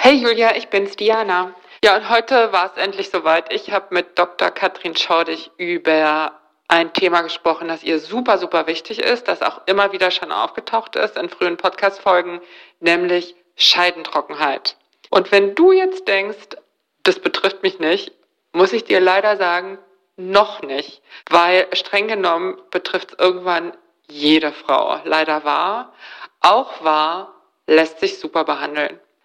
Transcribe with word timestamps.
Hey 0.00 0.14
Julia, 0.14 0.54
ich 0.54 0.68
bin's, 0.68 0.94
Diana. 0.94 1.56
Ja, 1.82 1.96
und 1.96 2.08
heute 2.08 2.52
war 2.52 2.66
es 2.66 2.80
endlich 2.80 3.10
soweit. 3.10 3.52
Ich 3.52 3.72
habe 3.72 3.92
mit 3.92 4.16
Dr. 4.16 4.52
Katrin 4.52 4.94
Schaudig 4.94 5.50
über 5.56 6.40
ein 6.68 6.92
Thema 6.92 7.22
gesprochen, 7.22 7.66
das 7.66 7.82
ihr 7.82 7.98
super, 7.98 8.38
super 8.38 8.68
wichtig 8.68 9.00
ist, 9.00 9.26
das 9.26 9.42
auch 9.42 9.62
immer 9.66 9.90
wieder 9.90 10.12
schon 10.12 10.30
aufgetaucht 10.30 10.94
ist 10.94 11.16
in 11.16 11.28
frühen 11.28 11.56
Podcast-Folgen, 11.56 12.40
nämlich 12.78 13.34
Scheidentrockenheit. 13.56 14.76
Und 15.10 15.32
wenn 15.32 15.56
du 15.56 15.72
jetzt 15.72 16.06
denkst, 16.06 16.56
das 17.02 17.18
betrifft 17.18 17.64
mich 17.64 17.80
nicht, 17.80 18.12
muss 18.52 18.72
ich 18.72 18.84
dir 18.84 19.00
leider 19.00 19.36
sagen, 19.36 19.78
noch 20.16 20.62
nicht, 20.62 21.02
weil 21.28 21.66
streng 21.72 22.06
genommen 22.06 22.56
betrifft 22.70 23.10
es 23.10 23.18
irgendwann 23.18 23.76
jede 24.06 24.52
Frau. 24.52 25.00
Leider 25.02 25.42
wahr. 25.42 25.92
Auch 26.40 26.84
wahr 26.84 27.34
lässt 27.66 27.98
sich 27.98 28.20
super 28.20 28.44
behandeln. 28.44 29.00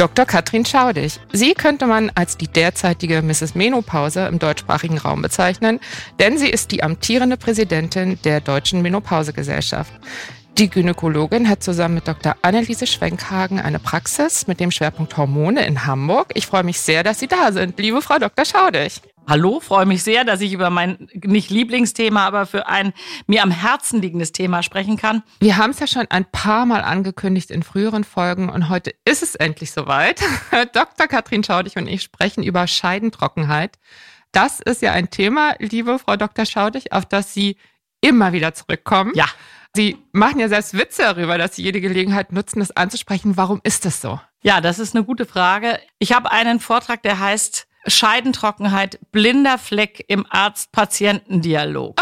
Dr. 0.00 0.24
Katrin 0.24 0.64
Schaudig. 0.64 1.20
Sie 1.30 1.52
könnte 1.52 1.86
man 1.86 2.10
als 2.14 2.38
die 2.38 2.48
derzeitige 2.48 3.20
Mrs. 3.20 3.54
Menopause 3.54 4.28
im 4.28 4.38
deutschsprachigen 4.38 4.96
Raum 4.96 5.20
bezeichnen, 5.20 5.78
denn 6.18 6.38
sie 6.38 6.48
ist 6.48 6.72
die 6.72 6.82
amtierende 6.82 7.36
Präsidentin 7.36 8.18
der 8.24 8.40
Deutschen 8.40 8.80
Menopausegesellschaft. 8.80 9.92
Die 10.56 10.70
Gynäkologin 10.70 11.50
hat 11.50 11.62
zusammen 11.62 11.96
mit 11.96 12.08
Dr. 12.08 12.34
Anneliese 12.40 12.86
Schwenkhagen 12.86 13.60
eine 13.60 13.78
Praxis 13.78 14.46
mit 14.46 14.58
dem 14.58 14.70
Schwerpunkt 14.70 15.18
Hormone 15.18 15.66
in 15.66 15.84
Hamburg. 15.84 16.32
Ich 16.32 16.46
freue 16.46 16.64
mich 16.64 16.80
sehr, 16.80 17.02
dass 17.02 17.20
Sie 17.20 17.28
da 17.28 17.52
sind, 17.52 17.78
liebe 17.78 18.00
Frau 18.00 18.18
Dr. 18.18 18.46
Schaudig. 18.46 19.02
Hallo, 19.26 19.60
freue 19.60 19.86
mich 19.86 20.02
sehr, 20.02 20.24
dass 20.24 20.40
ich 20.40 20.52
über 20.52 20.70
mein 20.70 21.08
nicht 21.22 21.50
Lieblingsthema, 21.50 22.26
aber 22.26 22.46
für 22.46 22.66
ein 22.66 22.92
mir 23.26 23.42
am 23.42 23.50
Herzen 23.50 24.02
liegendes 24.02 24.32
Thema 24.32 24.62
sprechen 24.62 24.96
kann. 24.96 25.22
Wir 25.38 25.56
haben 25.56 25.70
es 25.70 25.78
ja 25.78 25.86
schon 25.86 26.06
ein 26.10 26.24
paar 26.24 26.66
Mal 26.66 26.82
angekündigt 26.82 27.50
in 27.50 27.62
früheren 27.62 28.04
Folgen 28.04 28.48
und 28.48 28.68
heute 28.68 28.92
ist 29.04 29.22
es 29.22 29.36
endlich 29.36 29.70
soweit. 29.70 30.20
Dr. 30.72 31.06
Katrin 31.06 31.44
Schaudig 31.44 31.76
und 31.76 31.86
ich 31.86 32.02
sprechen 32.02 32.42
über 32.42 32.66
Scheidentrockenheit. 32.66 33.78
Das 34.32 34.60
ist 34.60 34.82
ja 34.82 34.92
ein 34.92 35.10
Thema, 35.10 35.54
liebe 35.58 35.98
Frau 35.98 36.16
Dr. 36.16 36.44
Schaudig, 36.44 36.92
auf 36.92 37.04
das 37.04 37.32
Sie 37.32 37.56
immer 38.00 38.32
wieder 38.32 38.54
zurückkommen. 38.54 39.12
Ja. 39.14 39.26
Sie 39.74 39.98
machen 40.10 40.40
ja 40.40 40.48
selbst 40.48 40.76
Witze 40.76 41.02
darüber, 41.02 41.38
dass 41.38 41.54
Sie 41.54 41.62
jede 41.62 41.80
Gelegenheit 41.80 42.32
nutzen, 42.32 42.58
das 42.58 42.72
anzusprechen. 42.72 43.36
Warum 43.36 43.60
ist 43.62 43.84
das 43.84 44.00
so? 44.00 44.20
Ja, 44.42 44.60
das 44.60 44.78
ist 44.78 44.96
eine 44.96 45.04
gute 45.04 45.26
Frage. 45.26 45.78
Ich 45.98 46.12
habe 46.12 46.32
einen 46.32 46.58
Vortrag, 46.58 47.02
der 47.02 47.20
heißt 47.20 47.68
Scheidentrockenheit, 47.86 48.98
blinder 49.12 49.58
Fleck 49.58 50.04
im 50.08 50.26
Arzt-Patienten-Dialog. 50.28 52.00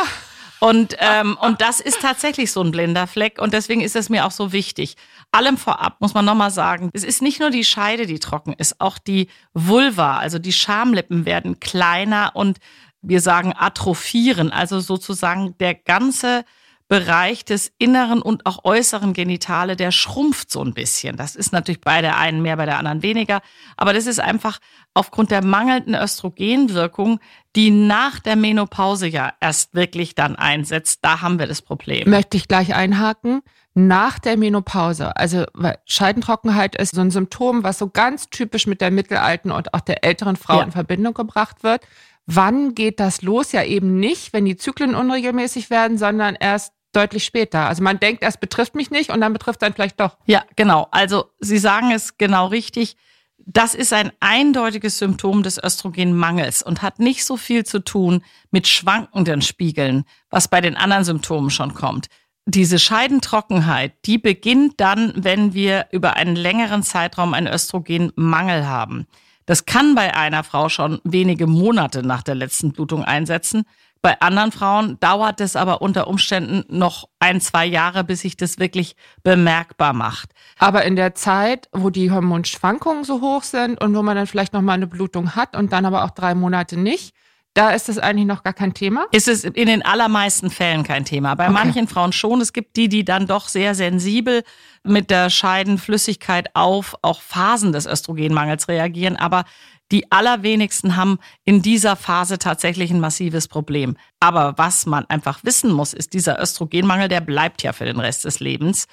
Und, 0.61 0.97
ähm, 0.99 1.39
und 1.41 1.61
das 1.61 1.81
ist 1.81 2.01
tatsächlich 2.01 2.51
so 2.51 2.63
ein 2.63 2.73
blinder 2.73 3.07
Fleck 3.07 3.41
und 3.41 3.53
deswegen 3.53 3.81
ist 3.81 3.95
es 3.95 4.09
mir 4.09 4.27
auch 4.27 4.33
so 4.33 4.53
wichtig. 4.53 4.97
Allem 5.31 5.57
vorab 5.57 6.01
muss 6.01 6.15
man 6.15 6.25
nochmal 6.25 6.51
sagen, 6.51 6.91
es 6.95 7.05
ist 7.05 7.23
nicht 7.23 7.39
nur 7.39 7.51
die 7.51 7.65
Scheide, 7.65 8.07
die 8.07 8.19
trocken 8.19 8.55
ist, 8.55 8.81
auch 8.81 8.99
die 8.99 9.29
Vulva, 9.55 10.17
also 10.17 10.39
die 10.41 10.53
Schamlippen 10.53 11.27
werden 11.27 11.61
kleiner 11.61 12.33
und 12.35 12.59
wir 13.03 13.21
sagen 13.21 13.55
atrophieren, 13.57 14.51
also 14.51 14.81
sozusagen 14.81 15.57
der 15.59 15.75
ganze 15.75 16.45
Bereich 16.89 17.45
des 17.45 17.71
inneren 17.77 18.23
und 18.23 18.47
auch 18.47 18.65
äußeren 18.65 19.13
Genitale, 19.13 19.77
der 19.77 19.93
schrumpft 19.93 20.51
so 20.51 20.65
ein 20.65 20.73
bisschen. 20.73 21.19
Das 21.19 21.37
ist 21.37 21.53
natürlich 21.53 21.83
bei 21.83 22.01
der 22.01 22.17
einen 22.17 22.41
mehr, 22.41 22.57
bei 22.57 22.65
der 22.65 22.79
anderen 22.79 23.03
weniger. 23.03 23.43
Aber 23.77 23.93
das 23.93 24.07
ist 24.07 24.21
einfach 24.21 24.59
aufgrund 24.95 25.31
der 25.31 25.45
mangelnden 25.45 25.95
Östrogenwirkung, 25.95 27.21
die 27.57 27.71
nach 27.71 28.21
der 28.21 28.37
Menopause 28.37 29.07
ja 29.07 29.35
erst 29.39 29.75
wirklich 29.75 30.15
dann 30.15 30.35
einsetzt. 30.35 31.01
Da 31.03 31.21
haben 31.21 31.39
wir 31.39 31.47
das 31.47 31.61
Problem. 31.61 32.09
Möchte 32.09 32.39
ich 32.39 32.49
gleich 32.49 32.75
einhaken. 32.75 33.43
Nach 33.75 34.19
der 34.19 34.39
Menopause, 34.39 35.15
also 35.15 35.45
Scheidentrockenheit 35.85 36.75
ist 36.75 36.95
so 36.95 37.03
ein 37.03 37.11
Symptom, 37.11 37.65
was 37.65 37.79
so 37.79 37.91
ganz 37.91 38.31
typisch 38.31 38.67
mit 38.67 38.81
der 38.81 38.91
mittelalten 38.91 39.53
und 39.53 39.75
auch 39.75 39.81
der 39.81 40.05
älteren 40.05 40.37
Frau 40.37 40.57
ja. 40.57 40.65
in 40.65 40.73
Verbindung 40.73 41.13
gebracht 41.13 41.63
wird. 41.63 41.87
Wann 42.27 42.75
geht 42.75 42.99
das 42.99 43.23
los? 43.23 43.53
Ja 43.53 43.63
eben 43.63 44.01
nicht, 44.01 44.33
wenn 44.33 44.47
die 44.47 44.57
Zyklen 44.57 44.95
unregelmäßig 44.95 45.71
werden, 45.71 45.97
sondern 45.97 46.35
erst 46.35 46.73
deutlich 46.93 47.25
später. 47.25 47.69
Also 47.69 47.83
man 47.83 48.01
denkt, 48.01 48.23
es 48.23 48.37
betrifft 48.37 48.75
mich 48.75 48.91
nicht 48.91 49.11
und 49.11 49.21
dann 49.21 49.33
betrifft 49.33 49.63
dann 49.63 49.75
vielleicht 49.75 50.01
doch. 50.01 50.17
Ja, 50.27 50.45
genau. 50.57 50.89
Also 50.91 51.27
Sie 51.41 51.59
sagen 51.59 51.93
es 51.93 52.19
genau 52.19 52.47
richtig. 52.47 52.97
Das 53.39 53.75
ist 53.75 53.93
ein 53.93 54.13
eindeutiges 54.21 54.99
Symptom 54.99 55.43
des 55.43 55.63
Östrogenmangels 55.63 56.63
und 56.63 56.83
hat 56.83 56.99
nicht 56.99 57.25
so 57.25 57.37
viel 57.37 57.65
zu 57.65 57.83
tun 57.83 58.23
mit 58.51 58.69
schwankenden 58.69 59.43
Spiegeln, 59.43 60.05
was 60.29 60.49
bei 60.49 60.61
den 60.61 60.77
anderen 60.77 61.05
Symptomen 61.05 61.51
schon 61.51 61.73
kommt. 61.73 62.09
Diese 62.45 62.79
Scheidentrockenheit, 62.79 63.95
die 64.07 64.19
beginnt 64.19 64.81
dann, 64.81 65.13
wenn 65.17 65.55
wir 65.55 65.87
über 65.93 66.15
einen 66.17 66.35
längeren 66.37 66.83
Zeitraum 66.83 67.35
einen 67.35 67.47
Östrogenmangel 67.47 68.67
haben. 68.67 69.07
Das 69.47 69.65
kann 69.65 69.95
bei 69.95 70.15
einer 70.15 70.45
Frau 70.45 70.69
schon 70.69 71.01
wenige 71.05 71.47
Monate 71.47 72.03
nach 72.03 72.23
der 72.23 72.35
letzten 72.35 72.73
Blutung 72.73 73.03
einsetzen. 73.03 73.65
Bei 74.01 74.21
anderen 74.21 74.53
Frauen 74.53 74.99
dauert 75.01 75.41
es 75.41 75.57
aber 75.57 75.83
unter 75.83 76.07
Umständen 76.07 76.65
noch 76.69 77.09
ein, 77.19 77.41
zwei 77.41 77.67
Jahre, 77.67 78.05
bis 78.05 78.21
sich 78.21 78.37
das 78.37 78.59
wirklich 78.59 78.95
bemerkbar 79.23 79.93
macht. 79.93 80.31
Aber 80.59 80.85
in 80.85 80.97
der 80.97 81.15
Zeit, 81.15 81.69
wo 81.73 81.91
die 81.91 82.11
Hormonschwankungen 82.11 83.05
so 83.05 83.21
hoch 83.21 83.43
sind 83.43 83.83
und 83.83 83.95
wo 83.95 84.03
man 84.03 84.17
dann 84.17 84.27
vielleicht 84.27 84.53
noch 84.53 84.63
mal 84.63 84.75
eine 84.75 84.87
Blutung 84.87 85.35
hat 85.35 85.57
und 85.57 85.73
dann 85.73 85.85
aber 85.85 86.05
auch 86.05 86.11
drei 86.11 86.35
Monate 86.35 86.77
nicht, 86.77 87.15
da 87.55 87.71
ist 87.71 87.89
es 87.89 87.99
eigentlich 87.99 88.27
noch 88.27 88.45
gar 88.45 88.53
kein 88.53 88.73
Thema? 88.73 89.07
Ist 89.11 89.27
es 89.27 89.43
in 89.43 89.67
den 89.67 89.85
allermeisten 89.85 90.49
Fällen 90.49 90.85
kein 90.85 91.05
Thema. 91.05 91.35
Bei 91.35 91.47
okay. 91.47 91.55
manchen 91.55 91.89
Frauen 91.89 92.13
schon. 92.13 92.41
Es 92.41 92.53
gibt 92.53 92.77
die, 92.77 92.89
die 92.89 93.05
dann 93.05 93.27
doch 93.27 93.49
sehr 93.49 93.75
sensibel 93.75 94.45
mit 94.85 95.11
der 95.11 95.29
Scheidenflüssigkeit 95.29 96.55
auf 96.55 96.95
auch 97.03 97.21
Phasen 97.21 97.73
des 97.73 97.87
Östrogenmangels 97.87 98.69
reagieren. 98.69 99.17
Aber 99.17 99.45
die 99.91 100.11
allerwenigsten 100.13 100.97
haben 100.97 101.19
in 101.45 101.63
dieser 101.63 101.97
Phase 101.97 102.39
tatsächlich 102.39 102.91
ein 102.91 103.01
massives 103.01 103.49
Problem. 103.49 103.97
Aber 104.21 104.59
was 104.59 104.87
man 104.87 105.07
einfach 105.07 105.45
wissen 105.45 105.73
muss, 105.73 105.95
ist, 105.95 106.13
dieser 106.13 106.41
Östrogenmangel, 106.41 107.09
der 107.09 107.21
bleibt 107.21 107.63
ja 107.63 107.73
für 107.73 107.85
den 107.85 108.01
Rest 108.01 108.25
des 108.25 108.41
Lebens. 108.41 108.87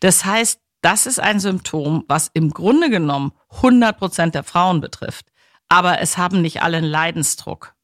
Das 0.00 0.24
heißt, 0.24 0.60
das 0.82 1.06
ist 1.06 1.20
ein 1.20 1.40
Symptom, 1.40 2.04
was 2.08 2.30
im 2.32 2.50
Grunde 2.50 2.90
genommen 2.90 3.32
100 3.56 3.98
Prozent 3.98 4.34
der 4.34 4.44
Frauen 4.44 4.80
betrifft. 4.80 5.26
Aber 5.68 6.00
es 6.00 6.18
haben 6.18 6.42
nicht 6.42 6.62
alle 6.62 6.78
einen 6.78 6.86
Leidensdruck. 6.86 7.74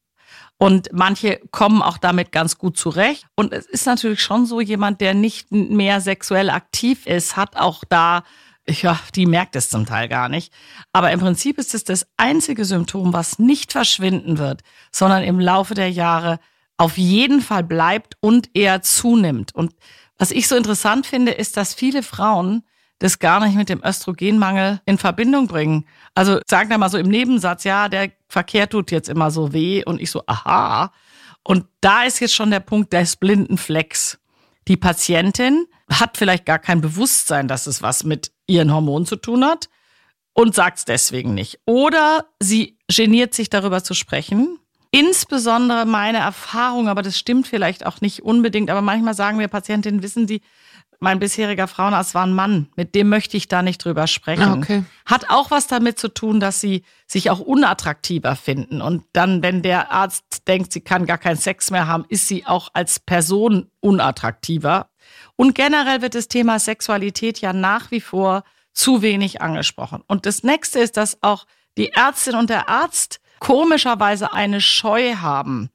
Und 0.57 0.89
manche 0.91 1.39
kommen 1.51 1.83
auch 1.83 1.99
damit 1.99 2.31
ganz 2.31 2.57
gut 2.57 2.77
zurecht. 2.77 3.27
Und 3.35 3.53
es 3.53 3.67
ist 3.67 3.85
natürlich 3.85 4.21
schon 4.21 4.47
so, 4.47 4.59
jemand, 4.59 5.01
der 5.01 5.13
nicht 5.13 5.51
mehr 5.51 6.01
sexuell 6.01 6.49
aktiv 6.49 7.05
ist, 7.05 7.37
hat 7.37 7.55
auch 7.55 7.83
da 7.87 8.23
ja, 8.69 8.99
die 9.15 9.25
merkt 9.25 9.55
es 9.55 9.69
zum 9.69 9.85
Teil 9.85 10.07
gar 10.07 10.29
nicht. 10.29 10.53
Aber 10.93 11.11
im 11.11 11.19
Prinzip 11.19 11.57
ist 11.57 11.73
es 11.73 11.83
das 11.83 12.07
einzige 12.17 12.65
Symptom, 12.65 13.13
was 13.13 13.39
nicht 13.39 13.71
verschwinden 13.71 14.37
wird, 14.37 14.61
sondern 14.91 15.23
im 15.23 15.39
Laufe 15.39 15.73
der 15.73 15.89
Jahre 15.89 16.39
auf 16.77 16.97
jeden 16.97 17.41
Fall 17.41 17.63
bleibt 17.63 18.15
und 18.19 18.49
eher 18.53 18.81
zunimmt. 18.81 19.55
Und 19.55 19.73
was 20.17 20.31
ich 20.31 20.47
so 20.47 20.55
interessant 20.55 21.07
finde, 21.07 21.31
ist, 21.31 21.57
dass 21.57 21.73
viele 21.73 22.03
Frauen 22.03 22.63
das 22.99 23.19
gar 23.19 23.45
nicht 23.45 23.55
mit 23.55 23.69
dem 23.69 23.83
Östrogenmangel 23.83 24.81
in 24.85 24.97
Verbindung 24.97 25.47
bringen. 25.47 25.85
Also 26.15 26.39
sagen 26.47 26.69
da 26.69 26.77
mal 26.77 26.89
so 26.89 26.97
im 26.97 27.09
Nebensatz, 27.09 27.63
ja, 27.63 27.89
der 27.89 28.11
Verkehr 28.27 28.67
tut 28.69 28.91
jetzt 28.91 29.09
immer 29.09 29.29
so 29.31 29.53
weh 29.53 29.83
und 29.85 30.01
ich 30.01 30.09
so, 30.09 30.23
aha. 30.25 30.91
Und 31.43 31.65
da 31.79 32.03
ist 32.03 32.19
jetzt 32.19 32.33
schon 32.33 32.51
der 32.51 32.59
Punkt 32.59 32.93
des 32.93 33.15
blinden 33.15 33.57
Flecks. 33.57 34.19
Die 34.67 34.77
Patientin 34.77 35.65
hat 35.89 36.17
vielleicht 36.17 36.45
gar 36.45 36.59
kein 36.59 36.81
Bewusstsein, 36.81 37.47
dass 37.47 37.67
es 37.67 37.81
was 37.81 38.03
mit 38.03 38.31
ihren 38.47 38.73
Hormonen 38.73 39.05
zu 39.05 39.17
tun 39.17 39.45
hat 39.45 39.69
und 40.33 40.55
sagt 40.55 40.79
es 40.79 40.85
deswegen 40.85 41.33
nicht. 41.33 41.59
Oder 41.65 42.25
sie 42.39 42.77
geniert 42.87 43.33
sich 43.33 43.49
darüber 43.49 43.83
zu 43.83 43.93
sprechen. 43.93 44.59
Insbesondere 44.91 45.85
meine 45.85 46.19
Erfahrung, 46.19 46.87
aber 46.87 47.01
das 47.01 47.17
stimmt 47.17 47.47
vielleicht 47.47 47.85
auch 47.85 48.01
nicht 48.01 48.23
unbedingt, 48.23 48.69
aber 48.69 48.81
manchmal 48.81 49.13
sagen 49.13 49.37
wir 49.37 49.49
Patientinnen, 49.49 50.01
wissen 50.01 50.27
Sie, 50.27 50.41
mein 50.99 51.19
bisheriger 51.19 51.67
Frauenarzt 51.67 52.15
war 52.15 52.25
ein 52.25 52.33
Mann, 52.33 52.69
mit 52.75 52.95
dem 52.95 53.09
möchte 53.09 53.37
ich 53.37 53.47
da 53.47 53.61
nicht 53.61 53.83
drüber 53.83 54.07
sprechen. 54.07 54.43
Ah, 54.43 54.53
okay. 54.55 54.83
Hat 55.05 55.29
auch 55.29 55.51
was 55.51 55.67
damit 55.67 55.99
zu 55.99 56.07
tun, 56.07 56.39
dass 56.39 56.59
sie 56.59 56.83
sich 57.05 57.29
auch 57.29 57.39
unattraktiver 57.39 58.35
finden. 58.35 58.81
Und 58.81 59.03
dann, 59.13 59.43
wenn 59.43 59.61
der 59.61 59.91
Arzt 59.91 60.47
denkt, 60.47 60.73
sie 60.73 60.81
kann 60.81 61.05
gar 61.05 61.19
keinen 61.19 61.37
Sex 61.37 61.69
mehr 61.69 61.87
haben, 61.87 62.05
ist 62.09 62.27
sie 62.27 62.47
auch 62.47 62.69
als 62.73 62.99
Person 62.99 63.69
unattraktiver. 63.79 64.89
Und 65.37 65.55
generell 65.55 66.01
wird 66.01 66.15
das 66.15 66.27
Thema 66.27 66.59
Sexualität 66.59 67.39
ja 67.39 67.53
nach 67.53 67.91
wie 67.91 68.01
vor 68.01 68.43
zu 68.73 69.01
wenig 69.01 69.41
angesprochen. 69.41 70.03
Und 70.07 70.25
das 70.25 70.43
nächste 70.43 70.79
ist, 70.79 70.97
dass 70.97 71.23
auch 71.23 71.45
die 71.77 71.89
Ärztin 71.93 72.35
und 72.35 72.49
der 72.49 72.67
Arzt 72.67 73.21
komischerweise 73.39 74.33
eine 74.33 74.61
Scheu 74.61 75.15
haben, 75.15 75.69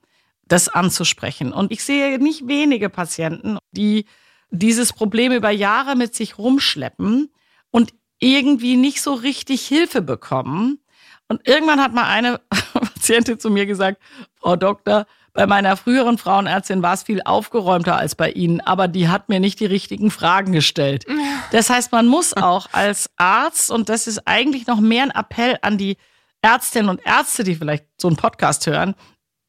das 0.45 0.69
anzusprechen. 0.69 1.53
Und 1.53 1.73
ich 1.73 1.85
sehe 1.85 2.19
nicht 2.19 2.47
wenige 2.49 2.91
Patienten, 2.91 3.57
die 3.71 4.05
dieses 4.51 4.93
Problem 4.93 5.33
über 5.33 5.51
Jahre 5.51 5.97
mit 5.97 6.15
sich 6.15 6.39
rumschleppen 6.39 7.33
und 7.71 7.95
irgendwie 8.19 8.77
nicht 8.77 9.01
so 9.01 9.15
richtig 9.15 9.67
Hilfe 9.67 10.03
bekommen. 10.03 10.81
Und 11.29 11.47
irgendwann 11.49 11.81
hat 11.81 11.95
mal 11.95 12.09
eine 12.09 12.41
Patientin 12.75 13.39
zu 13.39 13.51
mir 13.51 13.67
gesagt, 13.67 14.03
Frau 14.35 14.57
Doktor, 14.57 15.07
bei 15.35 15.47
meiner 15.47 15.77
früheren 15.77 16.19
Frauenärztin 16.19 16.83
war 16.83 16.95
es 16.95 17.05
viel 17.05 17.23
aufgeräumter 17.23 17.97
als 17.97 18.15
bei 18.15 18.31
Ihnen, 18.31 18.61
aber 18.61 18.87
die 18.87 19.09
hat 19.09 19.29
mir 19.29 19.41
nicht 19.41 19.61
die 19.61 19.67
richtigen 19.67 20.11
Fragen 20.11 20.53
gestellt. 20.53 21.07
Das 21.53 21.71
heißt, 21.71 21.93
man 21.93 22.07
muss 22.07 22.35
auch 22.35 22.69
als 22.73 23.11
Arzt, 23.17 23.71
und 23.71 23.89
das 23.89 24.07
ist 24.07 24.27
eigentlich 24.27 24.67
noch 24.67 24.81
mehr 24.81 25.05
ein 25.05 25.11
Appell 25.11 25.59
an 25.63 25.79
die 25.79 25.97
Ärztinnen 26.43 26.91
und 26.91 27.01
Ärzte, 27.07 27.45
die 27.45 27.55
vielleicht 27.55 27.87
so 27.99 28.09
einen 28.09 28.17
Podcast 28.17 28.67
hören, 28.67 28.95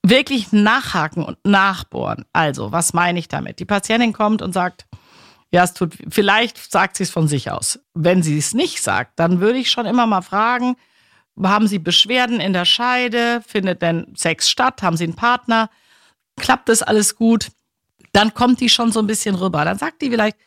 wirklich 0.06 0.51
nachhaken 0.51 1.24
und 1.24 1.38
nachbohren. 1.44 2.25
Also, 2.31 2.71
was 2.71 2.94
meine 2.94 3.19
ich 3.19 3.27
damit? 3.27 3.59
Die 3.59 3.65
Patientin 3.65 4.13
kommt 4.13 4.41
und 4.41 4.53
sagt, 4.53 4.86
ja, 5.51 5.63
es 5.63 5.74
tut, 5.74 5.94
vielleicht 6.09 6.71
sagt 6.71 6.97
sie 6.97 7.03
es 7.03 7.12
von 7.12 7.27
sich 7.27 7.51
aus. 7.51 7.79
Wenn 7.94 8.24
sie 8.24 8.38
es 8.38 8.53
nicht 8.53 8.81
sagt, 8.81 9.19
dann 9.19 9.39
würde 9.39 9.59
ich 9.59 9.69
schon 9.69 9.86
immer 9.86 10.07
mal 10.07 10.21
fragen, 10.21 10.75
haben 11.41 11.68
Sie 11.68 11.80
Beschwerden 11.80 12.39
in 12.39 12.53
der 12.53 12.65
Scheide? 12.65 13.41
Findet 13.45 13.81
denn 13.81 14.13
Sex 14.15 14.50
statt? 14.50 14.83
Haben 14.83 14.97
Sie 14.97 15.06
einen 15.06 15.15
Partner? 15.15 15.69
Klappt 16.38 16.69
das 16.69 16.83
alles 16.83 17.15
gut? 17.15 17.47
Dann 18.12 18.33
kommt 18.33 18.59
die 18.59 18.69
schon 18.69 18.91
so 18.91 19.00
ein 19.00 19.07
bisschen 19.07 19.35
rüber. 19.35 19.65
Dann 19.65 19.77
sagt 19.77 20.01
die 20.01 20.09
vielleicht, 20.09 20.38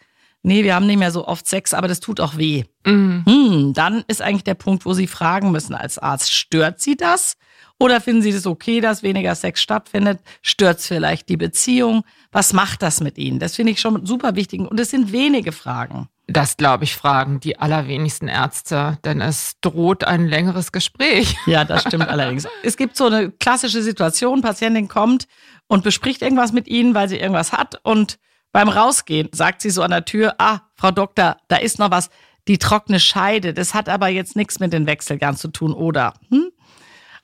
nee, 0.42 0.62
wir 0.62 0.74
haben 0.74 0.86
nicht 0.86 0.98
mehr 0.98 1.10
so 1.10 1.26
oft 1.26 1.46
Sex, 1.46 1.74
aber 1.74 1.88
das 1.88 2.00
tut 2.00 2.20
auch 2.20 2.36
weh. 2.36 2.64
Mhm. 2.86 3.24
Hm, 3.26 3.72
dann 3.74 4.04
ist 4.06 4.22
eigentlich 4.22 4.44
der 4.44 4.54
Punkt, 4.54 4.86
wo 4.86 4.94
Sie 4.94 5.06
fragen 5.08 5.50
müssen 5.50 5.74
als 5.74 5.98
Arzt, 5.98 6.32
stört 6.32 6.80
Sie 6.80 6.96
das? 6.96 7.36
Oder 7.78 8.00
finden 8.00 8.22
Sie 8.22 8.32
das 8.32 8.46
okay, 8.46 8.80
dass 8.80 9.02
weniger 9.02 9.34
Sex 9.34 9.60
stattfindet? 9.60 10.20
Stört 10.40 10.78
es 10.78 10.86
vielleicht 10.86 11.28
die 11.28 11.36
Beziehung? 11.36 12.04
Was 12.32 12.52
macht 12.52 12.80
das 12.82 13.00
mit 13.00 13.18
Ihnen? 13.18 13.38
Das 13.38 13.56
finde 13.56 13.72
ich 13.72 13.80
schon 13.80 14.06
super 14.06 14.34
wichtig. 14.34 14.60
Und 14.60 14.80
es 14.80 14.90
sind 14.90 15.12
wenige 15.12 15.52
Fragen. 15.52 16.08
Das, 16.28 16.56
glaube 16.56 16.84
ich, 16.84 16.96
fragen 16.96 17.38
die 17.38 17.58
allerwenigsten 17.58 18.26
Ärzte, 18.26 18.98
denn 19.04 19.20
es 19.20 19.60
droht 19.60 20.02
ein 20.02 20.26
längeres 20.26 20.72
Gespräch. 20.72 21.36
Ja, 21.46 21.64
das 21.64 21.82
stimmt 21.82 22.08
allerdings. 22.08 22.48
Es 22.64 22.76
gibt 22.76 22.96
so 22.96 23.06
eine 23.06 23.30
klassische 23.30 23.82
Situation, 23.82 24.42
Patientin 24.42 24.88
kommt 24.88 25.28
und 25.68 25.84
bespricht 25.84 26.22
irgendwas 26.22 26.52
mit 26.52 26.66
Ihnen, 26.66 26.94
weil 26.94 27.08
sie 27.08 27.18
irgendwas 27.18 27.52
hat 27.52 27.78
und 27.84 28.18
beim 28.52 28.68
Rausgehen 28.68 29.28
sagt 29.32 29.60
sie 29.60 29.70
so 29.70 29.82
an 29.82 29.90
der 29.90 30.04
Tür, 30.04 30.34
ah, 30.38 30.60
Frau 30.74 30.90
Doktor, 30.90 31.36
da 31.48 31.56
ist 31.56 31.78
noch 31.78 31.90
was, 31.90 32.08
die 32.48 32.58
trockene 32.58 33.00
Scheide, 33.00 33.52
das 33.52 33.74
hat 33.74 33.88
aber 33.88 34.08
jetzt 34.08 34.34
nichts 34.34 34.60
mit 34.60 34.72
den 34.72 34.86
Wechselgern 34.86 35.36
zu 35.36 35.48
tun, 35.48 35.72
oder? 35.74 36.14
Hm? 36.30 36.50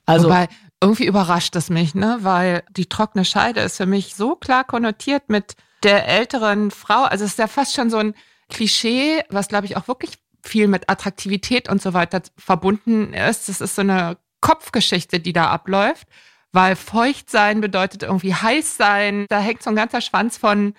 Also 0.05 0.27
Wobei, 0.27 0.47
irgendwie 0.81 1.05
überrascht 1.05 1.55
es 1.55 1.69
mich, 1.69 1.95
ne? 1.95 2.19
Weil 2.21 2.63
die 2.69 2.87
trockene 2.87 3.25
Scheide 3.25 3.61
ist 3.61 3.77
für 3.77 3.85
mich 3.85 4.15
so 4.15 4.35
klar 4.35 4.63
konnotiert 4.63 5.29
mit 5.29 5.55
der 5.81 6.07
älteren 6.07 6.71
Frau. 6.71 7.03
Also 7.03 7.25
es 7.25 7.31
ist 7.31 7.39
ja 7.39 7.47
fast 7.47 7.73
schon 7.73 7.89
so 7.89 7.97
ein 7.97 8.13
Klischee, 8.53 9.21
was 9.29 9.49
glaube 9.49 9.65
ich 9.65 9.75
auch 9.75 9.87
wirklich 9.87 10.13
viel 10.41 10.67
mit 10.67 10.89
Attraktivität 10.89 11.69
und 11.69 11.81
so 11.81 11.93
weiter 11.93 12.21
verbunden 12.37 13.13
ist. 13.13 13.49
Das 13.49 13.61
ist 13.61 13.75
so 13.75 13.81
eine 13.81 14.17
Kopfgeschichte, 14.41 15.19
die 15.19 15.33
da 15.33 15.49
abläuft, 15.49 16.07
weil 16.51 16.75
feucht 16.75 17.29
sein 17.29 17.61
bedeutet 17.61 18.03
irgendwie 18.03 18.35
heiß 18.35 18.77
sein. 18.77 19.25
Da 19.29 19.39
hängt 19.39 19.63
so 19.63 19.69
ein 19.69 19.75
ganzer 19.75 20.01
Schwanz 20.01 20.37
von 20.37 20.73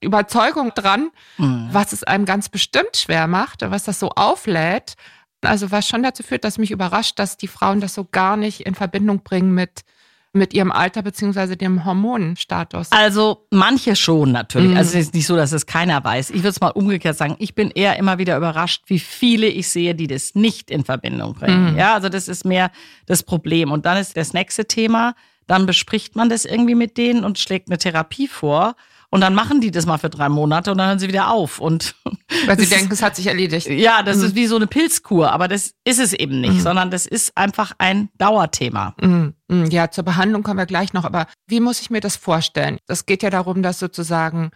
Überzeugung 0.00 0.72
dran, 0.74 1.10
mhm. 1.36 1.68
was 1.70 1.92
es 1.92 2.04
einem 2.04 2.24
ganz 2.24 2.48
bestimmt 2.48 2.96
schwer 2.96 3.26
macht, 3.26 3.60
was 3.62 3.84
das 3.84 4.00
so 4.00 4.10
auflädt. 4.10 4.94
Also 5.42 5.70
was 5.70 5.86
schon 5.86 6.02
dazu 6.02 6.22
führt, 6.22 6.44
dass 6.44 6.58
mich 6.58 6.70
überrascht, 6.70 7.18
dass 7.18 7.36
die 7.36 7.48
Frauen 7.48 7.80
das 7.80 7.94
so 7.94 8.04
gar 8.04 8.36
nicht 8.36 8.60
in 8.60 8.74
Verbindung 8.74 9.22
bringen 9.22 9.54
mit 9.54 9.82
mit 10.32 10.54
ihrem 10.54 10.70
Alter 10.70 11.02
beziehungsweise 11.02 11.56
dem 11.56 11.84
Hormonstatus? 11.84 12.92
Also 12.92 13.46
manche 13.50 13.96
schon 13.96 14.32
natürlich. 14.32 14.70
Mhm. 14.70 14.76
Also 14.76 14.98
es 14.98 15.06
ist 15.06 15.14
nicht 15.14 15.26
so, 15.26 15.36
dass 15.36 15.52
es 15.52 15.66
keiner 15.66 16.02
weiß. 16.02 16.30
Ich 16.30 16.38
würde 16.38 16.50
es 16.50 16.60
mal 16.60 16.68
umgekehrt 16.68 17.16
sagen. 17.16 17.36
Ich 17.38 17.54
bin 17.54 17.70
eher 17.70 17.96
immer 17.96 18.18
wieder 18.18 18.36
überrascht, 18.36 18.84
wie 18.86 18.98
viele 18.98 19.46
ich 19.46 19.68
sehe, 19.68 19.94
die 19.94 20.06
das 20.06 20.34
nicht 20.34 20.70
in 20.70 20.84
Verbindung 20.84 21.34
bringen. 21.34 21.72
Mhm. 21.72 21.78
Ja, 21.78 21.94
also 21.94 22.08
das 22.08 22.28
ist 22.28 22.44
mehr 22.44 22.70
das 23.06 23.22
Problem. 23.22 23.72
Und 23.72 23.86
dann 23.86 23.96
ist 23.96 24.16
das 24.16 24.32
nächste 24.32 24.66
Thema, 24.66 25.14
dann 25.46 25.66
bespricht 25.66 26.14
man 26.14 26.28
das 26.28 26.44
irgendwie 26.44 26.76
mit 26.76 26.96
denen 26.96 27.24
und 27.24 27.38
schlägt 27.38 27.68
eine 27.68 27.78
Therapie 27.78 28.28
vor. 28.28 28.76
Und 29.12 29.20
dann 29.22 29.34
machen 29.34 29.60
die 29.60 29.72
das 29.72 29.86
mal 29.86 29.98
für 29.98 30.08
drei 30.08 30.28
Monate 30.28 30.70
und 30.70 30.78
dann 30.78 30.86
hören 30.86 30.98
sie 31.00 31.08
wieder 31.08 31.30
auf. 31.30 31.58
Und 31.58 31.96
Weil 32.46 32.58
sie 32.58 32.66
denken, 32.66 32.92
es 32.92 33.02
hat 33.02 33.16
sich 33.16 33.26
erledigt. 33.26 33.68
Ja, 33.68 34.02
das 34.02 34.18
mhm. 34.18 34.24
ist 34.24 34.34
wie 34.36 34.46
so 34.46 34.56
eine 34.56 34.68
Pilzkur, 34.68 35.32
aber 35.32 35.48
das 35.48 35.74
ist 35.84 35.98
es 35.98 36.12
eben 36.12 36.40
nicht, 36.40 36.54
mhm. 36.54 36.60
sondern 36.60 36.90
das 36.90 37.06
ist 37.06 37.36
einfach 37.36 37.72
ein 37.78 38.08
Dauerthema. 38.18 38.94
Mhm. 39.00 39.34
mhm. 39.48 39.66
Ja, 39.66 39.90
zur 39.90 40.04
Behandlung 40.04 40.44
kommen 40.44 40.58
wir 40.58 40.66
gleich 40.66 40.92
noch, 40.92 41.04
aber 41.04 41.26
wie 41.48 41.60
muss 41.60 41.80
ich 41.80 41.90
mir 41.90 42.00
das 42.00 42.16
vorstellen? 42.16 42.78
Es 42.86 43.04
geht 43.04 43.22
ja 43.22 43.30
darum, 43.30 43.62
dass 43.62 43.80
sozusagen 43.80 44.50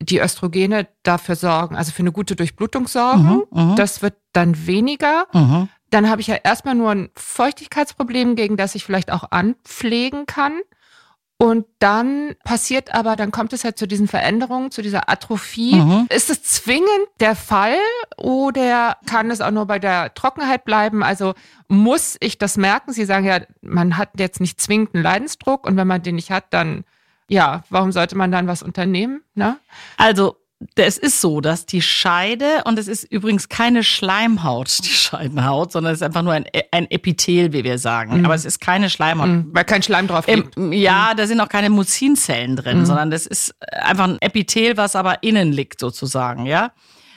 die 0.00 0.20
Östrogene 0.20 0.86
dafür 1.02 1.36
sorgen, 1.36 1.76
also 1.76 1.92
für 1.92 2.02
eine 2.02 2.12
gute 2.12 2.36
Durchblutung 2.36 2.88
sorgen. 2.88 3.42
Mhm, 3.50 3.70
mhm. 3.70 3.76
Das 3.76 4.02
wird 4.02 4.14
dann 4.32 4.66
weniger. 4.66 5.26
Dann 5.90 6.10
habe 6.10 6.20
ich 6.20 6.26
ja 6.26 6.34
erstmal 6.34 6.74
nur 6.74 6.90
ein 6.90 7.08
Feuchtigkeitsproblem, 7.14 8.34
gegen 8.34 8.56
das 8.56 8.74
ich 8.74 8.84
vielleicht 8.84 9.12
auch 9.12 9.30
anpflegen 9.30 10.26
kann. 10.26 10.60
Und 11.36 11.66
dann 11.80 12.36
passiert 12.44 12.94
aber, 12.94 13.16
dann 13.16 13.32
kommt 13.32 13.52
es 13.52 13.64
ja 13.64 13.74
zu 13.74 13.88
diesen 13.88 14.06
Veränderungen, 14.06 14.70
zu 14.70 14.82
dieser 14.82 15.10
Atrophie. 15.10 15.74
Mhm. 15.74 16.06
Ist 16.08 16.30
es 16.30 16.42
zwingend 16.44 17.08
der 17.18 17.34
Fall 17.34 17.76
oder 18.16 18.96
kann 19.06 19.30
es 19.30 19.40
auch 19.40 19.50
nur 19.50 19.66
bei 19.66 19.78
der 19.78 20.14
Trockenheit 20.14 20.64
bleiben? 20.64 21.02
Also 21.02 21.34
muss 21.66 22.16
ich 22.20 22.38
das 22.38 22.56
merken? 22.56 22.92
Sie 22.92 23.04
sagen 23.04 23.26
ja, 23.26 23.40
man 23.62 23.98
hat 23.98 24.10
jetzt 24.18 24.40
nicht 24.40 24.60
zwingend 24.60 24.94
einen 24.94 25.02
Leidensdruck 25.02 25.66
und 25.66 25.76
wenn 25.76 25.88
man 25.88 26.02
den 26.02 26.14
nicht 26.14 26.30
hat, 26.30 26.44
dann 26.50 26.84
ja, 27.28 27.64
warum 27.70 27.90
sollte 27.90 28.16
man 28.16 28.30
dann 28.30 28.46
was 28.46 28.62
unternehmen? 28.62 29.22
Ne? 29.34 29.58
Also 29.96 30.36
es 30.74 30.98
ist 30.98 31.20
so, 31.20 31.40
dass 31.40 31.66
die 31.66 31.82
Scheide, 31.82 32.62
und 32.64 32.78
es 32.78 32.88
ist 32.88 33.04
übrigens 33.04 33.48
keine 33.48 33.82
Schleimhaut, 33.82 34.78
die 34.84 34.88
Scheidenhaut, 34.88 35.72
sondern 35.72 35.92
es 35.92 35.98
ist 35.98 36.02
einfach 36.02 36.22
nur 36.22 36.32
ein, 36.32 36.46
ein 36.70 36.90
Epithel, 36.90 37.52
wie 37.52 37.64
wir 37.64 37.78
sagen. 37.78 38.18
Mhm. 38.18 38.24
Aber 38.24 38.34
es 38.34 38.44
ist 38.44 38.60
keine 38.60 38.90
Schleimhaut. 38.90 39.28
Mhm, 39.28 39.50
weil 39.52 39.64
kein 39.64 39.82
Schleim 39.82 40.06
drauf 40.06 40.26
liegt. 40.26 40.56
Ähm, 40.56 40.72
ja, 40.72 41.14
da 41.14 41.26
sind 41.26 41.40
auch 41.40 41.48
keine 41.48 41.70
Mucinzellen 41.70 42.56
drin, 42.56 42.80
mhm. 42.80 42.86
sondern 42.86 43.10
das 43.10 43.26
ist 43.26 43.54
einfach 43.72 44.04
ein 44.04 44.18
Epithel, 44.20 44.76
was 44.76 44.96
aber 44.96 45.22
innen 45.22 45.52
liegt 45.52 45.80
sozusagen, 45.80 46.46
ja. 46.46 46.72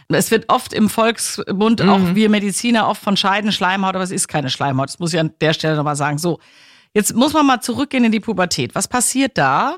Es 0.10 0.32
wird 0.32 0.46
oft 0.48 0.74
im 0.74 0.90
Volksmund, 0.90 1.82
auch 1.82 1.98
mhm. 1.98 2.16
wir 2.16 2.30
Mediziner, 2.30 2.88
oft 2.88 3.02
von 3.02 3.18
Scheidenschleimhaut, 3.18 3.94
aber 3.94 4.04
es 4.06 4.12
ist 4.12 4.30
keine 4.30 4.50
Schleimhaut. 4.50 4.88
Das 4.88 5.00
muss 5.00 5.14
ich 5.14 5.20
an 5.20 5.34
der 5.42 5.52
Stelle 5.52 5.76
nochmal 5.76 5.98
sagen. 5.98 6.18
So, 6.18 6.40
jetzt 6.94 7.14
muss 7.14 7.34
man 7.34 7.46
mal 7.46 7.60
zurückgehen 7.60 8.06
in 8.06 8.14
die 8.14 8.22
Pubertät. 8.22 8.74
Was 8.74 8.88
passiert 8.88 9.38
da? 9.38 9.78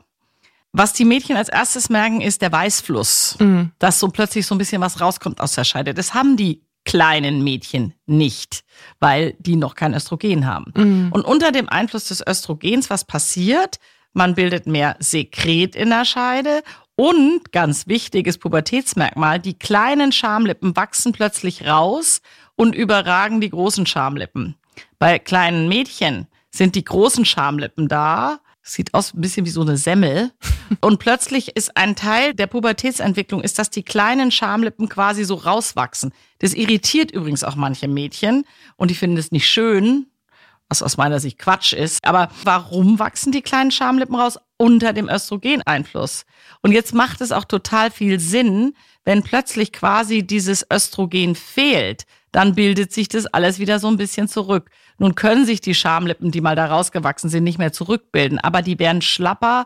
Was 0.71 0.93
die 0.93 1.05
Mädchen 1.05 1.35
als 1.35 1.49
erstes 1.49 1.89
merken, 1.89 2.21
ist 2.21 2.41
der 2.41 2.51
Weißfluss, 2.51 3.37
mhm. 3.39 3.71
dass 3.79 3.99
so 3.99 4.09
plötzlich 4.09 4.45
so 4.45 4.55
ein 4.55 4.59
bisschen 4.59 4.81
was 4.81 5.01
rauskommt 5.01 5.41
aus 5.41 5.53
der 5.53 5.63
Scheide. 5.63 5.93
Das 5.93 6.13
haben 6.13 6.37
die 6.37 6.61
kleinen 6.85 7.43
Mädchen 7.43 7.93
nicht, 8.05 8.63
weil 8.99 9.35
die 9.39 9.55
noch 9.55 9.75
kein 9.75 9.93
Östrogen 9.93 10.45
haben. 10.45 10.71
Mhm. 10.75 11.11
Und 11.11 11.25
unter 11.25 11.51
dem 11.51 11.69
Einfluss 11.69 12.05
des 12.05 12.25
Östrogens, 12.25 12.89
was 12.89 13.05
passiert? 13.05 13.77
Man 14.13 14.35
bildet 14.35 14.67
mehr 14.67 14.95
Sekret 14.99 15.75
in 15.75 15.89
der 15.89 16.05
Scheide 16.05 16.63
und 16.95 17.51
ganz 17.51 17.87
wichtiges 17.87 18.37
Pubertätsmerkmal, 18.37 19.39
die 19.39 19.57
kleinen 19.57 20.11
Schamlippen 20.11 20.75
wachsen 20.75 21.13
plötzlich 21.13 21.65
raus 21.67 22.21
und 22.55 22.75
überragen 22.75 23.39
die 23.39 23.51
großen 23.51 23.85
Schamlippen. 23.85 24.55
Bei 24.97 25.19
kleinen 25.19 25.69
Mädchen 25.69 26.27
sind 26.51 26.75
die 26.75 26.83
großen 26.83 27.23
Schamlippen 27.25 27.87
da 27.87 28.39
Sieht 28.61 28.93
aus 28.93 29.13
ein 29.13 29.21
bisschen 29.21 29.45
wie 29.45 29.51
so 29.51 29.61
eine 29.61 29.77
Semmel. 29.77 30.31
Und 30.81 30.99
plötzlich 30.99 31.55
ist 31.55 31.75
ein 31.75 31.95
Teil 31.95 32.33
der 32.33 32.47
Pubertätsentwicklung, 32.47 33.41
ist, 33.41 33.57
dass 33.57 33.69
die 33.69 33.83
kleinen 33.83 34.31
Schamlippen 34.31 34.89
quasi 34.89 35.23
so 35.23 35.35
rauswachsen. 35.35 36.13
Das 36.39 36.53
irritiert 36.53 37.11
übrigens 37.11 37.43
auch 37.43 37.55
manche 37.55 37.87
Mädchen 37.87 38.45
und 38.77 38.91
die 38.91 38.95
finden 38.95 39.17
es 39.17 39.31
nicht 39.31 39.49
schön, 39.49 40.05
was 40.69 40.83
aus 40.83 40.97
meiner 40.97 41.19
Sicht 41.19 41.39
Quatsch 41.39 41.73
ist. 41.73 42.05
Aber 42.05 42.29
warum 42.43 42.99
wachsen 42.99 43.31
die 43.31 43.41
kleinen 43.41 43.71
Schamlippen 43.71 44.15
raus? 44.15 44.37
Unter 44.57 44.93
dem 44.93 45.09
Östrogeneinfluss. 45.09 46.25
Und 46.61 46.71
jetzt 46.71 46.93
macht 46.93 47.21
es 47.21 47.31
auch 47.31 47.45
total 47.45 47.91
viel 47.91 48.19
Sinn, 48.19 48.73
wenn 49.05 49.23
plötzlich 49.23 49.71
quasi 49.71 50.21
dieses 50.21 50.65
Östrogen 50.71 51.33
fehlt, 51.33 52.03
dann 52.31 52.53
bildet 52.53 52.93
sich 52.93 53.07
das 53.07 53.25
alles 53.25 53.57
wieder 53.57 53.79
so 53.79 53.87
ein 53.87 53.97
bisschen 53.97 54.27
zurück. 54.27 54.69
Nun 54.99 55.15
können 55.15 55.45
sich 55.45 55.61
die 55.61 55.73
Schamlippen, 55.73 56.31
die 56.31 56.41
mal 56.41 56.55
da 56.55 56.67
rausgewachsen 56.67 57.29
sind, 57.29 57.43
nicht 57.43 57.57
mehr 57.57 57.73
zurückbilden, 57.73 58.39
aber 58.39 58.61
die 58.61 58.77
werden 58.77 59.01
schlapper, 59.01 59.65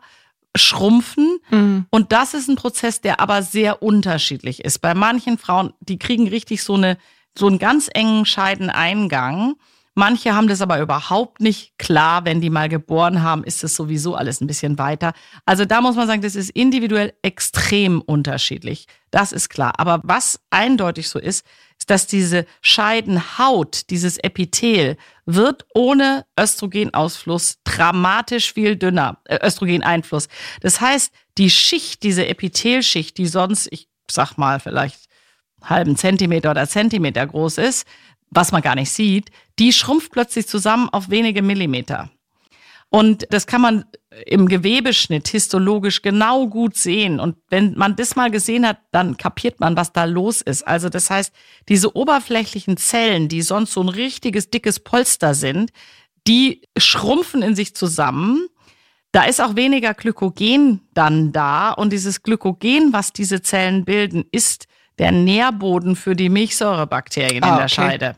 schrumpfen. 0.55 1.39
Mhm. 1.49 1.85
Und 1.89 2.11
das 2.11 2.33
ist 2.33 2.47
ein 2.47 2.55
Prozess, 2.55 3.01
der 3.01 3.19
aber 3.19 3.41
sehr 3.41 3.81
unterschiedlich 3.81 4.63
ist. 4.63 4.79
Bei 4.79 4.93
manchen 4.93 5.37
Frauen, 5.37 5.73
die 5.79 5.97
kriegen 5.97 6.27
richtig 6.27 6.63
so 6.63 6.75
eine, 6.75 6.97
so 7.37 7.47
einen 7.47 7.59
ganz 7.59 7.89
engen 7.93 8.25
Scheideneingang. 8.25 9.55
Manche 9.95 10.33
haben 10.33 10.47
das 10.47 10.62
aber 10.62 10.79
überhaupt 10.79 11.39
nicht 11.41 11.77
klar. 11.77 12.25
Wenn 12.25 12.41
die 12.41 12.50
mal 12.50 12.69
geboren 12.69 13.21
haben, 13.21 13.43
ist 13.43 13.63
es 13.63 13.75
sowieso 13.75 14.15
alles 14.15 14.41
ein 14.41 14.47
bisschen 14.47 14.77
weiter. 14.77 15.13
Also 15.45 15.65
da 15.65 15.81
muss 15.81 15.95
man 15.95 16.07
sagen, 16.07 16.21
das 16.21 16.35
ist 16.35 16.50
individuell 16.50 17.13
extrem 17.21 18.01
unterschiedlich. 18.01 18.88
Das 19.12 19.31
ist 19.31 19.50
klar. 19.50 19.73
Aber 19.77 20.01
was 20.03 20.39
eindeutig 20.50 21.09
so 21.09 21.19
ist, 21.19 21.45
ist, 21.83 21.89
dass 21.89 22.07
diese 22.07 22.45
Scheidenhaut, 22.62 23.89
dieses 23.89 24.17
Epithel 24.17 24.97
wird 25.25 25.65
ohne 25.73 26.25
Östrogenausfluss 26.39 27.59
dramatisch 27.63 28.53
viel 28.53 28.75
dünner, 28.75 29.17
äh, 29.25 29.45
Östrogeneinfluss. 29.45 30.27
Das 30.62 30.81
heißt, 30.81 31.13
die 31.38 31.50
Schicht, 31.50 32.03
diese 32.03 32.27
Epithelschicht, 32.27 33.17
die 33.17 33.27
sonst, 33.27 33.67
ich 33.71 33.88
sag 34.09 34.38
mal, 34.38 34.59
vielleicht 34.59 35.05
halben 35.62 35.95
Zentimeter 35.95 36.51
oder 36.51 36.67
Zentimeter 36.67 37.25
groß 37.25 37.57
ist, 37.57 37.88
was 38.29 38.51
man 38.51 38.62
gar 38.62 38.75
nicht 38.75 38.91
sieht, 38.91 39.29
die 39.60 39.74
schrumpft 39.74 40.12
plötzlich 40.12 40.48
zusammen 40.48 40.89
auf 40.89 41.10
wenige 41.10 41.41
Millimeter. 41.41 42.10
Und 42.89 43.25
das 43.31 43.48
kann 43.48 43.62
man 43.62 43.86
im 44.27 44.48
Gewebeschnitt 44.48 45.27
histologisch 45.27 46.03
genau 46.03 46.48
gut 46.48 46.77
sehen. 46.77 47.19
Und 47.19 47.38
wenn 47.50 47.74
man 47.75 47.95
das 47.95 48.15
mal 48.15 48.29
gesehen 48.29 48.67
hat, 48.67 48.77
dann 48.91 49.17
kapiert 49.17 49.60
man, 49.60 49.75
was 49.75 49.93
da 49.93 50.03
los 50.03 50.41
ist. 50.41 50.67
Also 50.67 50.89
das 50.89 51.10
heißt, 51.10 51.33
diese 51.69 51.95
oberflächlichen 51.95 52.77
Zellen, 52.77 53.29
die 53.29 53.41
sonst 53.41 53.74
so 53.74 53.81
ein 53.81 53.89
richtiges 53.89 54.51
dickes 54.51 54.79
Polster 54.79 55.33
sind, 55.33 55.72
die 56.27 56.62
schrumpfen 56.77 57.41
in 57.41 57.55
sich 57.55 57.75
zusammen. 57.75 58.48
Da 59.12 59.24
ist 59.24 59.41
auch 59.41 59.55
weniger 59.55 59.95
Glykogen 59.95 60.81
dann 60.93 61.31
da. 61.31 61.72
Und 61.72 61.93
dieses 61.93 62.22
Glykogen, 62.22 62.93
was 62.93 63.12
diese 63.12 63.41
Zellen 63.41 63.86
bilden, 63.86 64.25
ist 64.31 64.67
der 65.00 65.12
Nährboden 65.12 65.95
für 65.95 66.15
die 66.15 66.29
Milchsäurebakterien 66.29 67.43
ah, 67.43 67.50
in 67.50 67.55
der 67.55 67.65
okay. 67.65 67.74
Scheide. 67.74 68.15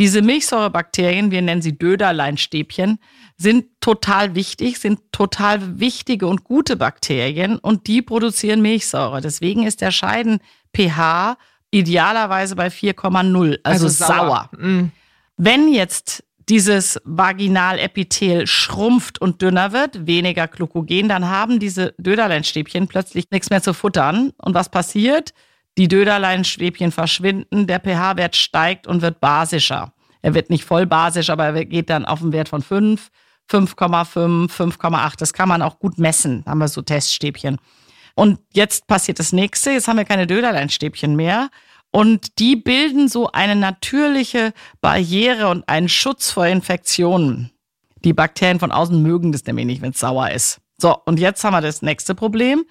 Diese 0.00 0.22
Milchsäurebakterien, 0.22 1.30
wir 1.30 1.42
nennen 1.42 1.60
sie 1.60 1.76
Döderleinstäbchen, 1.76 2.98
sind 3.36 3.66
total 3.82 4.34
wichtig, 4.34 4.78
sind 4.78 5.00
total 5.12 5.78
wichtige 5.78 6.26
und 6.26 6.42
gute 6.42 6.76
Bakterien 6.76 7.58
und 7.58 7.86
die 7.86 8.00
produzieren 8.00 8.62
Milchsäure. 8.62 9.20
Deswegen 9.20 9.66
ist 9.66 9.82
der 9.82 9.90
Scheiden-pH 9.90 11.36
idealerweise 11.70 12.56
bei 12.56 12.68
4,0, 12.68 13.58
also, 13.62 13.84
also, 13.84 13.88
sauer. 13.88 14.16
sauer. 14.16 14.50
Mhm. 14.58 14.92
Wenn 15.36 15.70
jetzt 15.70 16.24
dieses 16.48 16.98
Vaginalepithel 17.04 18.46
schrumpft 18.46 19.20
und 19.20 19.42
dünner 19.42 19.72
wird, 19.72 20.06
weniger 20.06 20.48
Glykogen, 20.48 21.10
dann 21.10 21.28
haben 21.28 21.60
diese 21.60 21.94
Döderleinstäbchen 21.98 22.88
plötzlich 22.88 23.26
nichts 23.30 23.50
mehr 23.50 23.60
zu 23.60 23.74
futtern. 23.74 24.32
Und 24.38 24.54
was 24.54 24.70
passiert? 24.70 25.34
Die 25.78 25.88
Döderleinstäbchen 25.88 26.92
verschwinden, 26.92 27.66
der 27.66 27.80
pH-Wert 27.80 28.36
steigt 28.36 28.86
und 28.86 29.02
wird 29.02 29.20
basischer. 29.20 29.92
Er 30.22 30.34
wird 30.34 30.50
nicht 30.50 30.64
voll 30.64 30.86
basisch, 30.86 31.30
aber 31.30 31.46
er 31.46 31.64
geht 31.64 31.88
dann 31.90 32.04
auf 32.04 32.20
einen 32.20 32.32
Wert 32.32 32.48
von 32.48 32.62
5 32.62 33.10
5,5, 33.50 34.48
5,8. 34.50 35.14
Das 35.18 35.32
kann 35.32 35.48
man 35.48 35.62
auch 35.62 35.78
gut 35.78 35.98
messen. 35.98 36.44
Da 36.44 36.52
haben 36.52 36.58
wir 36.58 36.68
so 36.68 36.82
Teststäbchen. 36.82 37.58
Und 38.14 38.38
jetzt 38.52 38.86
passiert 38.86 39.18
das 39.18 39.32
nächste. 39.32 39.72
Jetzt 39.72 39.88
haben 39.88 39.96
wir 39.96 40.04
keine 40.04 40.26
Döderleinstäbchen 40.26 41.16
mehr. 41.16 41.50
Und 41.90 42.38
die 42.38 42.54
bilden 42.54 43.08
so 43.08 43.32
eine 43.32 43.56
natürliche 43.56 44.52
Barriere 44.80 45.48
und 45.48 45.68
einen 45.68 45.88
Schutz 45.88 46.30
vor 46.30 46.46
Infektionen. 46.46 47.50
Die 48.04 48.12
Bakterien 48.12 48.60
von 48.60 48.70
außen 48.70 49.02
mögen 49.02 49.32
das 49.32 49.44
nämlich 49.44 49.66
nicht, 49.66 49.82
wenn 49.82 49.90
es 49.90 49.98
sauer 49.98 50.30
ist. 50.30 50.60
So, 50.78 50.96
und 51.04 51.18
jetzt 51.18 51.42
haben 51.42 51.52
wir 51.52 51.60
das 51.60 51.82
nächste 51.82 52.14
Problem. 52.14 52.64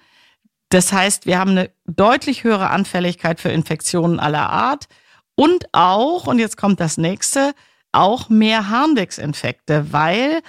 Das 0.70 0.92
heißt, 0.92 1.26
wir 1.26 1.38
haben 1.38 1.50
eine 1.50 1.70
deutlich 1.86 2.44
höhere 2.44 2.70
Anfälligkeit 2.70 3.40
für 3.40 3.50
Infektionen 3.50 4.18
aller 4.18 4.48
Art 4.48 4.86
und 5.34 5.66
auch, 5.72 6.26
und 6.26 6.38
jetzt 6.38 6.56
kommt 6.56 6.80
das 6.80 6.96
nächste, 6.96 7.54
auch 7.92 8.28
mehr 8.28 8.70
Harnwegsinfekte, 8.70 9.92
weil 9.92 10.40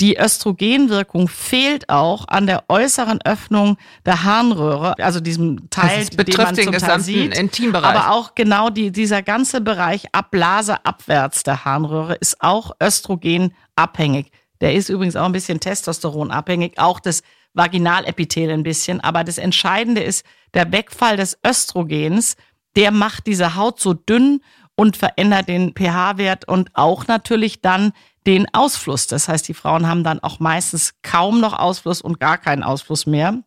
die 0.00 0.16
Östrogenwirkung 0.16 1.28
fehlt 1.28 1.88
auch 1.88 2.28
an 2.28 2.46
der 2.46 2.64
äußeren 2.68 3.20
Öffnung 3.24 3.76
der 4.06 4.22
Harnröhre, 4.22 4.94
also 4.98 5.18
diesem 5.20 5.68
Teil, 5.70 6.06
das 6.06 6.24
den 6.24 6.36
man 6.36 6.54
zum 6.54 6.72
Teil 6.72 7.00
sieht. 7.00 7.36
Intimbereich. 7.36 7.96
Aber 7.96 8.12
auch 8.12 8.34
genau 8.36 8.70
die, 8.70 8.92
dieser 8.92 9.22
ganze 9.22 9.60
Bereich 9.60 10.06
ab 10.12 10.30
Blase 10.30 10.84
abwärts 10.86 11.42
der 11.42 11.64
Harnröhre 11.64 12.14
ist 12.14 12.40
auch 12.40 12.70
östrogenabhängig. 12.80 14.30
Der 14.60 14.74
ist 14.74 14.88
übrigens 14.88 15.16
auch 15.16 15.26
ein 15.26 15.32
bisschen 15.32 15.60
testosteronabhängig, 15.60 16.78
auch 16.78 17.00
das 17.00 17.22
Vaginalepithel 17.54 18.50
ein 18.50 18.62
bisschen. 18.62 19.00
Aber 19.00 19.24
das 19.24 19.38
Entscheidende 19.38 20.02
ist 20.02 20.24
der 20.54 20.72
Wegfall 20.72 21.16
des 21.16 21.38
Östrogens. 21.46 22.36
Der 22.76 22.90
macht 22.90 23.26
diese 23.26 23.56
Haut 23.56 23.80
so 23.80 23.94
dünn 23.94 24.40
und 24.76 24.96
verändert 24.96 25.48
den 25.48 25.74
pH-Wert 25.74 26.46
und 26.46 26.70
auch 26.74 27.06
natürlich 27.06 27.60
dann 27.60 27.92
den 28.26 28.46
Ausfluss. 28.52 29.06
Das 29.06 29.28
heißt, 29.28 29.48
die 29.48 29.54
Frauen 29.54 29.88
haben 29.88 30.04
dann 30.04 30.20
auch 30.20 30.38
meistens 30.38 30.94
kaum 31.02 31.40
noch 31.40 31.58
Ausfluss 31.58 32.00
und 32.00 32.20
gar 32.20 32.38
keinen 32.38 32.62
Ausfluss 32.62 33.06
mehr. 33.06 33.42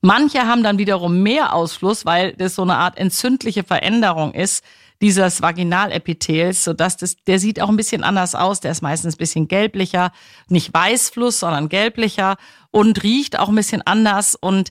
Manche 0.00 0.46
haben 0.46 0.62
dann 0.62 0.78
wiederum 0.78 1.22
mehr 1.22 1.54
Ausfluss, 1.54 2.06
weil 2.06 2.34
das 2.34 2.54
so 2.54 2.62
eine 2.62 2.76
Art 2.76 2.96
entzündliche 2.96 3.64
Veränderung 3.64 4.32
ist 4.32 4.62
dieses 5.00 5.42
Vaginalepithels, 5.42 6.64
sodass 6.64 6.96
das, 6.96 7.16
der 7.26 7.38
sieht 7.38 7.60
auch 7.60 7.68
ein 7.68 7.76
bisschen 7.76 8.02
anders 8.02 8.34
aus. 8.34 8.60
Der 8.60 8.72
ist 8.72 8.82
meistens 8.82 9.14
ein 9.14 9.18
bisschen 9.18 9.48
gelblicher, 9.48 10.12
nicht 10.48 10.72
Weißfluss, 10.72 11.40
sondern 11.40 11.68
gelblicher 11.68 12.36
und 12.70 13.02
riecht 13.02 13.38
auch 13.38 13.48
ein 13.48 13.54
bisschen 13.54 13.82
anders 13.86 14.34
und 14.34 14.70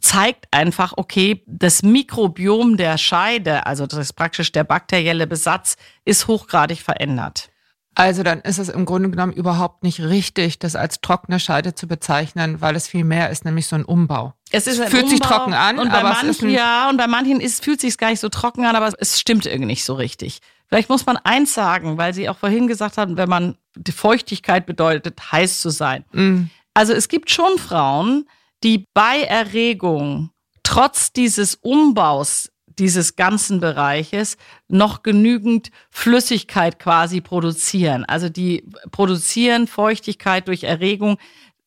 zeigt 0.00 0.46
einfach, 0.50 0.94
okay, 0.96 1.42
das 1.46 1.82
Mikrobiom 1.82 2.76
der 2.76 2.98
Scheide, 2.98 3.66
also 3.66 3.86
das 3.86 3.98
ist 3.98 4.12
praktisch 4.14 4.52
der 4.52 4.64
bakterielle 4.64 5.26
Besatz, 5.26 5.76
ist 6.04 6.28
hochgradig 6.28 6.80
verändert. 6.80 7.51
Also 7.94 8.22
dann 8.22 8.40
ist 8.40 8.58
es 8.58 8.68
im 8.68 8.86
Grunde 8.86 9.10
genommen 9.10 9.32
überhaupt 9.32 9.82
nicht 9.82 10.00
richtig, 10.00 10.58
das 10.58 10.76
als 10.76 11.00
trockene 11.02 11.38
Scheide 11.38 11.74
zu 11.74 11.86
bezeichnen, 11.86 12.60
weil 12.60 12.74
es 12.74 12.88
viel 12.88 13.04
mehr 13.04 13.30
ist, 13.30 13.44
nämlich 13.44 13.66
so 13.66 13.76
ein 13.76 13.84
Umbau. 13.84 14.32
Es, 14.50 14.66
ist 14.66 14.78
es 14.78 14.88
fühlt 14.88 15.04
Umbau 15.04 15.10
sich 15.10 15.20
trocken 15.20 15.52
an, 15.52 15.78
und 15.78 15.90
aber 15.90 16.08
manchen, 16.08 16.48
ein 16.48 16.54
ja 16.54 16.88
und 16.88 16.96
bei 16.96 17.06
manchen 17.06 17.40
ist, 17.40 17.62
fühlt 17.62 17.80
sich 17.80 17.98
gar 17.98 18.10
nicht 18.10 18.20
so 18.20 18.30
trocken 18.30 18.64
an, 18.64 18.76
aber 18.76 18.92
es 18.98 19.20
stimmt 19.20 19.44
irgendwie 19.44 19.66
nicht 19.66 19.84
so 19.84 19.94
richtig. 19.94 20.40
Vielleicht 20.68 20.88
muss 20.88 21.04
man 21.04 21.18
eins 21.18 21.52
sagen, 21.52 21.98
weil 21.98 22.14
Sie 22.14 22.30
auch 22.30 22.38
vorhin 22.38 22.66
gesagt 22.66 22.96
haben, 22.96 23.18
wenn 23.18 23.28
man 23.28 23.58
die 23.76 23.92
Feuchtigkeit 23.92 24.64
bedeutet, 24.64 25.32
heiß 25.32 25.60
zu 25.60 25.68
sein. 25.68 26.04
mm. 26.12 26.50
Also 26.74 26.94
es 26.94 27.08
gibt 27.08 27.30
schon 27.30 27.58
Frauen, 27.58 28.24
die 28.64 28.86
bei 28.94 29.20
Erregung 29.20 30.30
trotz 30.62 31.12
dieses 31.12 31.56
Umbaus 31.56 32.50
dieses 32.78 33.16
ganzen 33.16 33.60
Bereiches 33.60 34.36
noch 34.68 35.02
genügend 35.02 35.70
Flüssigkeit 35.90 36.78
quasi 36.78 37.20
produzieren. 37.20 38.04
Also 38.04 38.28
die 38.28 38.64
produzieren 38.90 39.66
Feuchtigkeit 39.66 40.48
durch 40.48 40.64
Erregung. 40.64 41.18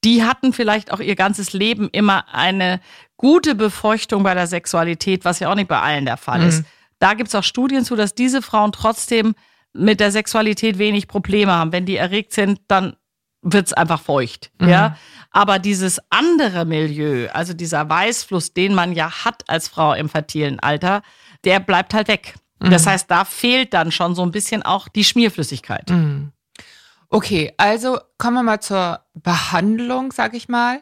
Die 0.03 0.24
hatten 0.24 0.53
vielleicht 0.53 0.91
auch 0.91 1.00
ihr 1.00 1.15
ganzes 1.15 1.53
Leben 1.53 1.89
immer 1.91 2.33
eine 2.33 2.79
gute 3.17 3.55
Befeuchtung 3.55 4.24
bei 4.24 4.33
der 4.33 4.47
Sexualität, 4.47 5.25
was 5.25 5.39
ja 5.39 5.50
auch 5.50 5.55
nicht 5.55 5.67
bei 5.67 5.79
allen 5.79 6.05
der 6.05 6.17
Fall 6.17 6.43
ist. 6.43 6.59
Mhm. 6.62 6.65
Da 7.00 7.13
gibt 7.13 7.29
es 7.29 7.35
auch 7.35 7.43
Studien 7.43 7.83
zu, 7.83 7.95
dass 7.95 8.15
diese 8.15 8.41
Frauen 8.41 8.71
trotzdem 8.71 9.35
mit 9.74 10.00
der 10.00 10.12
Sexualität 10.12 10.77
wenig 10.77 11.07
Probleme 11.07 11.51
haben. 11.51 11.71
Wenn 11.71 11.85
die 11.85 11.97
erregt 11.97 12.33
sind, 12.33 12.59
dann 12.67 12.95
wird's 13.45 13.71
einfach 13.71 14.01
feucht. 14.01 14.51
Mhm. 14.59 14.69
Ja. 14.69 14.97
Aber 15.31 15.59
dieses 15.59 15.99
andere 16.09 16.65
Milieu, 16.65 17.29
also 17.31 17.53
dieser 17.53 17.89
Weißfluss, 17.89 18.53
den 18.53 18.73
man 18.73 18.93
ja 18.93 19.23
hat 19.23 19.43
als 19.47 19.67
Frau 19.67 19.93
im 19.93 20.09
fertilen 20.09 20.59
Alter, 20.59 21.03
der 21.43 21.59
bleibt 21.59 21.93
halt 21.93 22.07
weg. 22.07 22.35
Mhm. 22.59 22.71
Das 22.71 22.87
heißt, 22.87 23.09
da 23.09 23.23
fehlt 23.23 23.73
dann 23.73 23.91
schon 23.91 24.15
so 24.15 24.23
ein 24.23 24.31
bisschen 24.31 24.63
auch 24.63 24.87
die 24.87 25.03
Schmierflüssigkeit. 25.03 25.89
Mhm. 25.89 26.31
Okay, 27.09 27.53
also 27.57 27.99
kommen 28.17 28.35
wir 28.35 28.43
mal 28.43 28.59
zur 28.59 29.01
Behandlung, 29.13 30.11
sag 30.11 30.33
ich 30.33 30.49
mal. 30.49 30.81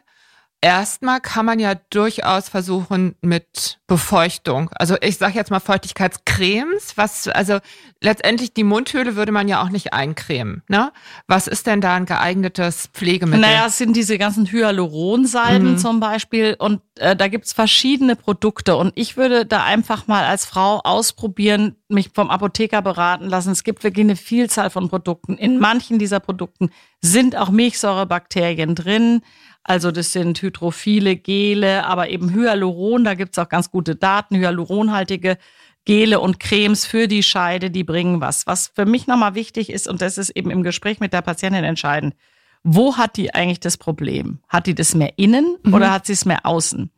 Erstmal 0.64 1.20
kann 1.20 1.44
man 1.44 1.58
ja 1.58 1.74
durchaus 1.90 2.48
versuchen 2.48 3.16
mit 3.20 3.80
Befeuchtung. 3.86 4.70
Also 4.76 4.96
ich 5.02 5.18
sage 5.18 5.34
jetzt 5.34 5.50
mal 5.50 5.60
Feuchtigkeitscremes, 5.60 6.96
was 6.96 7.28
also 7.28 7.58
letztendlich 8.00 8.54
die 8.54 8.64
Mundhöhle 8.64 9.14
würde 9.14 9.30
man 9.30 9.46
ja 9.46 9.62
auch 9.62 9.68
nicht 9.68 9.92
eincremen. 9.92 10.62
Ne? 10.68 10.90
Was 11.26 11.48
ist 11.48 11.66
denn 11.66 11.82
da 11.82 11.96
ein 11.96 12.06
geeignetes 12.06 12.88
Pflegemittel? 12.94 13.42
Naja, 13.42 13.66
es 13.66 13.76
sind 13.76 13.94
diese 13.94 14.16
ganzen 14.16 14.46
Hyaluronsalben 14.46 15.72
Mhm. 15.72 15.78
zum 15.78 16.00
Beispiel 16.00 16.56
und 16.58 16.80
äh, 16.98 17.14
da 17.14 17.28
gibt's 17.28 17.52
verschiedene 17.52 18.16
Produkte 18.16 18.76
und 18.76 18.92
ich 18.94 19.18
würde 19.18 19.44
da 19.44 19.64
einfach 19.64 20.06
mal 20.06 20.24
als 20.24 20.46
Frau 20.46 20.80
ausprobieren, 20.82 21.76
mich 21.88 22.12
vom 22.14 22.30
Apotheker 22.30 22.80
beraten 22.80 23.26
lassen. 23.28 23.50
Es 23.50 23.64
gibt 23.64 23.84
wirklich 23.84 24.04
eine 24.04 24.16
Vielzahl 24.16 24.70
von 24.70 24.88
Produkten. 24.88 25.36
In 25.36 25.58
manchen 25.58 25.98
dieser 25.98 26.20
Produkten 26.20 26.70
sind 27.02 27.36
auch 27.36 27.50
Milchsäurebakterien 27.50 28.74
drin. 28.74 29.20
Also 29.64 29.90
das 29.90 30.12
sind 30.12 30.40
hydrophile 30.42 31.16
Gele, 31.16 31.86
aber 31.86 32.10
eben 32.10 32.32
Hyaluron, 32.32 33.02
da 33.04 33.14
gibt's 33.14 33.38
auch 33.38 33.48
ganz 33.48 33.70
gute 33.70 33.96
Daten, 33.96 34.36
hyaluronhaltige 34.36 35.38
Gele 35.86 36.20
und 36.20 36.38
Cremes 36.38 36.86
für 36.86 37.08
die 37.08 37.22
Scheide, 37.22 37.70
die 37.70 37.84
bringen 37.84 38.20
was. 38.20 38.46
Was 38.46 38.68
für 38.74 38.86
mich 38.86 39.06
nochmal 39.06 39.34
wichtig 39.34 39.70
ist, 39.70 39.88
und 39.88 40.00
das 40.02 40.18
ist 40.18 40.30
eben 40.30 40.50
im 40.50 40.62
Gespräch 40.62 41.00
mit 41.00 41.12
der 41.12 41.22
Patientin 41.22 41.64
entscheidend, 41.64 42.14
wo 42.62 42.96
hat 42.96 43.16
die 43.16 43.34
eigentlich 43.34 43.60
das 43.60 43.76
Problem? 43.76 44.38
Hat 44.48 44.66
die 44.66 44.74
das 44.74 44.94
mehr 44.94 45.12
innen 45.18 45.56
Mhm. 45.62 45.74
oder 45.74 45.90
hat 45.92 46.06
sie 46.06 46.14
es 46.14 46.24
mehr 46.24 46.44
außen? 46.46 46.90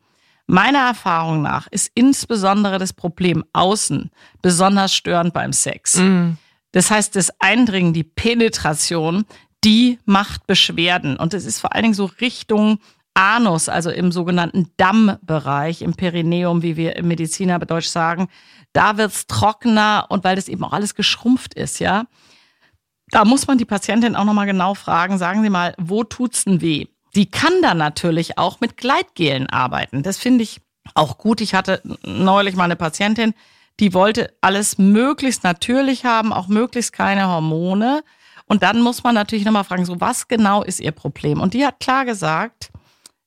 Meiner 0.45 0.79
Erfahrung 0.79 1.41
nach 1.41 1.67
ist 1.67 1.91
insbesondere 1.93 2.79
das 2.79 2.93
Problem 2.93 3.43
außen 3.51 4.11
besonders 4.41 4.93
störend 4.93 5.33
beim 5.33 5.51
Sex. 5.51 5.97
Mhm. 5.97 6.37
Das 6.71 6.89
heißt, 6.91 7.15
das 7.17 7.31
Eindringen, 7.39 7.91
die 7.91 8.03
Penetration, 8.05 9.25
die 9.63 9.99
macht 10.05 10.47
Beschwerden. 10.47 11.17
Und 11.17 11.33
es 11.33 11.45
ist 11.45 11.59
vor 11.59 11.73
allen 11.73 11.83
Dingen 11.83 11.93
so 11.93 12.05
Richtung 12.05 12.79
Anus, 13.13 13.67
also 13.67 13.89
im 13.89 14.11
sogenannten 14.11 14.71
Dammbereich, 14.77 15.81
im 15.81 15.95
Perineum, 15.95 16.61
wie 16.61 16.77
wir 16.77 16.95
im 16.97 17.07
Mediziner 17.07 17.57
Deutsch 17.57 17.87
sagen. 17.87 18.27
Da 18.73 18.97
wird's 18.97 19.25
trockener 19.25 20.05
und 20.09 20.23
weil 20.23 20.35
das 20.35 20.47
eben 20.47 20.63
auch 20.63 20.73
alles 20.73 20.93
geschrumpft 20.93 21.55
ist, 21.55 21.79
ja. 21.79 22.05
da 23.09 23.25
muss 23.25 23.47
man 23.47 23.57
die 23.57 23.65
Patientin 23.65 24.15
auch 24.15 24.25
nochmal 24.25 24.45
genau 24.45 24.75
fragen, 24.75 25.17
sagen 25.17 25.41
Sie 25.41 25.49
mal, 25.49 25.73
wo 25.79 26.03
tut's 26.03 26.43
denn 26.43 26.61
weh? 26.61 26.85
Die 27.15 27.31
kann 27.31 27.61
dann 27.63 27.79
natürlich 27.79 28.37
auch 28.37 28.59
mit 28.59 28.77
Gleitgelen 28.77 29.49
arbeiten. 29.49 30.03
Das 30.03 30.17
finde 30.17 30.43
ich 30.43 30.61
auch 30.93 31.17
gut. 31.17 31.41
Ich 31.41 31.55
hatte 31.55 31.81
neulich 32.03 32.55
mal 32.55 32.65
eine 32.65 32.75
Patientin, 32.75 33.33
die 33.79 33.95
wollte 33.95 34.33
alles 34.41 34.77
möglichst 34.77 35.43
natürlich 35.43 36.05
haben, 36.05 36.33
auch 36.33 36.47
möglichst 36.47 36.93
keine 36.93 37.27
Hormone. 37.27 38.03
Und 38.47 38.63
dann 38.63 38.81
muss 38.81 39.03
man 39.03 39.13
natürlich 39.13 39.45
nochmal 39.45 39.63
fragen, 39.63 39.85
so 39.85 39.99
was 40.01 40.27
genau 40.27 40.63
ist 40.63 40.79
ihr 40.79 40.91
Problem? 40.91 41.41
Und 41.41 41.53
die 41.53 41.65
hat 41.65 41.79
klar 41.79 42.05
gesagt, 42.05 42.71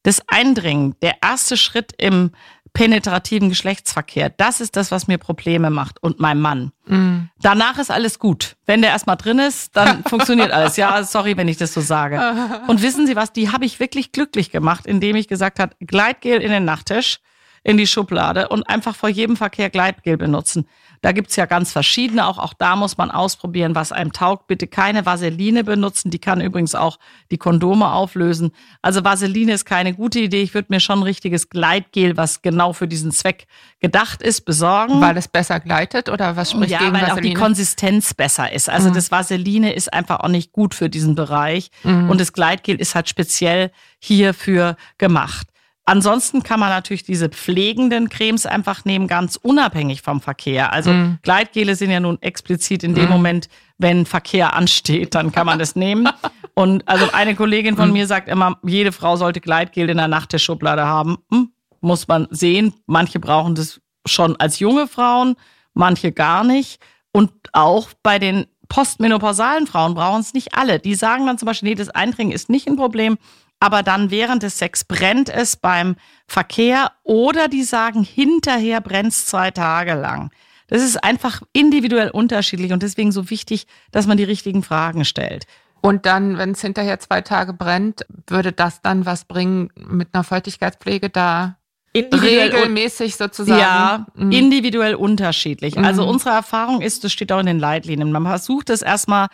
das 0.02 0.22
Eindringen, 0.28 0.96
der 1.02 1.16
erste 1.22 1.56
Schritt 1.56 1.92
im 1.98 2.30
penetrativen 2.72 3.48
Geschlechtsverkehr, 3.48 4.30
das 4.30 4.60
ist 4.60 4.76
das, 4.76 4.90
was 4.90 5.08
mir 5.08 5.18
Probleme 5.18 5.70
macht 5.70 6.02
und 6.02 6.20
mein 6.20 6.40
Mann. 6.40 6.72
Mhm. 6.86 7.28
Danach 7.42 7.78
ist 7.78 7.90
alles 7.90 8.18
gut. 8.18 8.56
Wenn 8.64 8.80
der 8.80 8.90
erstmal 8.90 9.16
drin 9.16 9.38
ist, 9.38 9.76
dann 9.76 10.04
funktioniert 10.08 10.52
alles. 10.52 10.76
Ja, 10.76 11.02
sorry, 11.02 11.36
wenn 11.36 11.48
ich 11.48 11.56
das 11.56 11.74
so 11.74 11.80
sage. 11.80 12.20
Und 12.68 12.80
wissen 12.80 13.06
Sie 13.06 13.16
was, 13.16 13.32
die 13.32 13.50
habe 13.50 13.64
ich 13.64 13.80
wirklich 13.80 14.12
glücklich 14.12 14.50
gemacht, 14.50 14.86
indem 14.86 15.16
ich 15.16 15.28
gesagt 15.28 15.58
habe, 15.58 15.74
Gleitgel 15.80 16.40
in 16.40 16.50
den 16.50 16.64
Nachttisch, 16.64 17.18
in 17.62 17.76
die 17.76 17.86
Schublade 17.86 18.48
und 18.48 18.68
einfach 18.68 18.96
vor 18.96 19.08
jedem 19.08 19.36
Verkehr 19.36 19.70
Gleitgel 19.70 20.16
benutzen. 20.16 20.66
Da 21.02 21.12
gibt's 21.12 21.36
ja 21.36 21.46
ganz 21.46 21.72
verschiedene. 21.72 22.26
Auch, 22.26 22.38
auch 22.38 22.52
da 22.52 22.76
muss 22.76 22.98
man 22.98 23.10
ausprobieren, 23.10 23.74
was 23.74 23.90
einem 23.90 24.12
taugt. 24.12 24.46
Bitte 24.46 24.66
keine 24.66 25.06
Vaseline 25.06 25.64
benutzen. 25.64 26.10
Die 26.10 26.18
kann 26.18 26.42
übrigens 26.42 26.74
auch 26.74 26.98
die 27.30 27.38
Kondome 27.38 27.90
auflösen. 27.90 28.50
Also 28.82 29.02
Vaseline 29.02 29.52
ist 29.52 29.64
keine 29.64 29.94
gute 29.94 30.20
Idee. 30.20 30.42
Ich 30.42 30.52
würde 30.52 30.68
mir 30.70 30.80
schon 30.80 30.98
ein 30.98 31.04
richtiges 31.04 31.48
Gleitgel, 31.48 32.18
was 32.18 32.42
genau 32.42 32.74
für 32.74 32.86
diesen 32.86 33.12
Zweck 33.12 33.46
gedacht 33.80 34.20
ist, 34.20 34.42
besorgen. 34.42 35.00
Weil 35.00 35.16
es 35.16 35.26
besser 35.26 35.58
gleitet 35.58 36.10
oder 36.10 36.36
was 36.36 36.50
spricht 36.50 36.72
ja, 36.72 36.78
gegen 36.78 36.92
weil 36.92 37.02
Vaseline? 37.02 37.18
auch 37.18 37.22
die 37.22 37.34
Konsistenz 37.34 38.12
besser 38.12 38.52
ist. 38.52 38.68
Also 38.68 38.90
mhm. 38.90 38.94
das 38.94 39.10
Vaseline 39.10 39.72
ist 39.72 39.92
einfach 39.92 40.20
auch 40.20 40.28
nicht 40.28 40.52
gut 40.52 40.74
für 40.74 40.90
diesen 40.90 41.14
Bereich. 41.14 41.70
Mhm. 41.82 42.10
Und 42.10 42.20
das 42.20 42.34
Gleitgel 42.34 42.76
ist 42.76 42.94
halt 42.94 43.08
speziell 43.08 43.70
hierfür 44.00 44.76
gemacht. 44.98 45.49
Ansonsten 45.90 46.44
kann 46.44 46.60
man 46.60 46.68
natürlich 46.68 47.02
diese 47.02 47.28
pflegenden 47.28 48.08
Cremes 48.08 48.46
einfach 48.46 48.84
nehmen, 48.84 49.08
ganz 49.08 49.34
unabhängig 49.34 50.02
vom 50.02 50.20
Verkehr. 50.20 50.72
Also 50.72 50.92
mm. 50.92 51.18
Gleitgele 51.22 51.74
sind 51.74 51.90
ja 51.90 51.98
nun 51.98 52.22
explizit 52.22 52.84
in 52.84 52.94
dem 52.94 53.06
mm. 53.06 53.10
Moment, 53.10 53.48
wenn 53.76 54.06
Verkehr 54.06 54.54
ansteht, 54.54 55.16
dann 55.16 55.32
kann 55.32 55.46
man 55.46 55.58
das 55.58 55.74
nehmen. 55.74 56.08
Und 56.54 56.86
also 56.86 57.10
eine 57.10 57.34
Kollegin 57.34 57.74
von 57.74 57.90
mm. 57.90 57.92
mir 57.92 58.06
sagt 58.06 58.28
immer, 58.28 58.60
jede 58.62 58.92
Frau 58.92 59.16
sollte 59.16 59.40
Gleitgel 59.40 59.90
in 59.90 59.96
der 59.96 60.06
Nachttischschublade 60.06 60.86
haben. 60.86 61.18
Hm, 61.32 61.50
muss 61.80 62.06
man 62.06 62.28
sehen. 62.30 62.72
Manche 62.86 63.18
brauchen 63.18 63.56
das 63.56 63.80
schon 64.06 64.36
als 64.36 64.60
junge 64.60 64.86
Frauen, 64.86 65.34
manche 65.74 66.12
gar 66.12 66.44
nicht. 66.44 66.80
Und 67.10 67.32
auch 67.52 67.88
bei 68.04 68.20
den 68.20 68.46
postmenopausalen 68.68 69.66
Frauen 69.66 69.94
brauchen 69.94 70.20
es 70.20 70.34
nicht 70.34 70.54
alle. 70.54 70.78
Die 70.78 70.94
sagen 70.94 71.26
dann 71.26 71.36
zum 71.36 71.46
Beispiel, 71.46 71.70
nee, 71.70 71.74
das 71.74 71.90
Eindringen 71.90 72.32
ist 72.32 72.48
nicht 72.48 72.68
ein 72.68 72.76
Problem 72.76 73.18
aber 73.60 73.82
dann 73.82 74.10
während 74.10 74.42
des 74.42 74.58
Sex 74.58 74.84
brennt 74.84 75.28
es 75.28 75.56
beim 75.56 75.96
Verkehr 76.26 76.92
oder 77.04 77.46
die 77.46 77.62
sagen, 77.62 78.02
hinterher 78.02 78.80
brennt 78.80 79.12
es 79.12 79.26
zwei 79.26 79.50
Tage 79.50 79.94
lang. 79.94 80.30
Das 80.66 80.82
ist 80.82 81.02
einfach 81.04 81.42
individuell 81.52 82.10
unterschiedlich 82.10 82.72
und 82.72 82.82
deswegen 82.82 83.12
so 83.12 83.28
wichtig, 83.28 83.66
dass 83.90 84.06
man 84.06 84.16
die 84.16 84.24
richtigen 84.24 84.62
Fragen 84.62 85.04
stellt. 85.04 85.46
Und 85.82 86.06
dann, 86.06 86.38
wenn 86.38 86.52
es 86.52 86.60
hinterher 86.60 87.00
zwei 87.00 87.20
Tage 87.20 87.52
brennt, 87.52 88.06
würde 88.26 88.52
das 88.52 88.80
dann 88.82 89.06
was 89.06 89.24
bringen 89.24 89.70
mit 89.76 90.08
einer 90.12 90.24
Feuchtigkeitspflege 90.24 91.10
da 91.10 91.56
regelmäßig 91.96 93.16
sozusagen? 93.16 93.60
Ja, 93.60 94.06
mhm. 94.14 94.30
individuell 94.30 94.94
unterschiedlich. 94.94 95.76
Also 95.76 95.80
mhm. 95.80 95.86
Also 95.86 96.06
unsere 96.08 96.30
Erfahrung 96.30 96.80
ist, 96.82 97.04
das 97.04 97.12
steht 97.12 97.32
auch 97.32 97.40
in 97.40 97.46
den 97.46 97.58
Leitlinien, 97.58 98.12
man 98.12 98.24
versucht 98.24 98.70
es 98.70 98.82
erstmal 98.82 99.28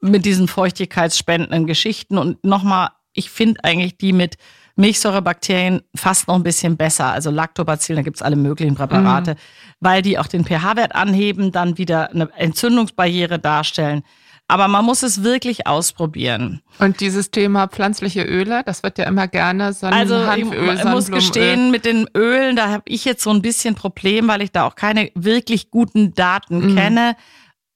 mit 0.00 0.24
diesen 0.24 0.46
feuchtigkeitsspendenden 0.46 1.66
Geschichten 1.66 2.18
und 2.18 2.44
nochmal 2.44 2.90
ich 3.18 3.30
finde 3.30 3.64
eigentlich 3.64 3.98
die 3.98 4.12
mit 4.12 4.36
Milchsäurebakterien 4.76 5.82
fast 5.94 6.28
noch 6.28 6.36
ein 6.36 6.44
bisschen 6.44 6.76
besser. 6.76 7.06
Also 7.06 7.30
Lactobacillen, 7.30 7.96
da 7.96 8.02
gibt's 8.02 8.22
alle 8.22 8.36
möglichen 8.36 8.76
Präparate, 8.76 9.32
mhm. 9.32 9.38
weil 9.80 10.02
die 10.02 10.18
auch 10.18 10.28
den 10.28 10.44
pH-Wert 10.44 10.94
anheben, 10.94 11.50
dann 11.50 11.78
wieder 11.78 12.10
eine 12.10 12.30
Entzündungsbarriere 12.36 13.40
darstellen. 13.40 14.02
Aber 14.50 14.66
man 14.66 14.84
muss 14.84 15.02
es 15.02 15.22
wirklich 15.22 15.66
ausprobieren. 15.66 16.62
Und 16.78 17.00
dieses 17.00 17.30
Thema 17.30 17.66
pflanzliche 17.66 18.22
Öle, 18.22 18.62
das 18.64 18.82
wird 18.82 18.96
ja 18.96 19.04
immer 19.04 19.28
gerne 19.28 19.74
so 19.74 19.86
ein 19.86 19.92
Also 19.92 20.26
Hanföl, 20.26 20.74
ich 20.74 20.84
muss 20.84 21.10
gestehen, 21.10 21.70
mit 21.70 21.84
den 21.84 22.08
Ölen, 22.16 22.56
da 22.56 22.70
habe 22.70 22.84
ich 22.86 23.04
jetzt 23.04 23.22
so 23.22 23.30
ein 23.30 23.42
bisschen 23.42 23.74
Problem, 23.74 24.28
weil 24.28 24.40
ich 24.40 24.50
da 24.50 24.64
auch 24.64 24.74
keine 24.74 25.10
wirklich 25.14 25.70
guten 25.70 26.14
Daten 26.14 26.70
mhm. 26.70 26.76
kenne. 26.76 27.16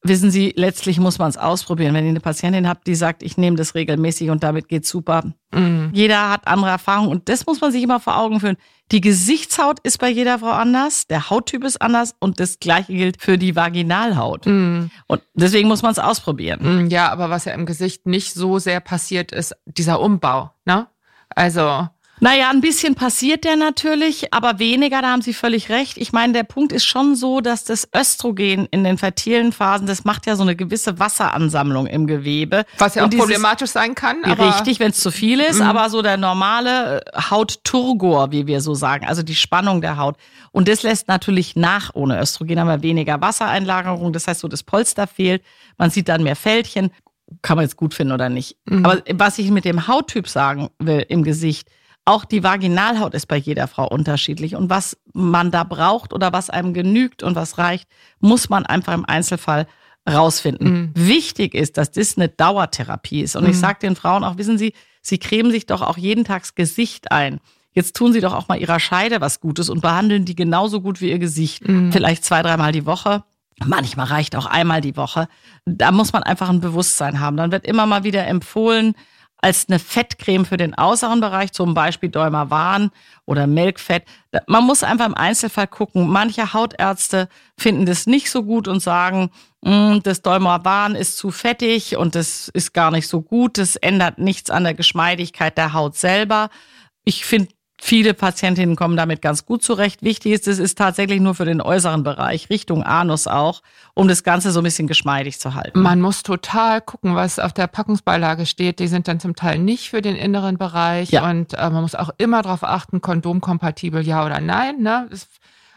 Wissen 0.05 0.33
Sie, 0.33 0.53
letztlich 0.57 0.99
muss 0.99 1.19
man 1.19 1.31
es 1.31 1.37
ausprobieren. 1.37 1.95
Wenn 1.95 2.05
ihr 2.05 2.11
eine 2.11 2.21
Patientin 2.21 2.69
habt, 2.69 2.89
die 2.89 2.97
sagt, 2.97 3.23
ich 3.23 3.37
nehme 3.37 3.57
das 3.57 3.77
regelmäßig 3.77 4.31
und 4.31 4.43
damit 4.43 4.69
geht's 4.69 4.89
super. 4.89 5.23
Mhm. 5.55 5.91
Jeder 5.93 6.29
hat 6.29 6.49
andere 6.49 6.71
Erfahrungen 6.71 7.09
und 7.09 7.29
das 7.29 7.47
muss 7.47 7.61
man 7.61 7.71
sich 7.71 7.85
immer 7.85 8.01
vor 8.01 8.19
Augen 8.19 8.41
führen. 8.41 8.57
Die 8.91 9.01
Gesichtshaut 9.01 9.79
ist 9.85 9.99
bei 9.99 10.09
jeder 10.09 10.41
Frau 10.41 10.51
anders, 10.51 11.07
der 11.07 11.31
Hauttyp 11.31 11.63
ist 11.63 11.81
anders 11.81 12.17
und 12.19 12.41
das 12.41 12.59
gleiche 12.59 12.93
gilt 12.93 13.23
für 13.23 13.39
die 13.39 13.55
Vaginalhaut. 13.55 14.47
Mhm. 14.47 14.91
Und 15.07 15.23
deswegen 15.35 15.69
muss 15.69 15.83
man 15.83 15.93
es 15.93 16.01
ausprobieren. 16.01 16.61
Mhm, 16.63 16.91
ja, 16.91 17.09
aber 17.11 17.31
was 17.31 17.45
ja 17.45 17.53
im 17.53 17.65
Gesicht 17.65 18.05
nicht 18.05 18.35
so 18.35 18.59
sehr 18.59 18.81
passiert, 18.81 19.31
ist 19.31 19.55
dieser 19.67 20.01
Umbau. 20.01 20.51
Ne? 20.65 20.89
Also 21.29 21.89
naja, 22.23 22.51
ein 22.51 22.61
bisschen 22.61 22.95
passiert 22.95 23.43
der 23.43 23.57
natürlich, 23.57 24.33
aber 24.33 24.61
weniger, 24.61 25.03
da 25.03 25.11
haben 25.11 25.23
Sie 25.23 25.35
völlig 25.35 25.71
recht. 25.71 25.99
Ich 25.99 26.13
meine, 26.13 26.33
der 26.33 26.45
Punkt 26.45 26.71
ist 26.71 26.85
schon 26.85 27.17
so, 27.17 27.41
dass 27.41 27.65
das 27.65 27.89
Östrogen 27.93 28.69
in 28.71 28.85
den 28.85 28.97
fertilen 28.97 29.51
Phasen, 29.51 29.89
das 29.89 30.05
macht 30.05 30.27
ja 30.27 30.37
so 30.37 30.45
eine 30.45 30.55
gewisse 30.55 31.01
Wasseransammlung 31.01 31.89
im 31.89 32.07
Gewebe. 32.07 32.65
Was 32.79 32.95
ja 32.95 33.05
auch 33.05 33.11
dieses, 33.11 33.27
problematisch 33.27 33.71
sein 33.71 33.97
kann. 33.97 34.23
Aber 34.23 34.55
richtig, 34.55 34.79
wenn 34.79 34.93
es 34.93 35.01
zu 35.01 35.11
viel 35.11 35.41
ist, 35.41 35.59
mhm. 35.59 35.67
aber 35.67 35.91
so 35.91 36.01
der 36.01 36.17
normale 36.17 37.01
äh, 37.01 37.21
Hautturgor, 37.29 38.31
wie 38.31 38.47
wir 38.47 38.61
so 38.61 38.75
sagen, 38.75 39.05
also 39.05 39.25
die 39.25 39.35
Spannung 39.35 39.81
der 39.81 39.97
Haut. 39.97 40.17
Und 40.53 40.69
das 40.69 40.85
lässt 40.85 41.09
natürlich 41.09 41.57
nach 41.57 41.91
ohne 41.95 42.21
Östrogen, 42.21 42.61
haben 42.61 42.69
wir 42.69 42.83
weniger 42.83 43.21
Wassereinlagerung, 43.21 44.13
das 44.13 44.29
heißt 44.29 44.39
so 44.39 44.47
das 44.47 44.63
Polster 44.63 45.09
fehlt, 45.09 45.43
man 45.77 45.91
sieht 45.91 46.09
dann 46.09 46.23
mehr 46.23 46.37
Fältchen. 46.37 46.93
Kann 47.41 47.57
man 47.57 47.65
jetzt 47.65 47.77
gut 47.77 47.95
finden 47.95 48.13
oder 48.13 48.29
nicht. 48.29 48.59
Mhm. 48.67 48.87
Aber 48.87 49.03
was 49.15 49.39
ich 49.39 49.51
mit 49.51 49.65
dem 49.65 49.89
Hauttyp 49.89 50.29
sagen 50.29 50.69
will 50.79 51.05
im 51.09 51.25
Gesicht, 51.25 51.69
auch 52.05 52.25
die 52.25 52.43
Vaginalhaut 52.43 53.15
ist 53.15 53.27
bei 53.27 53.37
jeder 53.37 53.69
Frau 53.69 53.87
unterschiedlich. 53.87 54.57
Und 54.57 54.71
was 54.71 54.97
man 55.13 55.51
da 55.51 55.65
braucht 55.65 56.13
oder 56.13 56.33
was 56.33 56.51
einem 56.51 56.75
genügt 56.75 57.23
und 57.23 57.37
was 57.37 57.59
reicht, 57.59 57.89
muss 58.21 58.49
man 58.49 58.67
einfach 58.67 58.93
im 58.93 59.05
Einzelfall 59.05 59.67
rausfinden. 60.11 60.73
Mhm. 60.73 60.91
Wichtig 60.95 61.55
ist, 61.55 61.77
dass 61.77 61.93
das 61.93 62.17
eine 62.17 62.29
Dauertherapie 62.29 63.21
ist. 63.21 63.37
Und 63.37 63.45
mhm. 63.45 63.51
ich 63.51 63.59
sage 63.59 63.79
den 63.81 63.95
Frauen 63.95 64.25
auch, 64.25 64.37
wissen 64.37 64.59
Sie, 64.59 64.73
sie 65.01 65.19
cremen 65.19 65.53
sich 65.53 65.67
doch 65.67 65.83
auch 65.83 65.97
jeden 65.97 66.25
Tag 66.25 66.43
das 66.43 66.55
Gesicht 66.55 67.13
ein. 67.13 67.41
Jetzt 67.73 67.97
tun 67.97 68.13
Sie 68.13 68.21
doch 68.21 68.35
auch 68.35 68.49
mal 68.49 68.59
Ihrer 68.59 68.81
Scheide 68.81 69.21
was 69.21 69.41
Gutes 69.41 69.71
und 69.71 69.81
behandeln 69.81 70.25
die 70.25 70.35
genauso 70.35 70.81
gut 70.81 71.01
wie 71.01 71.11
Ihr 71.11 71.19
Gesicht. 71.19 71.67
Mhm. 71.67 71.93
Vielleicht 71.93 72.25
zwei, 72.25 72.43
dreimal 72.43 72.73
die 72.73 72.85
Woche. 72.85 73.23
Manchmal 73.65 74.07
reicht 74.07 74.35
auch 74.35 74.47
einmal 74.47 74.81
die 74.81 74.97
Woche. 74.97 75.29
Da 75.65 75.93
muss 75.93 76.13
man 76.13 76.25
einfach 76.25 76.49
ein 76.49 76.61
Bewusstsein 76.61 77.21
haben. 77.21 77.37
Dann 77.37 77.53
wird 77.53 77.65
immer 77.65 77.87
mal 77.87 78.03
wieder 78.03 78.27
empfohlen, 78.27 78.95
als 79.43 79.69
eine 79.69 79.81
Fettcreme 79.81 80.47
für 80.47 80.57
den 80.57 80.75
äußeren 80.79 81.21
Bereich, 81.21 81.53
zum 81.53 81.75
Beispiel 81.75 82.09
Dermavan 82.09 82.91
oder 83.27 83.49
Melkfett. 83.49 84.05
Man 84.47 84.65
muss 84.65 84.85
einfach 84.85 85.07
im 85.07 85.17
Einzelfall 85.17 85.67
gucken. 85.67 86.09
Manche 86.09 86.55
Hautärzte 86.55 87.29
finden 87.59 87.85
das 87.85 88.07
nicht 88.07 88.31
so 88.31 88.45
gut 88.45 88.69
und 88.69 88.81
sagen, 88.81 89.31
hm, 89.65 90.01
das 90.05 90.23
Dermavan 90.23 90.95
ist 90.95 91.19
zu 91.19 91.33
fettig 91.33 91.97
und 91.97 92.15
das 92.15 92.49
ist 92.49 92.73
gar 92.73 92.93
nicht 92.93 93.09
so 93.09 93.21
gut. 93.21 93.59
Das 93.59 93.75
ändert 93.75 94.19
nichts 94.19 94.49
an 94.49 94.63
der 94.63 94.75
Geschmeidigkeit 94.75 95.59
der 95.59 95.73
Haut 95.73 95.97
selber. 95.97 96.49
Ich 97.05 97.25
finde 97.25 97.49
Viele 97.85 98.15
Patientinnen 98.15 98.77
kommen 98.77 98.97
damit 98.97 99.23
ganz 99.23 99.45
gut 99.45 99.65
zurecht. 99.65 100.05
Wichtig 100.05 100.31
ist, 100.31 100.47
es 100.47 100.61
ist 100.61 100.79
tatsächlich 100.79 101.21
nur 101.21 101.35
für 101.35 101.45
den 101.45 101.61
äußeren 101.61 102.05
Bereich, 102.05 102.49
Richtung 102.49 102.85
Anus 102.85 103.27
auch, 103.27 103.61
um 103.95 104.07
das 104.07 104.23
Ganze 104.23 104.53
so 104.53 104.61
ein 104.61 104.63
bisschen 104.63 104.87
geschmeidig 104.87 105.41
zu 105.41 105.55
halten. 105.57 105.83
Man 105.83 106.01
muss 106.01 106.23
total 106.23 106.81
gucken, 106.81 107.17
was 107.17 107.41
auf 107.41 107.53
der 107.53 107.67
Packungsbeilage 107.67 108.47
steht. 108.47 108.79
Die 108.79 108.87
sind 108.87 109.09
dann 109.09 109.19
zum 109.19 109.35
Teil 109.35 109.59
nicht 109.59 109.91
für 109.91 110.01
den 110.01 110.15
inneren 110.15 110.59
Bereich. 110.59 111.11
Ja. 111.11 111.29
Und 111.29 111.55
äh, 111.55 111.71
man 111.71 111.83
muss 111.83 111.97
auch 111.97 112.11
immer 112.19 112.43
darauf 112.43 112.63
achten, 112.63 113.01
kondomkompatibel 113.01 114.07
ja 114.07 114.25
oder 114.25 114.41
nein. 114.41 114.81
Ne? 114.81 115.09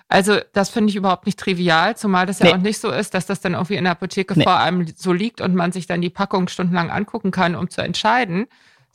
Also 0.08 0.38
das 0.54 0.70
finde 0.70 0.92
ich 0.92 0.96
überhaupt 0.96 1.26
nicht 1.26 1.40
trivial, 1.40 1.98
zumal 1.98 2.28
das 2.28 2.38
ja 2.38 2.46
nee. 2.46 2.54
auch 2.54 2.58
nicht 2.58 2.80
so 2.80 2.92
ist, 2.92 3.16
dass 3.16 3.26
das 3.26 3.42
dann 3.42 3.54
irgendwie 3.54 3.78
in 3.78 3.86
der 3.86 3.94
Apotheke 3.94 4.38
nee. 4.38 4.44
vor 4.44 4.60
einem 4.60 4.86
so 4.96 5.12
liegt 5.12 5.42
und 5.42 5.56
man 5.56 5.72
sich 5.72 5.88
dann 5.88 6.02
die 6.02 6.12
Packung 6.12 6.50
stundenlang 6.50 6.92
angucken 6.92 7.32
kann, 7.32 7.56
um 7.56 7.72
zu 7.72 7.82
entscheiden, 7.82 8.46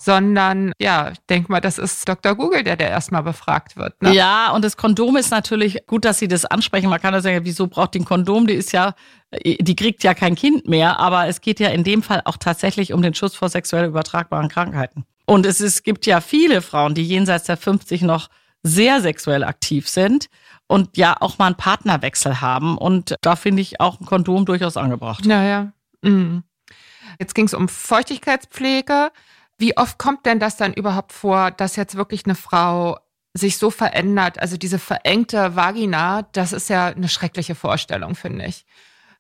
sondern 0.02 0.72
ja, 0.80 1.10
ich 1.10 1.18
denke 1.28 1.52
mal, 1.52 1.60
das 1.60 1.76
ist 1.76 2.08
Dr. 2.08 2.34
Google, 2.34 2.64
der 2.64 2.76
der 2.76 2.88
erstmal 2.88 3.22
befragt 3.22 3.76
wird. 3.76 4.00
Ne? 4.00 4.14
Ja, 4.14 4.50
und 4.52 4.64
das 4.64 4.78
Kondom 4.78 5.16
ist 5.16 5.30
natürlich 5.30 5.86
gut, 5.86 6.06
dass 6.06 6.18
Sie 6.18 6.26
das 6.26 6.46
ansprechen. 6.46 6.88
Man 6.88 7.02
kann 7.02 7.12
ja 7.12 7.20
sagen, 7.20 7.40
wieso 7.42 7.66
braucht 7.66 7.92
die 7.92 8.00
ein 8.00 8.06
Kondom? 8.06 8.46
Die 8.46 8.54
ist 8.54 8.72
ja, 8.72 8.94
die 9.44 9.76
kriegt 9.76 10.02
ja 10.02 10.14
kein 10.14 10.36
Kind 10.36 10.66
mehr, 10.66 10.98
aber 10.98 11.26
es 11.26 11.42
geht 11.42 11.60
ja 11.60 11.68
in 11.68 11.84
dem 11.84 12.02
Fall 12.02 12.22
auch 12.24 12.38
tatsächlich 12.38 12.94
um 12.94 13.02
den 13.02 13.12
Schutz 13.12 13.34
vor 13.34 13.50
sexuell 13.50 13.84
übertragbaren 13.88 14.48
Krankheiten. 14.48 15.04
Und 15.26 15.44
es, 15.44 15.60
ist, 15.60 15.74
es 15.74 15.82
gibt 15.82 16.06
ja 16.06 16.22
viele 16.22 16.62
Frauen, 16.62 16.94
die 16.94 17.04
jenseits 17.04 17.44
der 17.44 17.58
50 17.58 18.00
noch 18.00 18.30
sehr 18.62 19.02
sexuell 19.02 19.44
aktiv 19.44 19.86
sind 19.86 20.28
und 20.66 20.96
ja 20.96 21.14
auch 21.20 21.36
mal 21.36 21.46
einen 21.46 21.56
Partnerwechsel 21.56 22.40
haben. 22.40 22.78
Und 22.78 23.16
da 23.20 23.36
finde 23.36 23.60
ich 23.60 23.80
auch 23.80 24.00
ein 24.00 24.06
Kondom 24.06 24.46
durchaus 24.46 24.78
angebracht. 24.78 25.26
Naja. 25.26 25.72
Mhm. 26.00 26.42
Jetzt 27.18 27.34
ging 27.34 27.44
es 27.44 27.52
um 27.52 27.68
Feuchtigkeitspflege. 27.68 29.10
Wie 29.60 29.76
oft 29.76 29.98
kommt 29.98 30.24
denn 30.24 30.40
das 30.40 30.56
dann 30.56 30.72
überhaupt 30.72 31.12
vor, 31.12 31.50
dass 31.50 31.76
jetzt 31.76 31.94
wirklich 31.94 32.24
eine 32.24 32.34
Frau 32.34 32.98
sich 33.34 33.58
so 33.58 33.70
verändert? 33.70 34.38
Also 34.38 34.56
diese 34.56 34.78
verengte 34.78 35.54
Vagina, 35.54 36.22
das 36.32 36.54
ist 36.54 36.70
ja 36.70 36.86
eine 36.86 37.10
schreckliche 37.10 37.54
Vorstellung, 37.54 38.14
finde 38.14 38.46
ich. 38.46 38.64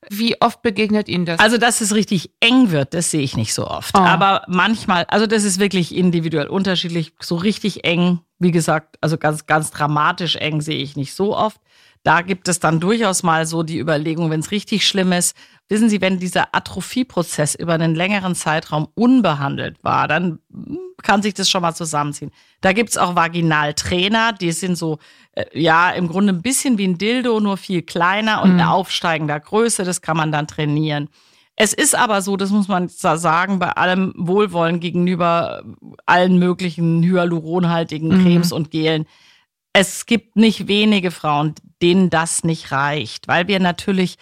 Wie 0.08 0.40
oft 0.40 0.62
begegnet 0.62 1.10
Ihnen 1.10 1.26
das? 1.26 1.40
Also, 1.40 1.58
dass 1.58 1.82
es 1.82 1.94
richtig 1.94 2.30
eng 2.40 2.70
wird, 2.70 2.94
das 2.94 3.10
sehe 3.10 3.20
ich 3.20 3.36
nicht 3.36 3.52
so 3.52 3.66
oft. 3.66 3.94
Oh. 3.94 4.00
Aber 4.00 4.44
manchmal, 4.48 5.04
also 5.08 5.26
das 5.26 5.44
ist 5.44 5.60
wirklich 5.60 5.94
individuell 5.94 6.46
unterschiedlich. 6.46 7.12
So 7.20 7.36
richtig 7.36 7.84
eng, 7.84 8.20
wie 8.38 8.50
gesagt, 8.50 8.96
also 9.02 9.18
ganz, 9.18 9.44
ganz 9.44 9.70
dramatisch 9.70 10.36
eng 10.36 10.62
sehe 10.62 10.78
ich 10.78 10.96
nicht 10.96 11.12
so 11.12 11.36
oft. 11.36 11.60
Da 12.02 12.22
gibt 12.22 12.48
es 12.48 12.60
dann 12.60 12.80
durchaus 12.80 13.22
mal 13.22 13.44
so 13.46 13.62
die 13.62 13.78
Überlegung, 13.78 14.30
wenn 14.30 14.40
es 14.40 14.50
richtig 14.50 14.86
schlimm 14.86 15.12
ist. 15.12 15.36
Wissen 15.68 15.90
Sie, 15.90 16.00
wenn 16.00 16.18
dieser 16.18 16.54
Atrophieprozess 16.54 17.54
über 17.54 17.74
einen 17.74 17.94
längeren 17.94 18.34
Zeitraum 18.34 18.88
unbehandelt 18.94 19.84
war, 19.84 20.08
dann 20.08 20.38
hm, 20.50 20.78
kann 21.02 21.22
sich 21.22 21.34
das 21.34 21.50
schon 21.50 21.62
mal 21.62 21.74
zusammenziehen. 21.74 22.30
Da 22.60 22.72
gibt's 22.72 22.96
auch 22.96 23.16
Vaginaltrainer, 23.16 24.32
die 24.32 24.52
sind 24.52 24.76
so, 24.76 24.98
äh, 25.32 25.44
ja, 25.52 25.90
im 25.90 26.08
Grunde 26.08 26.32
ein 26.32 26.42
bisschen 26.42 26.78
wie 26.78 26.86
ein 26.88 26.98
Dildo, 26.98 27.38
nur 27.40 27.56
viel 27.56 27.82
kleiner 27.82 28.42
und 28.42 28.54
mhm. 28.54 28.60
eine 28.60 28.70
aufsteigender 28.70 29.38
Größe. 29.38 29.84
Das 29.84 30.00
kann 30.00 30.16
man 30.16 30.32
dann 30.32 30.46
trainieren. 30.46 31.08
Es 31.56 31.74
ist 31.74 31.94
aber 31.94 32.22
so, 32.22 32.38
das 32.38 32.50
muss 32.50 32.68
man 32.68 32.88
sagen, 32.88 33.58
bei 33.58 33.72
allem 33.72 34.14
Wohlwollen 34.16 34.80
gegenüber 34.80 35.62
allen 36.06 36.38
möglichen 36.38 37.02
hyaluronhaltigen 37.02 38.08
mhm. 38.08 38.22
Cremes 38.22 38.50
mhm. 38.50 38.56
und 38.56 38.70
Gelen. 38.70 39.06
Es 39.72 40.06
gibt 40.06 40.36
nicht 40.36 40.66
wenige 40.66 41.10
Frauen, 41.10 41.54
denen 41.80 42.10
das 42.10 42.42
nicht 42.42 42.72
reicht, 42.72 43.28
weil 43.28 43.46
wir 43.46 43.60
natürlich 43.60 44.16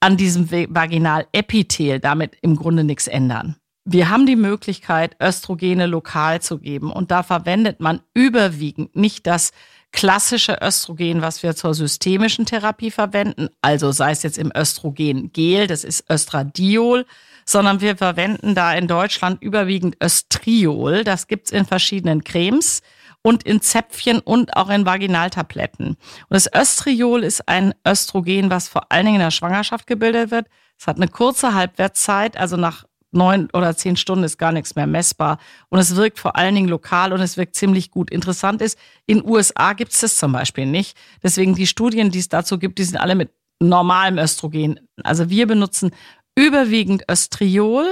an 0.00 0.16
diesem 0.16 0.50
Vaginalepithel 0.50 2.00
damit 2.00 2.36
im 2.40 2.56
Grunde 2.56 2.84
nichts 2.84 3.06
ändern. 3.06 3.56
Wir 3.84 4.10
haben 4.10 4.26
die 4.26 4.36
Möglichkeit, 4.36 5.16
Östrogene 5.20 5.86
lokal 5.86 6.42
zu 6.42 6.58
geben 6.58 6.92
und 6.92 7.10
da 7.10 7.22
verwendet 7.22 7.80
man 7.80 8.00
überwiegend 8.14 8.94
nicht 8.94 9.26
das 9.26 9.50
klassische 9.92 10.58
Östrogen, 10.62 11.22
was 11.22 11.42
wir 11.42 11.56
zur 11.56 11.74
systemischen 11.74 12.44
Therapie 12.44 12.90
verwenden, 12.90 13.48
also 13.62 13.90
sei 13.90 14.10
es 14.10 14.22
jetzt 14.22 14.36
im 14.36 14.52
Östrogen-Gel, 14.54 15.66
das 15.66 15.84
ist 15.84 16.10
Östradiol, 16.10 17.06
sondern 17.46 17.80
wir 17.80 17.96
verwenden 17.96 18.54
da 18.54 18.74
in 18.74 18.88
Deutschland 18.88 19.42
überwiegend 19.42 19.96
Östriol. 20.02 21.02
Das 21.04 21.26
gibt's 21.26 21.50
in 21.50 21.64
verschiedenen 21.64 22.22
Cremes 22.22 22.82
und 23.22 23.42
in 23.42 23.60
Zäpfchen 23.60 24.20
und 24.20 24.56
auch 24.56 24.70
in 24.70 24.86
Vaginaltabletten. 24.86 25.88
Und 25.88 25.96
das 26.28 26.52
Östriol 26.52 27.24
ist 27.24 27.48
ein 27.48 27.74
Östrogen, 27.86 28.50
was 28.50 28.68
vor 28.68 28.90
allen 28.90 29.06
Dingen 29.06 29.16
in 29.16 29.24
der 29.24 29.30
Schwangerschaft 29.30 29.86
gebildet 29.86 30.30
wird. 30.30 30.46
Es 30.78 30.86
hat 30.86 30.96
eine 30.96 31.08
kurze 31.08 31.54
Halbwertszeit, 31.54 32.36
also 32.36 32.56
nach 32.56 32.84
neun 33.10 33.48
oder 33.52 33.74
zehn 33.76 33.96
Stunden 33.96 34.24
ist 34.24 34.38
gar 34.38 34.52
nichts 34.52 34.76
mehr 34.76 34.86
messbar. 34.86 35.38
Und 35.70 35.78
es 35.78 35.96
wirkt 35.96 36.18
vor 36.18 36.36
allen 36.36 36.54
Dingen 36.54 36.68
lokal 36.68 37.12
und 37.12 37.20
es 37.20 37.36
wirkt 37.36 37.56
ziemlich 37.56 37.90
gut. 37.90 38.10
Interessant 38.10 38.62
ist, 38.62 38.78
in 39.06 39.24
USA 39.24 39.72
gibt 39.72 39.92
es 39.92 40.00
das 40.00 40.16
zum 40.16 40.32
Beispiel 40.32 40.66
nicht. 40.66 40.96
Deswegen 41.22 41.54
die 41.54 41.66
Studien, 41.66 42.10
die 42.10 42.18
es 42.18 42.28
dazu 42.28 42.58
gibt, 42.58 42.78
die 42.78 42.84
sind 42.84 42.98
alle 42.98 43.14
mit 43.14 43.30
normalem 43.60 44.18
Östrogen. 44.18 44.78
Also 45.02 45.30
wir 45.30 45.46
benutzen 45.46 45.90
überwiegend 46.36 47.04
Östriol. 47.10 47.86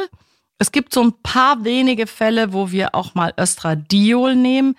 Es 0.58 0.70
gibt 0.70 0.92
so 0.94 1.02
ein 1.02 1.12
paar 1.22 1.64
wenige 1.64 2.06
Fälle, 2.06 2.52
wo 2.52 2.70
wir 2.70 2.94
auch 2.94 3.14
mal 3.14 3.34
Östradiol 3.38 4.36
nehmen 4.36 4.76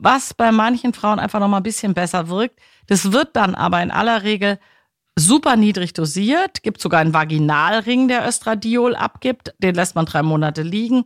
was 0.00 0.34
bei 0.34 0.50
manchen 0.50 0.94
Frauen 0.94 1.18
einfach 1.18 1.40
noch 1.40 1.48
mal 1.48 1.58
ein 1.58 1.62
bisschen 1.62 1.94
besser 1.94 2.28
wirkt. 2.28 2.58
Das 2.86 3.12
wird 3.12 3.36
dann 3.36 3.54
aber 3.54 3.82
in 3.82 3.90
aller 3.90 4.22
Regel 4.22 4.58
super 5.14 5.56
niedrig 5.56 5.92
dosiert. 5.92 6.62
Gibt 6.62 6.80
sogar 6.80 7.00
einen 7.00 7.14
Vaginalring, 7.14 8.08
der 8.08 8.26
Östradiol 8.26 8.96
abgibt. 8.96 9.54
Den 9.58 9.74
lässt 9.74 9.94
man 9.94 10.06
drei 10.06 10.22
Monate 10.22 10.62
liegen. 10.62 11.04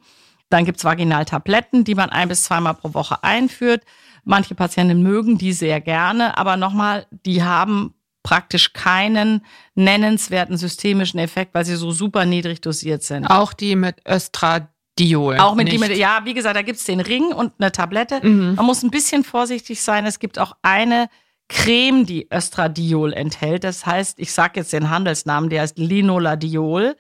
Dann 0.48 0.64
gibt's 0.64 0.84
Vaginaltabletten, 0.84 1.84
die 1.84 1.96
man 1.96 2.10
ein 2.10 2.28
bis 2.28 2.44
zweimal 2.44 2.74
pro 2.74 2.94
Woche 2.94 3.24
einführt. 3.24 3.82
Manche 4.22 4.54
Patienten 4.54 5.02
mögen 5.02 5.38
die 5.38 5.52
sehr 5.52 5.80
gerne, 5.80 6.38
aber 6.38 6.56
nochmal, 6.56 7.06
die 7.10 7.42
haben 7.42 7.94
praktisch 8.22 8.72
keinen 8.72 9.44
nennenswerten 9.74 10.56
systemischen 10.56 11.18
Effekt, 11.18 11.54
weil 11.54 11.64
sie 11.64 11.76
so 11.76 11.90
super 11.90 12.24
niedrig 12.24 12.60
dosiert 12.60 13.02
sind. 13.02 13.26
Auch 13.26 13.52
die 13.52 13.76
mit 13.76 13.96
Östradiol 14.08 14.73
Diol. 14.98 15.38
Auch 15.38 15.54
mit 15.54 15.70
Diol. 15.70 15.90
Ja, 15.92 16.20
wie 16.24 16.34
gesagt, 16.34 16.56
da 16.56 16.62
gibt's 16.62 16.84
den 16.84 17.00
Ring 17.00 17.26
und 17.32 17.52
eine 17.58 17.72
Tablette. 17.72 18.20
Mhm. 18.26 18.54
Man 18.54 18.66
muss 18.66 18.82
ein 18.82 18.90
bisschen 18.90 19.24
vorsichtig 19.24 19.82
sein. 19.82 20.06
Es 20.06 20.18
gibt 20.18 20.38
auch 20.38 20.56
eine 20.62 21.08
Creme, 21.48 22.06
die 22.06 22.28
Östradiol 22.32 23.12
enthält. 23.12 23.64
Das 23.64 23.84
heißt, 23.84 24.18
ich 24.18 24.32
sage 24.32 24.60
jetzt 24.60 24.72
den 24.72 24.90
Handelsnamen, 24.90 25.50
der 25.50 25.62
heißt 25.62 25.78
Linoladiol. 25.78 26.96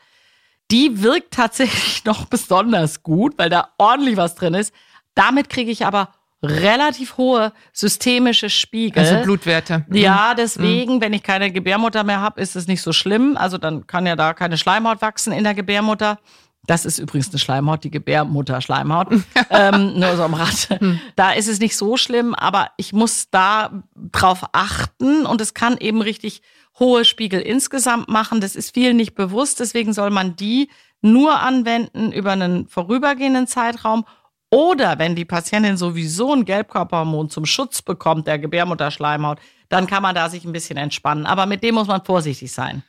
Die 0.70 1.02
wirkt 1.02 1.34
tatsächlich 1.34 2.04
noch 2.04 2.26
besonders 2.26 3.02
gut, 3.02 3.34
weil 3.38 3.50
da 3.50 3.68
ordentlich 3.78 4.16
was 4.16 4.34
drin 4.34 4.54
ist. 4.54 4.74
Damit 5.14 5.48
kriege 5.48 5.70
ich 5.70 5.86
aber 5.86 6.10
relativ 6.42 7.16
hohe 7.16 7.52
systemische 7.72 8.50
Spiegel. 8.50 9.02
Also 9.02 9.22
Blutwerte. 9.22 9.84
Mhm. 9.88 9.96
Ja, 9.96 10.34
deswegen, 10.34 10.96
mhm. 10.96 11.00
wenn 11.00 11.12
ich 11.12 11.22
keine 11.22 11.50
Gebärmutter 11.50 12.04
mehr 12.04 12.20
habe, 12.20 12.40
ist 12.40 12.56
es 12.56 12.66
nicht 12.66 12.82
so 12.82 12.92
schlimm. 12.92 13.36
Also 13.36 13.56
dann 13.56 13.86
kann 13.86 14.06
ja 14.06 14.16
da 14.16 14.34
keine 14.34 14.58
Schleimhaut 14.58 15.00
wachsen 15.00 15.32
in 15.32 15.44
der 15.44 15.54
Gebärmutter. 15.54 16.18
Das 16.66 16.84
ist 16.86 16.98
übrigens 16.98 17.30
eine 17.30 17.38
Schleimhaut, 17.38 17.84
die 17.84 17.90
Gebärmutter-Schleimhaut. 17.90 19.08
ähm, 19.50 19.98
nur 19.98 20.16
so 20.16 20.22
am 20.22 20.34
Rad. 20.34 20.68
Hm. 20.80 21.00
Da 21.16 21.32
ist 21.32 21.48
es 21.48 21.60
nicht 21.60 21.76
so 21.76 21.96
schlimm, 21.96 22.34
aber 22.34 22.70
ich 22.76 22.92
muss 22.92 23.28
da 23.30 23.82
drauf 23.94 24.44
achten 24.52 25.26
und 25.26 25.40
es 25.40 25.54
kann 25.54 25.76
eben 25.78 26.00
richtig 26.00 26.42
hohe 26.78 27.04
Spiegel 27.04 27.40
insgesamt 27.40 28.08
machen. 28.08 28.40
Das 28.40 28.56
ist 28.56 28.74
vielen 28.74 28.96
nicht 28.96 29.14
bewusst, 29.14 29.60
deswegen 29.60 29.92
soll 29.92 30.10
man 30.10 30.36
die 30.36 30.70
nur 31.00 31.40
anwenden 31.40 32.12
über 32.12 32.32
einen 32.32 32.66
vorübergehenden 32.66 33.46
Zeitraum 33.46 34.04
oder 34.50 34.98
wenn 35.00 35.16
die 35.16 35.24
Patientin 35.24 35.76
sowieso 35.76 36.32
ein 36.32 36.44
Gelbkörperhormon 36.44 37.28
zum 37.28 37.44
Schutz 37.44 37.82
bekommt 37.82 38.26
der 38.26 38.38
Gebärmutterschleimhaut, 38.38 39.38
dann 39.68 39.88
kann 39.88 40.02
man 40.02 40.14
da 40.14 40.30
sich 40.30 40.44
ein 40.44 40.52
bisschen 40.52 40.76
entspannen. 40.76 41.26
Aber 41.26 41.46
mit 41.46 41.62
dem 41.62 41.74
muss 41.74 41.88
man 41.88 42.04
vorsichtig 42.04 42.52
sein. 42.52 42.84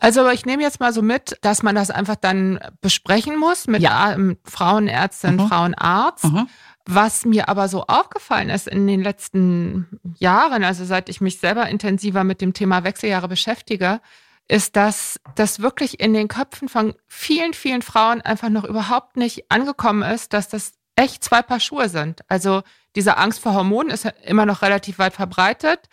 Also 0.00 0.28
ich 0.30 0.46
nehme 0.46 0.62
jetzt 0.62 0.80
mal 0.80 0.92
so 0.92 1.02
mit, 1.02 1.36
dass 1.42 1.62
man 1.62 1.74
das 1.74 1.90
einfach 1.90 2.16
dann 2.16 2.58
besprechen 2.80 3.38
muss 3.38 3.66
mit 3.66 3.82
ja. 3.82 4.16
Frauenärztin, 4.44 5.36
mhm. 5.36 5.48
Frauenarzt. 5.48 6.24
Mhm. 6.24 6.48
Was 6.90 7.26
mir 7.26 7.50
aber 7.50 7.68
so 7.68 7.84
aufgefallen 7.84 8.48
ist 8.48 8.66
in 8.66 8.86
den 8.86 9.02
letzten 9.02 10.00
Jahren, 10.18 10.64
also 10.64 10.86
seit 10.86 11.10
ich 11.10 11.20
mich 11.20 11.38
selber 11.38 11.68
intensiver 11.68 12.24
mit 12.24 12.40
dem 12.40 12.54
Thema 12.54 12.82
Wechseljahre 12.82 13.28
beschäftige, 13.28 14.00
ist, 14.48 14.74
dass 14.74 15.20
das 15.34 15.60
wirklich 15.60 16.00
in 16.00 16.14
den 16.14 16.28
Köpfen 16.28 16.68
von 16.68 16.94
vielen, 17.06 17.52
vielen 17.52 17.82
Frauen 17.82 18.22
einfach 18.22 18.48
noch 18.48 18.64
überhaupt 18.64 19.18
nicht 19.18 19.50
angekommen 19.50 20.02
ist, 20.02 20.32
dass 20.32 20.48
das 20.48 20.72
echt 20.96 21.22
zwei 21.22 21.42
Paar 21.42 21.60
Schuhe 21.60 21.90
sind. 21.90 22.22
Also 22.28 22.62
diese 22.96 23.18
Angst 23.18 23.40
vor 23.40 23.54
Hormonen 23.54 23.90
ist 23.92 24.10
immer 24.24 24.46
noch 24.46 24.62
relativ 24.62 24.98
weit 24.98 25.12
verbreitet 25.12 25.88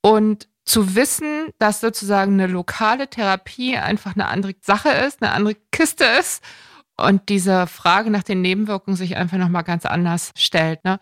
und 0.00 0.48
zu 0.68 0.94
wissen, 0.94 1.48
dass 1.58 1.80
sozusagen 1.80 2.34
eine 2.34 2.46
lokale 2.46 3.08
Therapie 3.08 3.76
einfach 3.76 4.14
eine 4.14 4.28
andere 4.28 4.54
Sache 4.60 4.90
ist, 4.90 5.22
eine 5.22 5.32
andere 5.32 5.56
Kiste 5.72 6.04
ist 6.04 6.42
und 6.96 7.28
diese 7.28 7.66
Frage 7.66 8.10
nach 8.10 8.22
den 8.22 8.42
Nebenwirkungen 8.42 8.96
sich 8.96 9.16
einfach 9.16 9.38
nochmal 9.38 9.64
ganz 9.64 9.86
anders 9.86 10.32
stellt. 10.36 10.84
Ne? 10.84 10.98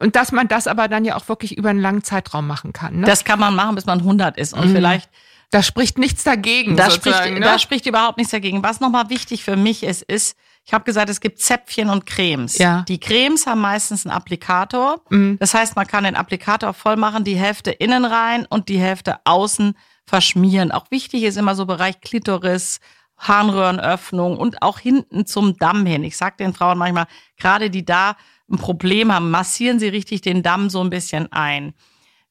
Und 0.00 0.16
dass 0.16 0.32
man 0.32 0.48
das 0.48 0.66
aber 0.66 0.88
dann 0.88 1.04
ja 1.04 1.16
auch 1.16 1.28
wirklich 1.28 1.56
über 1.56 1.70
einen 1.70 1.80
langen 1.80 2.02
Zeitraum 2.02 2.46
machen 2.46 2.72
kann. 2.72 3.00
Ne? 3.00 3.06
Das 3.06 3.24
kann 3.24 3.38
man 3.38 3.54
machen, 3.54 3.76
bis 3.76 3.86
man 3.86 4.00
100 4.00 4.36
ist 4.36 4.52
und 4.52 4.70
mhm. 4.70 4.74
vielleicht 4.74 5.10
da 5.50 5.62
spricht 5.62 5.98
nichts 5.98 6.24
dagegen. 6.24 6.76
Da 6.76 6.90
spricht, 6.90 7.30
ne? 7.30 7.38
da 7.38 7.60
spricht 7.60 7.86
überhaupt 7.86 8.18
nichts 8.18 8.32
dagegen. 8.32 8.64
Was 8.64 8.80
nochmal 8.80 9.08
wichtig 9.10 9.44
für 9.44 9.56
mich 9.56 9.84
ist, 9.84 10.02
ist, 10.02 10.36
ich 10.66 10.72
habe 10.72 10.84
gesagt, 10.84 11.10
es 11.10 11.20
gibt 11.20 11.40
Zäpfchen 11.40 11.90
und 11.90 12.06
Cremes. 12.06 12.56
Ja. 12.56 12.82
Die 12.88 12.98
Cremes 12.98 13.46
haben 13.46 13.60
meistens 13.60 14.06
einen 14.06 14.16
Applikator. 14.16 15.02
Mhm. 15.10 15.36
Das 15.38 15.52
heißt, 15.52 15.76
man 15.76 15.86
kann 15.86 16.04
den 16.04 16.16
Applikator 16.16 16.72
voll 16.72 16.96
machen, 16.96 17.22
die 17.22 17.36
Hälfte 17.36 17.70
innen 17.70 18.04
rein 18.06 18.46
und 18.48 18.70
die 18.70 18.78
Hälfte 18.78 19.18
außen 19.24 19.76
verschmieren. 20.06 20.72
Auch 20.72 20.90
wichtig 20.90 21.22
ist 21.24 21.36
immer 21.36 21.54
so 21.54 21.66
Bereich 21.66 22.00
Klitoris, 22.00 22.80
Harnröhrenöffnung 23.18 24.38
und 24.38 24.62
auch 24.62 24.78
hinten 24.78 25.26
zum 25.26 25.56
Damm 25.58 25.84
hin. 25.84 26.02
Ich 26.02 26.16
sage 26.16 26.36
den 26.38 26.54
Frauen 26.54 26.78
manchmal, 26.78 27.06
gerade 27.36 27.68
die 27.68 27.84
da 27.84 28.16
ein 28.50 28.56
Problem 28.56 29.12
haben, 29.12 29.30
massieren 29.30 29.78
sie 29.78 29.88
richtig 29.88 30.22
den 30.22 30.42
Damm 30.42 30.70
so 30.70 30.80
ein 30.80 30.90
bisschen 30.90 31.30
ein. 31.30 31.74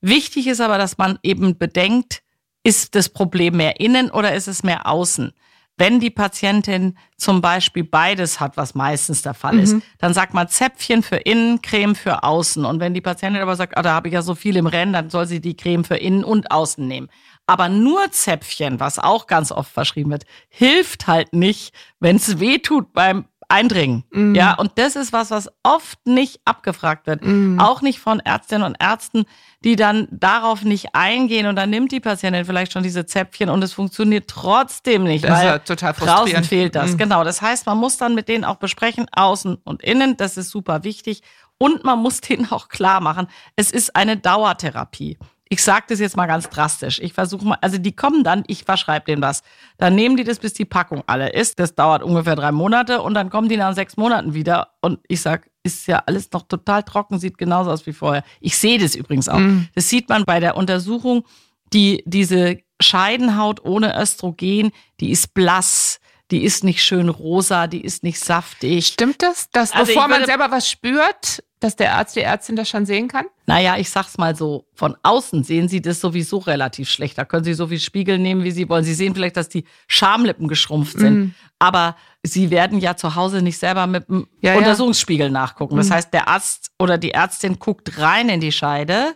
Wichtig 0.02 0.48
ist 0.48 0.60
aber, 0.60 0.78
dass 0.78 0.98
man 0.98 1.20
eben 1.24 1.58
bedenkt, 1.58 2.24
ist 2.64 2.96
das 2.96 3.10
Problem 3.10 3.58
mehr 3.58 3.80
innen 3.80 4.10
oder 4.10 4.34
ist 4.34 4.48
es 4.48 4.64
mehr 4.64 4.88
außen? 4.88 5.34
Wenn 5.78 6.00
die 6.00 6.12
Patientin 6.12 6.98
zum 7.18 7.42
Beispiel 7.42 7.84
beides 7.84 8.40
hat, 8.40 8.58
was 8.58 8.76
meistens 8.76 9.24
der 9.24 9.34
Fall 9.34 9.58
ist, 9.58 9.74
mhm. 9.74 9.82
dann 9.98 10.14
sagt 10.14 10.34
man 10.34 10.48
Zäpfchen 10.48 11.02
für 11.02 11.16
innen, 11.16 11.62
Creme 11.62 11.96
für 11.96 12.24
außen. 12.24 12.64
Und 12.64 12.80
wenn 12.80 12.94
die 12.94 13.02
Patientin 13.02 13.42
aber 13.42 13.56
sagt, 13.56 13.76
ah, 13.76 13.82
da 13.82 13.94
habe 13.94 14.08
ich 14.08 14.14
ja 14.14 14.22
so 14.22 14.36
viel 14.36 14.56
im 14.56 14.68
Rennen, 14.68 14.94
dann 14.94 15.10
soll 15.10 15.26
sie 15.26 15.42
die 15.42 15.58
Creme 15.58 15.84
für 15.84 15.96
innen 15.96 16.24
und 16.24 16.52
außen 16.52 16.88
nehmen. 16.88 17.10
Aber 17.46 17.70
nur 17.70 18.12
Zäpfchen, 18.12 18.80
was 18.80 19.00
auch 19.00 19.28
ganz 19.28 19.52
oft 19.52 19.72
verschrieben 19.72 20.12
wird, 20.12 20.26
hilft 20.48 21.08
halt 21.08 21.34
nicht, 21.34 21.74
wenn 22.00 22.16
es 22.16 22.40
weh 22.40 22.60
tut 22.60 22.94
beim 22.94 23.26
eindringen. 23.54 24.04
Mhm. 24.12 24.34
Ja, 24.34 24.56
und 24.56 24.72
das 24.76 24.96
ist 24.96 25.14
was, 25.14 25.30
was 25.30 25.48
oft 25.62 26.00
nicht 26.06 26.42
abgefragt 26.44 27.06
wird. 27.06 27.24
Mhm. 27.24 27.60
Auch 27.60 27.82
nicht 27.82 28.00
von 28.00 28.20
Ärztinnen 28.20 28.64
und 28.66 28.76
Ärzten, 28.80 29.26
die 29.64 29.76
dann 29.76 30.08
darauf 30.12 30.64
nicht 30.64 30.96
eingehen 30.96 31.46
und 31.46 31.56
dann 31.56 31.70
nimmt 31.70 31.92
die 31.92 32.00
Patientin 32.00 32.46
vielleicht 32.46 32.74
schon 32.74 32.82
diese 32.84 33.06
Zäpfchen 33.06 33.50
und 33.50 33.64
es 33.64 33.72
funktioniert 33.74 34.28
trotzdem 34.28 35.04
nicht, 35.04 35.24
Das 35.24 35.32
ist 35.32 35.38
weil 35.38 35.46
ja 35.46 35.60
total 35.60 35.94
draußen 35.94 36.08
frustrierend. 36.16 36.46
fehlt 36.48 36.76
das. 36.76 36.94
Mhm. 36.94 36.98
Genau. 36.98 37.24
Das 37.24 37.42
heißt, 37.42 37.66
man 37.68 37.78
muss 37.78 37.98
dann 37.98 38.16
mit 38.16 38.28
denen 38.28 38.44
auch 38.44 38.56
besprechen, 38.58 39.06
außen 39.12 39.56
und 39.64 39.84
innen. 39.84 40.18
Das 40.18 40.36
ist 40.38 40.50
super 40.50 40.84
wichtig. 40.84 41.22
Und 41.60 41.84
man 41.84 42.00
muss 42.00 42.22
denen 42.22 42.52
auch 42.52 42.68
klar 42.68 43.00
machen, 43.02 43.28
es 43.56 43.70
ist 43.72 43.96
eine 43.96 44.18
Dauertherapie. 44.18 45.18
Ich 45.50 45.64
sage 45.64 45.86
das 45.90 46.00
jetzt 46.00 46.18
mal 46.18 46.26
ganz 46.26 46.50
drastisch. 46.50 47.00
Ich 47.00 47.14
versuche 47.14 47.46
mal, 47.46 47.58
also 47.62 47.78
die 47.78 47.96
kommen 47.96 48.24
dann, 48.24 48.44
ich 48.48 48.64
verschreibe 48.64 49.06
denen 49.06 49.22
was. 49.22 49.44
Dann 49.78 49.94
nehmen 49.96 50.18
die 50.18 50.24
das, 50.24 50.40
bis 50.40 50.54
die 50.54 50.66
Packung 50.66 51.04
alle 51.06 51.30
ist. 51.30 51.60
Das 51.60 51.76
dauert 51.76 52.02
ungefähr 52.02 52.36
drei 52.36 52.52
Monate 52.52 53.02
und 53.02 53.14
dann 53.14 53.30
kommen 53.30 53.50
die 53.50 53.58
nach 53.58 53.76
sechs 53.76 53.98
Monaten 53.98 54.34
wieder. 54.34 54.70
Und 54.82 55.00
ich 55.08 55.22
sag, 55.22 55.50
ist 55.64 55.88
ja 55.88 56.04
alles 56.06 56.32
noch 56.32 56.44
total 56.44 56.84
trocken, 56.84 57.20
sieht 57.20 57.38
genauso 57.38 57.72
aus 57.72 57.86
wie 57.86 57.94
vorher. 57.94 58.24
Ich 58.40 58.58
sehe 58.58 58.80
das 58.80 58.96
übrigens 58.96 59.30
auch. 59.30 59.40
Mhm. 59.40 59.68
Das 59.76 59.90
sieht 59.90 60.10
man 60.10 60.26
bei 60.26 60.40
der 60.40 60.58
Untersuchung, 60.58 61.24
die 61.72 62.04
diese 62.06 62.58
Scheidenhaut 62.82 63.64
ohne 63.64 64.00
Östrogen, 64.00 64.72
die 65.00 65.12
ist 65.12 65.34
blass, 65.34 66.00
die 66.34 66.44
ist 66.44 66.64
nicht 66.64 66.84
schön 66.84 67.10
rosa, 67.10 67.68
die 67.68 67.82
ist 67.82 68.04
nicht 68.04 68.20
saftig. 68.20 68.88
Stimmt 68.88 69.22
das, 69.22 69.50
dass 69.52 69.72
Also 69.72 69.94
bevor 69.94 70.08
man 70.08 70.26
selber 70.26 70.50
was 70.50 70.68
spürt, 70.70 71.44
dass 71.60 71.76
der 71.76 71.96
Arzt, 71.96 72.16
die 72.16 72.22
Ärztin 72.22 72.56
das 72.56 72.68
schon 72.68 72.86
sehen 72.88 73.08
kann? 73.08 73.26
Naja, 73.46 73.78
ich 73.78 73.90
sag's 73.90 74.18
mal 74.18 74.36
so, 74.36 74.66
von 74.74 74.98
außen 75.04 75.44
sehen 75.44 75.70
Sie 75.70 75.80
das 75.82 76.02
sowieso 76.02 76.40
relativ 76.40 76.90
schlecht. 76.90 77.18
Da 77.18 77.24
können 77.26 77.44
Sie 77.44 77.54
so 77.54 77.68
viel 77.68 77.80
Spiegel 77.80 78.18
nehmen, 78.18 78.44
wie 78.44 78.52
Sie 78.52 78.68
wollen. 78.68 78.84
Sie 78.84 78.96
sehen 78.96 79.14
vielleicht, 79.14 79.38
dass 79.38 79.48
die 79.48 79.64
Schamlippen 79.88 80.48
geschrumpft 80.48 80.98
sind. 80.98 81.14
Mhm. 81.18 81.34
Aber 81.60 81.96
Sie 82.24 82.50
werden 82.50 82.80
ja 82.80 82.96
zu 82.98 83.16
Hause 83.16 83.42
nicht 83.42 83.58
selber 83.60 83.86
mit 83.88 84.10
dem 84.10 84.28
Ja, 84.42 84.54
ja. 84.54 84.58
Untersuchungsspiegel 84.58 85.30
nachgucken. 85.30 85.78
Das 85.78 85.90
Mhm. 85.90 85.94
heißt, 85.94 86.14
der 86.14 86.28
Arzt 86.28 86.72
oder 86.80 86.98
die 86.98 87.12
Ärztin 87.12 87.60
guckt 87.60 87.98
rein 88.00 88.28
in 88.30 88.42
die 88.42 88.52
Scheide 88.52 89.16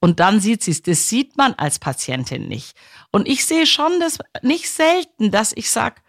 und 0.00 0.18
dann 0.18 0.40
sieht 0.40 0.62
sie 0.64 0.70
es. 0.72 0.82
Das 0.82 1.08
sieht 1.08 1.36
man 1.36 1.52
als 1.54 1.78
Patientin 1.78 2.48
nicht. 2.48 2.74
Und 3.12 3.28
ich 3.28 3.44
sehe 3.44 3.66
schon 3.66 4.00
das 4.00 4.18
nicht 4.42 4.68
selten, 4.70 5.30
dass 5.30 5.52
ich 5.52 5.70
sag, 5.70 6.02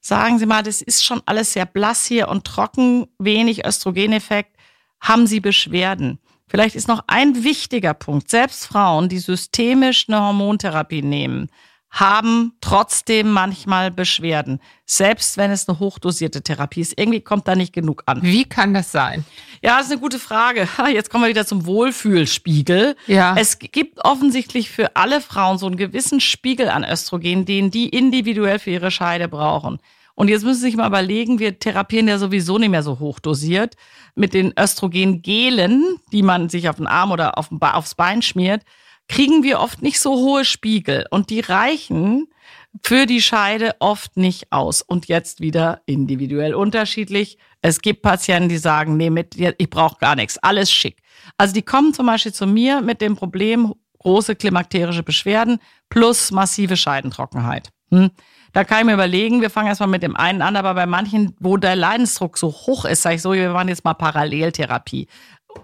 sagen 0.00 0.38
Sie 0.38 0.46
mal, 0.46 0.62
das 0.62 0.82
ist 0.82 1.04
schon 1.04 1.22
alles 1.26 1.52
sehr 1.52 1.66
blass 1.66 2.06
hier 2.06 2.28
und 2.28 2.44
trocken, 2.44 3.06
wenig 3.18 3.64
Östrogeneffekt. 3.64 4.56
Haben 5.00 5.26
Sie 5.26 5.40
Beschwerden? 5.40 6.18
Vielleicht 6.46 6.74
ist 6.74 6.88
noch 6.88 7.04
ein 7.06 7.44
wichtiger 7.44 7.94
Punkt. 7.94 8.28
Selbst 8.28 8.66
Frauen, 8.66 9.08
die 9.08 9.20
systemisch 9.20 10.06
eine 10.08 10.20
Hormontherapie 10.20 11.02
nehmen, 11.02 11.48
haben 11.90 12.52
trotzdem 12.60 13.30
manchmal 13.30 13.90
Beschwerden. 13.90 14.60
Selbst 14.86 15.36
wenn 15.36 15.50
es 15.50 15.68
eine 15.68 15.80
hochdosierte 15.80 16.42
Therapie 16.42 16.80
ist. 16.80 16.98
Irgendwie 16.98 17.20
kommt 17.20 17.48
da 17.48 17.56
nicht 17.56 17.72
genug 17.72 18.04
an. 18.06 18.22
Wie 18.22 18.44
kann 18.44 18.74
das 18.74 18.92
sein? 18.92 19.24
Ja, 19.60 19.76
das 19.76 19.86
ist 19.86 19.92
eine 19.92 20.00
gute 20.00 20.20
Frage. 20.20 20.68
Jetzt 20.92 21.10
kommen 21.10 21.24
wir 21.24 21.28
wieder 21.28 21.46
zum 21.46 21.66
Wohlfühlspiegel. 21.66 22.96
Ja. 23.06 23.34
Es 23.36 23.58
gibt 23.58 24.04
offensichtlich 24.04 24.70
für 24.70 24.94
alle 24.94 25.20
Frauen 25.20 25.58
so 25.58 25.66
einen 25.66 25.76
gewissen 25.76 26.20
Spiegel 26.20 26.68
an 26.68 26.84
Östrogen, 26.84 27.44
den 27.44 27.70
die 27.72 27.88
individuell 27.88 28.60
für 28.60 28.70
ihre 28.70 28.92
Scheide 28.92 29.28
brauchen. 29.28 29.78
Und 30.14 30.28
jetzt 30.28 30.44
müssen 30.44 30.60
Sie 30.60 30.66
sich 30.66 30.76
mal 30.76 30.86
überlegen, 30.86 31.38
wir 31.38 31.58
therapieren 31.58 32.06
ja 32.06 32.18
sowieso 32.18 32.58
nicht 32.58 32.70
mehr 32.70 32.82
so 32.82 32.98
hoch 32.98 33.20
dosiert. 33.20 33.76
Mit 34.14 34.34
den 34.34 34.52
Östrogengelen, 34.58 35.96
die 36.12 36.22
man 36.22 36.48
sich 36.50 36.68
auf 36.68 36.76
den 36.76 36.86
Arm 36.86 37.10
oder 37.10 37.38
aufs 37.38 37.94
Bein 37.94 38.22
schmiert, 38.22 38.62
kriegen 39.10 39.42
wir 39.42 39.58
oft 39.58 39.82
nicht 39.82 39.98
so 39.98 40.14
hohe 40.14 40.44
Spiegel. 40.44 41.04
Und 41.10 41.30
die 41.30 41.40
reichen 41.40 42.28
für 42.84 43.06
die 43.06 43.20
Scheide 43.20 43.74
oft 43.80 44.16
nicht 44.16 44.52
aus. 44.52 44.82
Und 44.82 45.08
jetzt 45.08 45.40
wieder 45.40 45.82
individuell 45.84 46.54
unterschiedlich. 46.54 47.36
Es 47.60 47.82
gibt 47.82 48.02
Patienten, 48.02 48.48
die 48.48 48.56
sagen, 48.56 48.96
nee, 48.96 49.10
mit, 49.10 49.34
ich 49.36 49.68
brauche 49.68 49.98
gar 49.98 50.14
nichts, 50.14 50.38
alles 50.38 50.70
schick. 50.70 51.02
Also 51.36 51.52
die 51.52 51.62
kommen 51.62 51.92
zum 51.92 52.06
Beispiel 52.06 52.32
zu 52.32 52.46
mir 52.46 52.80
mit 52.82 53.00
dem 53.00 53.16
Problem 53.16 53.74
große 53.98 54.36
klimakterische 54.36 55.02
Beschwerden 55.02 55.58
plus 55.90 56.30
massive 56.30 56.76
Scheidentrockenheit. 56.76 57.70
Hm? 57.90 58.10
Da 58.52 58.64
kann 58.64 58.80
ich 58.80 58.86
mir 58.86 58.94
überlegen, 58.94 59.40
wir 59.40 59.50
fangen 59.50 59.68
erstmal 59.68 59.88
mit 59.88 60.02
dem 60.02 60.16
einen 60.16 60.42
an, 60.42 60.56
aber 60.56 60.74
bei 60.74 60.86
manchen, 60.86 61.36
wo 61.38 61.56
der 61.56 61.76
Leidensdruck 61.76 62.38
so 62.38 62.48
hoch 62.48 62.84
ist, 62.84 63.02
sage 63.02 63.16
ich 63.16 63.22
so, 63.22 63.32
wir 63.32 63.50
machen 63.50 63.68
jetzt 63.68 63.84
mal 63.84 63.94
Paralleltherapie. 63.94 65.08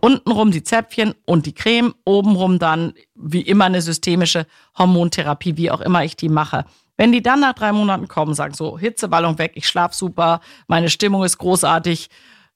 Untenrum 0.00 0.50
die 0.50 0.62
Zäpfchen 0.62 1.14
und 1.24 1.46
die 1.46 1.54
Creme, 1.54 1.94
obenrum 2.04 2.58
dann 2.58 2.94
wie 3.14 3.42
immer 3.42 3.64
eine 3.64 3.82
systemische 3.82 4.46
Hormontherapie, 4.78 5.56
wie 5.56 5.70
auch 5.70 5.80
immer 5.80 6.04
ich 6.04 6.16
die 6.16 6.28
mache. 6.28 6.64
Wenn 6.96 7.12
die 7.12 7.22
dann 7.22 7.40
nach 7.40 7.54
drei 7.54 7.72
Monaten 7.72 8.08
kommen, 8.08 8.34
sagen 8.34 8.54
so, 8.54 8.78
Hitzeballon 8.78 9.38
weg, 9.38 9.52
ich 9.54 9.66
schlaf 9.66 9.94
super, 9.94 10.40
meine 10.66 10.88
Stimmung 10.88 11.24
ist 11.24 11.38
großartig, 11.38 12.08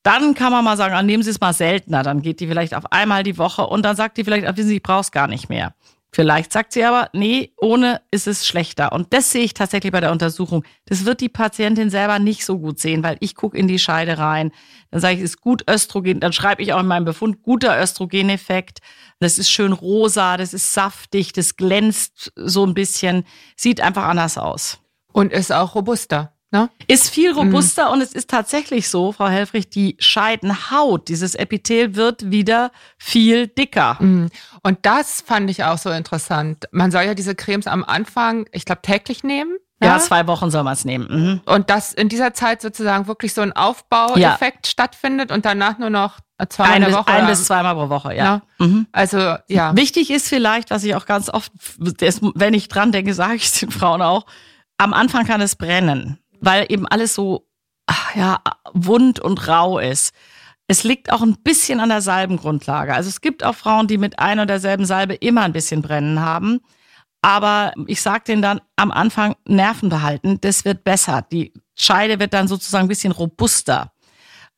dann 0.02 0.34
kann 0.34 0.50
man 0.50 0.64
mal 0.64 0.76
sagen, 0.76 0.94
ah, 0.94 1.02
nehmen 1.02 1.22
Sie 1.22 1.30
es 1.30 1.40
mal 1.40 1.52
seltener. 1.52 2.02
Dann 2.02 2.22
geht 2.22 2.40
die 2.40 2.46
vielleicht 2.46 2.74
auf 2.74 2.90
einmal 2.90 3.22
die 3.22 3.36
Woche 3.36 3.66
und 3.66 3.84
dann 3.84 3.96
sagt 3.96 4.16
die 4.16 4.24
vielleicht, 4.24 4.46
ah, 4.46 4.56
wissen 4.56 4.68
Sie, 4.68 4.76
ich 4.76 4.82
brauche 4.82 5.00
es 5.00 5.12
gar 5.12 5.26
nicht 5.26 5.48
mehr. 5.48 5.74
Vielleicht 6.12 6.52
sagt 6.52 6.72
sie 6.72 6.84
aber, 6.84 7.08
nee, 7.12 7.52
ohne 7.56 8.00
ist 8.10 8.26
es 8.26 8.46
schlechter. 8.46 8.92
Und 8.92 9.12
das 9.12 9.30
sehe 9.30 9.44
ich 9.44 9.54
tatsächlich 9.54 9.92
bei 9.92 10.00
der 10.00 10.10
Untersuchung. 10.10 10.64
Das 10.86 11.04
wird 11.04 11.20
die 11.20 11.28
Patientin 11.28 11.88
selber 11.88 12.18
nicht 12.18 12.44
so 12.44 12.58
gut 12.58 12.80
sehen, 12.80 13.04
weil 13.04 13.16
ich 13.20 13.36
gucke 13.36 13.56
in 13.56 13.68
die 13.68 13.78
Scheide 13.78 14.18
rein. 14.18 14.50
Dann 14.90 15.00
sage 15.00 15.16
ich, 15.16 15.20
ist 15.20 15.40
gut 15.40 15.64
Östrogen. 15.70 16.18
Dann 16.18 16.32
schreibe 16.32 16.62
ich 16.62 16.72
auch 16.72 16.80
in 16.80 16.86
meinem 16.86 17.04
Befund, 17.04 17.42
guter 17.42 17.80
Östrogeneffekt. 17.80 18.80
Das 19.20 19.38
ist 19.38 19.50
schön 19.50 19.72
rosa, 19.72 20.36
das 20.36 20.52
ist 20.52 20.72
saftig, 20.72 21.32
das 21.32 21.56
glänzt 21.56 22.32
so 22.34 22.66
ein 22.66 22.74
bisschen, 22.74 23.24
sieht 23.56 23.80
einfach 23.80 24.04
anders 24.04 24.36
aus. 24.36 24.80
Und 25.12 25.32
ist 25.32 25.52
auch 25.52 25.74
robuster. 25.76 26.32
Ne? 26.52 26.68
Ist 26.88 27.10
viel 27.10 27.30
robuster 27.30 27.92
und 27.92 28.00
es 28.00 28.12
ist 28.12 28.28
tatsächlich 28.28 28.88
so, 28.88 29.12
Frau 29.12 29.28
Helfrich, 29.28 29.70
die 29.70 29.96
Scheidenhaut, 30.00 31.08
dieses 31.08 31.36
Epithel 31.36 31.94
wird 31.94 32.32
wieder 32.32 32.72
viel 32.98 33.46
dicker. 33.46 33.96
Mhm. 34.00 34.30
Und 34.64 34.78
das 34.82 35.20
fand 35.20 35.48
ich 35.48 35.62
auch 35.62 35.78
so 35.78 35.90
interessant. 35.90 36.64
Man 36.72 36.90
soll 36.90 37.04
ja 37.04 37.14
diese 37.14 37.36
Cremes 37.36 37.68
am 37.68 37.84
Anfang, 37.84 38.46
ich 38.50 38.64
glaube, 38.64 38.82
täglich 38.82 39.22
nehmen. 39.22 39.58
Ja, 39.82 39.98
zwei 39.98 40.26
Wochen 40.26 40.50
soll 40.50 40.62
man 40.62 40.74
es 40.74 40.84
nehmen. 40.84 41.06
Mhm. 41.08 41.40
Und 41.46 41.70
dass 41.70 41.92
in 41.94 42.08
dieser 42.10 42.34
Zeit 42.34 42.60
sozusagen 42.60 43.06
wirklich 43.06 43.32
so 43.32 43.40
ein 43.40 43.52
Aufbaueffekt 43.54 44.66
stattfindet 44.66 45.32
und 45.32 45.46
danach 45.46 45.78
nur 45.78 45.88
noch 45.88 46.18
zweimal 46.48 46.74
Ein, 46.74 46.82
in 46.82 46.88
bis, 46.88 46.96
Woche. 46.96 47.12
ein 47.12 47.26
bis 47.26 47.44
zweimal 47.44 47.74
pro 47.74 47.88
Woche, 47.88 48.14
ja. 48.14 48.24
Ja. 48.24 48.42
Mhm. 48.58 48.86
Also, 48.92 49.36
ja. 49.48 49.74
Wichtig 49.76 50.10
ist 50.10 50.28
vielleicht, 50.28 50.70
was 50.70 50.84
ich 50.84 50.94
auch 50.96 51.06
ganz 51.06 51.30
oft, 51.30 51.52
wenn 51.78 52.54
ich 52.54 52.68
dran 52.68 52.92
denke, 52.92 53.14
sage 53.14 53.36
ich 53.36 53.44
es 53.44 53.60
den 53.60 53.70
Frauen 53.70 54.02
auch, 54.02 54.26
am 54.76 54.92
Anfang 54.92 55.26
kann 55.26 55.40
es 55.40 55.56
brennen, 55.56 56.18
weil 56.40 56.66
eben 56.68 56.86
alles 56.86 57.14
so 57.14 57.46
ach, 57.90 58.14
ja, 58.14 58.40
wund 58.72 59.20
und 59.20 59.48
rau 59.48 59.78
ist. 59.78 60.14
Es 60.68 60.84
liegt 60.84 61.12
auch 61.12 61.22
ein 61.22 61.36
bisschen 61.42 61.80
an 61.80 61.88
der 61.88 62.00
Salbengrundlage. 62.00 62.94
Also 62.94 63.08
es 63.08 63.20
gibt 63.20 63.44
auch 63.44 63.56
Frauen, 63.56 63.88
die 63.88 63.98
mit 63.98 64.20
ein 64.20 64.38
und 64.38 64.48
derselben 64.48 64.84
Salbe 64.84 65.14
immer 65.14 65.42
ein 65.42 65.52
bisschen 65.52 65.82
Brennen 65.82 66.20
haben. 66.20 66.60
Aber 67.22 67.74
ich 67.86 68.00
sage 68.00 68.24
denen 68.28 68.42
dann 68.42 68.60
am 68.76 68.92
Anfang 68.92 69.34
Nerven 69.46 69.88
behalten, 69.88 70.40
das 70.40 70.64
wird 70.64 70.84
besser. 70.84 71.22
Die 71.32 71.52
Scheide 71.74 72.18
wird 72.20 72.32
dann 72.32 72.48
sozusagen 72.48 72.86
ein 72.86 72.88
bisschen 72.88 73.12
robuster. 73.12 73.92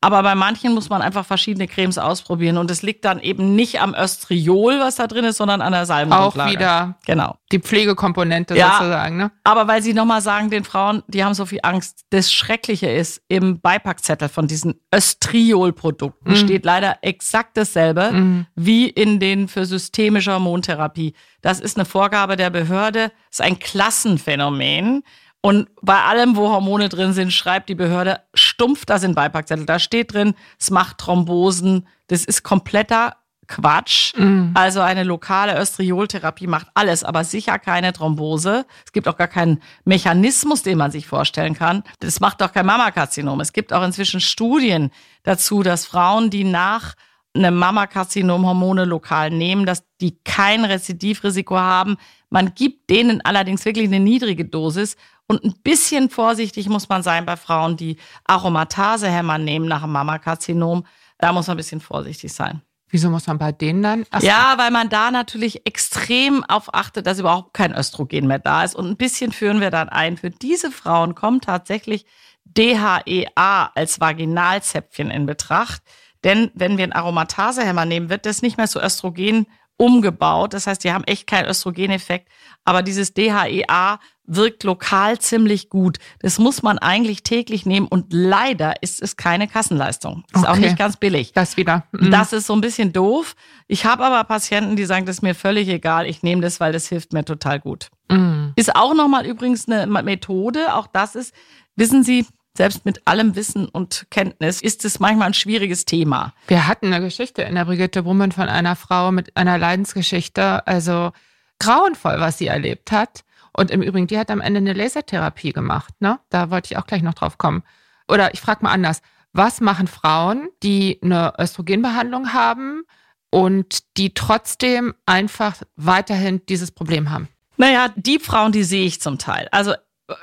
Aber 0.03 0.21
bei 0.21 0.35
manchen 0.35 0.73
muss 0.73 0.89
man 0.89 1.01
einfach 1.01 1.25
verschiedene 1.25 1.67
Cremes 1.67 1.97
ausprobieren 1.97 2.57
und 2.57 2.69
es 2.69 2.81
liegt 2.81 3.05
dann 3.05 3.19
eben 3.19 3.55
nicht 3.55 3.81
am 3.81 3.93
Östriol, 3.95 4.79
was 4.79 4.95
da 4.95 5.07
drin 5.07 5.23
ist, 5.25 5.37
sondern 5.37 5.61
an 5.61 5.71
der 5.71 5.83
Auch 5.83 5.85
Salbengrundlage. 5.85 6.51
wieder 6.51 6.95
Genau. 7.05 7.37
die 7.51 7.59
Pflegekomponente 7.59 8.55
Ja. 8.57 8.77
sozusagen, 8.77 9.17
ne? 9.17 9.31
Aber 9.43 9.67
weil 9.67 9.81
Sie 9.81 9.93
nochmal 9.93 10.21
sagen, 10.21 10.49
den 10.49 10.63
Frauen, 10.63 11.03
die 11.07 11.23
haben 11.23 11.33
so 11.33 11.45
viel 11.45 11.59
Angst. 11.63 12.05
Das 12.09 12.31
Schreckliche 12.33 12.87
ist, 12.89 13.21
im 13.29 13.61
Beipackzettel 13.61 14.27
von 14.29 14.47
diesen 14.47 14.75
Östriol-Produkten 14.93 16.31
Mhm. 16.31 16.35
steht 16.35 16.65
leider 16.65 16.97
exakt 17.01 17.57
dasselbe 17.57 18.11
Mhm. 18.11 18.45
wie 18.55 18.87
in 18.89 19.19
den 19.19 19.47
für 19.47 19.65
systemische 19.65 20.33
Hormontherapie. 20.33 21.13
Das 21.41 21.59
ist 21.59 21.77
eine 21.77 21.85
Vorgabe 21.85 22.35
der 22.37 22.49
Behörde, 22.49 23.11
ist 23.31 23.41
ein 23.41 23.59
Klassenphänomen. 23.59 25.03
Und 25.45 25.67
bei 25.81 26.01
allem, 26.01 26.37
wo 26.37 26.49
Hormone 26.49 26.87
drin 26.87 27.11
sind, 27.11 27.33
schreibt 27.33 27.67
die 27.67 27.75
Behörde 27.75 28.21
stumpf 28.53 28.85
das 28.85 29.03
in 29.03 29.15
Beipackzettel. 29.15 29.65
Da 29.65 29.79
steht 29.79 30.13
drin, 30.13 30.35
es 30.59 30.69
macht 30.69 30.99
Thrombosen. 30.99 31.87
Das 32.07 32.23
ist 32.23 32.43
kompletter 32.43 33.15
Quatsch. 33.47 34.15
Mhm. 34.15 34.51
Also 34.53 34.81
eine 34.81 35.03
lokale 35.03 35.59
Östrioltherapie 35.59 36.47
macht 36.47 36.67
alles, 36.75 37.03
aber 37.03 37.23
sicher 37.23 37.59
keine 37.59 37.91
Thrombose. 37.93 38.65
Es 38.85 38.91
gibt 38.91 39.07
auch 39.07 39.17
gar 39.17 39.27
keinen 39.27 39.61
Mechanismus, 39.85 40.63
den 40.63 40.77
man 40.77 40.91
sich 40.91 41.07
vorstellen 41.07 41.53
kann. 41.53 41.83
Das 41.99 42.19
macht 42.19 42.41
doch 42.41 42.53
kein 42.53 42.65
Mammakarzinom. 42.65 43.39
Es 43.41 43.53
gibt 43.53 43.73
auch 43.73 43.83
inzwischen 43.83 44.21
Studien 44.21 44.91
dazu, 45.23 45.63
dass 45.63 45.85
Frauen, 45.85 46.29
die 46.29 46.43
nach 46.43 46.93
einem 47.35 47.55
Mammakarzinom 47.55 48.45
Hormone 48.45 48.85
lokal 48.85 49.31
nehmen, 49.31 49.65
dass 49.65 49.83
die 49.99 50.19
kein 50.23 50.65
Rezidivrisiko 50.65 51.57
haben. 51.57 51.97
Man 52.29 52.53
gibt 52.53 52.89
denen 52.89 53.21
allerdings 53.21 53.65
wirklich 53.65 53.87
eine 53.87 53.99
niedrige 53.99 54.45
Dosis 54.45 54.95
und 55.27 55.43
ein 55.43 55.53
bisschen 55.63 56.09
vorsichtig 56.09 56.69
muss 56.69 56.89
man 56.89 57.03
sein 57.03 57.25
bei 57.25 57.37
Frauen, 57.37 57.77
die 57.77 57.97
Aromatasehämmer 58.25 59.37
nehmen 59.37 59.67
nach 59.67 59.83
einem 59.83 59.93
Mammakarzinom. 59.93 60.85
Da 61.17 61.31
muss 61.31 61.47
man 61.47 61.55
ein 61.55 61.57
bisschen 61.57 61.79
vorsichtig 61.79 62.33
sein. 62.33 62.61
Wieso 62.89 63.09
muss 63.09 63.25
man 63.25 63.39
bei 63.39 63.51
denen 63.51 63.81
dann? 63.81 64.05
Ach 64.11 64.21
so. 64.21 64.27
Ja, 64.27 64.53
weil 64.57 64.69
man 64.69 64.89
da 64.89 65.09
natürlich 65.09 65.65
extrem 65.65 66.43
auf 66.43 66.75
achtet, 66.75 67.07
dass 67.07 67.17
überhaupt 67.17 67.55
kein 67.55 67.73
Östrogen 67.73 68.27
mehr 68.27 68.37
da 68.37 68.63
ist. 68.63 68.75
Und 68.75 68.87
ein 68.87 68.97
bisschen 68.97 69.31
führen 69.31 69.61
wir 69.61 69.71
dann 69.71 69.89
ein. 69.89 70.17
Für 70.17 70.29
diese 70.29 70.69
Frauen 70.69 71.15
kommt 71.15 71.45
tatsächlich 71.45 72.05
DHEA 72.45 73.71
als 73.73 73.99
Vaginalzäpfchen 73.99 75.09
in 75.09 75.25
Betracht. 75.25 75.81
Denn 76.23 76.51
wenn 76.53 76.77
wir 76.77 76.83
einen 76.83 76.93
Aromatasehemmer 76.93 77.85
nehmen, 77.85 78.09
wird 78.09 78.27
das 78.27 78.43
nicht 78.43 78.57
mehr 78.57 78.67
zu 78.67 78.79
Östrogen 78.79 79.47
umgebaut. 79.77 80.53
Das 80.53 80.67
heißt, 80.67 80.83
die 80.83 80.91
haben 80.91 81.03
echt 81.05 81.27
keinen 81.27 81.49
Östrogeneffekt. 81.49 82.29
Aber 82.63 82.81
dieses 82.81 83.13
DHEA 83.13 83.99
wirkt 84.25 84.63
lokal 84.63 85.19
ziemlich 85.19 85.69
gut. 85.69 85.97
Das 86.19 86.39
muss 86.39 86.63
man 86.63 86.77
eigentlich 86.77 87.23
täglich 87.23 87.65
nehmen 87.65 87.87
und 87.87 88.13
leider 88.13 88.81
ist 88.81 89.01
es 89.01 89.17
keine 89.17 89.47
Kassenleistung. 89.47 90.23
Ist 90.33 90.39
okay. 90.43 90.47
auch 90.47 90.55
nicht 90.55 90.77
ganz 90.77 90.95
billig. 90.95 91.33
Das 91.33 91.57
wieder. 91.57 91.85
Mhm. 91.91 92.11
Das 92.11 92.31
ist 92.31 92.47
so 92.47 92.53
ein 92.53 92.61
bisschen 92.61 92.93
doof. 92.93 93.35
Ich 93.67 93.85
habe 93.85 94.05
aber 94.05 94.23
Patienten, 94.23 94.75
die 94.75 94.85
sagen, 94.85 95.05
das 95.05 95.17
ist 95.17 95.21
mir 95.21 95.35
völlig 95.35 95.67
egal. 95.67 96.07
Ich 96.07 96.23
nehme 96.23 96.41
das, 96.41 96.59
weil 96.59 96.71
das 96.71 96.87
hilft 96.87 97.11
mir 97.11 97.25
total 97.25 97.59
gut. 97.59 97.89
Mhm. 98.09 98.53
Ist 98.55 98.75
auch 98.75 98.93
nochmal 98.93 99.25
übrigens 99.25 99.67
eine 99.67 99.87
Methode. 99.87 100.73
Auch 100.73 100.87
das 100.87 101.15
ist, 101.15 101.33
wissen 101.75 102.03
Sie, 102.03 102.25
selbst 102.55 102.85
mit 102.85 103.07
allem 103.07 103.35
Wissen 103.35 103.67
und 103.67 104.05
Kenntnis 104.11 104.61
ist 104.61 104.85
es 104.85 104.99
manchmal 104.99 105.27
ein 105.27 105.33
schwieriges 105.33 105.85
Thema. 105.85 106.33
Wir 106.47 106.67
hatten 106.67 106.93
eine 106.93 107.03
Geschichte 107.03 107.41
in 107.41 107.55
der 107.55 107.65
Brigitte 107.65 108.03
Brummen 108.03 108.31
von 108.31 108.47
einer 108.47 108.75
Frau 108.75 109.11
mit 109.11 109.35
einer 109.35 109.57
Leidensgeschichte, 109.57 110.65
also 110.67 111.11
grauenvoll, 111.59 112.19
was 112.19 112.37
sie 112.37 112.47
erlebt 112.47 112.91
hat. 112.91 113.23
Und 113.55 113.71
im 113.71 113.81
Übrigen, 113.81 114.07
die 114.07 114.17
hat 114.17 114.31
am 114.31 114.41
Ende 114.41 114.59
eine 114.59 114.73
Lasertherapie 114.73 115.53
gemacht. 115.53 115.93
Ne? 115.99 116.19
Da 116.29 116.49
wollte 116.49 116.71
ich 116.71 116.77
auch 116.77 116.87
gleich 116.87 117.03
noch 117.03 117.13
drauf 117.13 117.37
kommen. 117.37 117.63
Oder 118.07 118.33
ich 118.33 118.41
frage 118.41 118.63
mal 118.63 118.71
anders. 118.71 119.01
Was 119.31 119.61
machen 119.61 119.87
Frauen, 119.87 120.49
die 120.61 120.99
eine 121.01 121.33
Östrogenbehandlung 121.39 122.33
haben 122.33 122.83
und 123.31 123.97
die 123.97 124.13
trotzdem 124.13 124.93
einfach 125.07 125.55
weiterhin 125.75 126.41
dieses 126.47 126.71
Problem 126.71 127.09
haben? 127.09 127.27
Naja, 127.57 127.89
die 127.95 128.19
Frauen, 128.19 128.51
die 128.51 128.63
sehe 128.63 128.85
ich 128.85 129.01
zum 129.01 129.17
Teil. 129.17 129.47
Also 129.51 129.73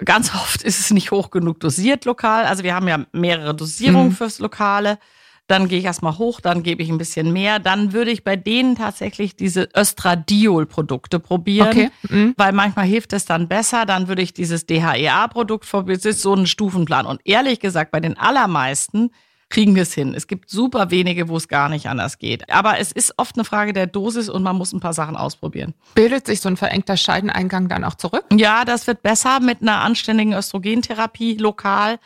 ganz 0.04 0.34
oft 0.34 0.62
ist 0.62 0.80
es 0.80 0.90
nicht 0.90 1.10
hoch 1.10 1.30
genug 1.30 1.60
dosiert 1.60 2.04
lokal. 2.04 2.44
Also 2.44 2.62
wir 2.62 2.74
haben 2.74 2.88
ja 2.88 3.04
mehrere 3.12 3.54
Dosierungen 3.54 4.08
mhm. 4.08 4.16
fürs 4.16 4.38
Lokale. 4.38 4.98
Dann 5.46 5.66
gehe 5.66 5.80
ich 5.80 5.84
erstmal 5.84 6.16
hoch, 6.16 6.40
dann 6.40 6.62
gebe 6.62 6.80
ich 6.80 6.90
ein 6.90 6.98
bisschen 6.98 7.32
mehr. 7.32 7.58
Dann 7.58 7.92
würde 7.92 8.12
ich 8.12 8.22
bei 8.22 8.36
denen 8.36 8.76
tatsächlich 8.76 9.34
diese 9.34 9.68
Östradiol-Produkte 9.76 11.18
probieren, 11.18 11.68
okay. 11.68 11.90
mhm. 12.08 12.34
weil 12.36 12.52
manchmal 12.52 12.86
hilft 12.86 13.12
es 13.12 13.24
dann 13.24 13.48
besser. 13.48 13.84
Dann 13.84 14.06
würde 14.06 14.22
ich 14.22 14.32
dieses 14.32 14.66
DHEA-Produkt 14.66 15.68
probieren. 15.68 15.98
Das 15.98 16.04
ist 16.04 16.22
so 16.22 16.34
ein 16.34 16.46
Stufenplan. 16.46 17.04
Und 17.04 17.20
ehrlich 17.24 17.58
gesagt, 17.58 17.90
bei 17.90 17.98
den 17.98 18.16
allermeisten 18.16 19.10
kriegen 19.50 19.74
wir 19.74 19.82
es 19.82 19.92
hin. 19.92 20.14
Es 20.14 20.26
gibt 20.26 20.48
super 20.48 20.90
wenige, 20.90 21.28
wo 21.28 21.36
es 21.36 21.48
gar 21.48 21.68
nicht 21.68 21.88
anders 21.88 22.18
geht. 22.18 22.48
Aber 22.50 22.78
es 22.78 22.92
ist 22.92 23.14
oft 23.18 23.36
eine 23.36 23.44
Frage 23.44 23.72
der 23.72 23.86
Dosis 23.86 24.28
und 24.28 24.42
man 24.42 24.56
muss 24.56 24.72
ein 24.72 24.80
paar 24.80 24.92
Sachen 24.92 25.16
ausprobieren. 25.16 25.74
Bildet 25.94 26.26
sich 26.26 26.40
so 26.40 26.48
ein 26.48 26.56
verengter 26.56 26.96
Scheideneingang 26.96 27.68
dann 27.68 27.84
auch 27.84 27.96
zurück? 27.96 28.24
Ja, 28.32 28.64
das 28.64 28.86
wird 28.86 29.02
besser 29.02 29.40
mit 29.40 29.60
einer 29.60 29.80
anständigen 29.80 30.32
Östrogentherapie 30.32 31.36
lokal. 31.36 31.98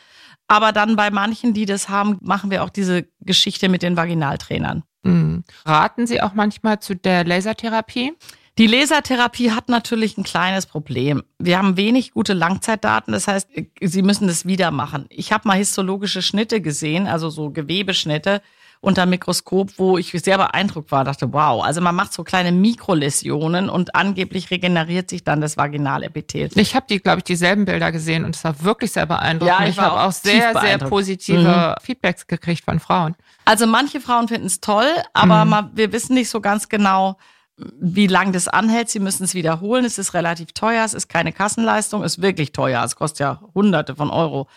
Aber 0.47 0.71
dann 0.71 0.95
bei 0.95 1.09
manchen, 1.09 1.53
die 1.53 1.65
das 1.65 1.89
haben, 1.89 2.17
machen 2.21 2.51
wir 2.51 2.63
auch 2.63 2.69
diese 2.69 3.07
Geschichte 3.21 3.69
mit 3.69 3.81
den 3.81 3.95
Vaginaltrainern. 3.95 4.83
Mhm. 5.03 5.43
Raten 5.65 6.07
Sie 6.07 6.21
auch 6.21 6.33
manchmal 6.33 6.79
zu 6.79 6.95
der 6.95 7.23
Lasertherapie? 7.23 8.13
Die 8.57 8.67
Lasertherapie 8.67 9.51
hat 9.51 9.67
natürlich 9.67 10.17
ein 10.17 10.23
kleines 10.23 10.65
Problem. 10.65 11.23
Wir 11.39 11.57
haben 11.57 11.75
wenig 11.75 12.11
gute 12.11 12.31
Langzeitdaten, 12.31 13.11
das 13.11 13.27
heißt, 13.27 13.49
Sie 13.81 14.01
müssen 14.01 14.27
das 14.27 14.45
wieder 14.45 14.71
machen. 14.71 15.07
Ich 15.09 15.33
habe 15.33 15.47
mal 15.47 15.57
histologische 15.57 16.21
Schnitte 16.21 16.61
gesehen, 16.61 17.05
also 17.05 17.29
so 17.29 17.49
Gewebeschnitte 17.49 18.41
unter 18.79 19.05
Mikroskop, 19.05 19.71
wo 19.77 19.97
ich 19.97 20.11
sehr 20.11 20.37
beeindruckt 20.37 20.91
war, 20.91 21.03
dachte, 21.03 21.33
wow, 21.33 21.63
also 21.63 21.81
man 21.81 21.95
macht 21.95 22.13
so 22.13 22.23
kleine 22.23 22.51
Mikroläsionen 22.51 23.67
und 23.67 23.95
angeblich 23.95 24.51
regeneriert 24.51 25.09
sich 25.09 25.23
dann 25.23 25.41
das 25.41 25.57
Vaginalepithel. 25.57 26.49
Ich 26.55 26.75
habe 26.75 26.85
die, 26.87 26.99
glaube 26.99 27.19
ich, 27.19 27.23
dieselben 27.23 27.65
Bilder 27.65 27.91
gesehen 27.91 28.23
und 28.23 28.35
es 28.35 28.43
war 28.43 28.61
wirklich 28.63 28.91
sehr 28.91 29.05
beeindruckend. 29.05 29.59
Ja, 29.59 29.65
ich, 29.65 29.71
ich 29.71 29.79
habe 29.79 29.99
auch 29.99 30.11
sehr, 30.11 30.57
sehr 30.59 30.77
positive 30.77 31.75
mhm. 31.77 31.83
Feedbacks 31.83 32.27
gekriegt 32.27 32.63
von 32.63 32.79
Frauen. 32.79 33.15
Also 33.43 33.65
manche 33.67 33.99
Frauen 33.99 34.27
finden 34.27 34.47
es 34.47 34.61
toll, 34.61 34.87
aber 35.13 35.43
mhm. 35.43 35.51
man, 35.51 35.71
wir 35.73 35.91
wissen 35.91 36.13
nicht 36.13 36.29
so 36.29 36.39
ganz 36.39 36.69
genau, 36.69 37.17
wie 37.57 38.07
lang 38.07 38.33
das 38.33 38.47
anhält. 38.47 38.89
Sie 38.89 38.99
müssen 38.99 39.23
es 39.23 39.33
wiederholen. 39.33 39.85
Es 39.85 39.97
ist 39.97 40.13
relativ 40.13 40.51
teuer. 40.51 40.83
Es 40.83 40.93
ist 40.93 41.07
keine 41.07 41.31
Kassenleistung. 41.31 42.03
Es 42.03 42.17
ist 42.17 42.21
wirklich 42.21 42.51
teuer. 42.51 42.83
Es 42.83 42.95
kostet 42.95 43.19
ja 43.19 43.41
Hunderte 43.53 43.95
von 43.95 44.09
Euro. 44.09 44.47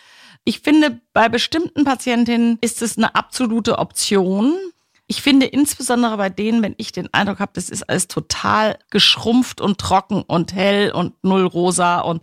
Ich 0.45 0.61
finde, 0.61 1.01
bei 1.13 1.29
bestimmten 1.29 1.85
Patientinnen 1.85 2.59
ist 2.61 2.83
es 2.83 2.97
eine 2.97 3.15
absolute 3.15 3.79
Option. 3.79 4.55
Ich 5.07 5.23
finde 5.23 5.47
insbesondere 5.47 6.17
bei 6.17 6.29
denen, 6.29 6.63
wenn 6.63 6.75
ich 6.77 6.93
den 6.93 7.13
Eindruck 7.13 7.41
habe, 7.41 7.53
das 7.55 7.71
ist 7.71 7.89
alles 7.89 8.09
total 8.09 8.79
geschrumpft 8.91 9.61
und 9.61 9.79
trocken 9.79 10.23
und 10.23 10.53
hell 10.55 10.91
und 10.93 11.15
null 11.23 11.47
rosa 11.47 12.01
und 12.01 12.23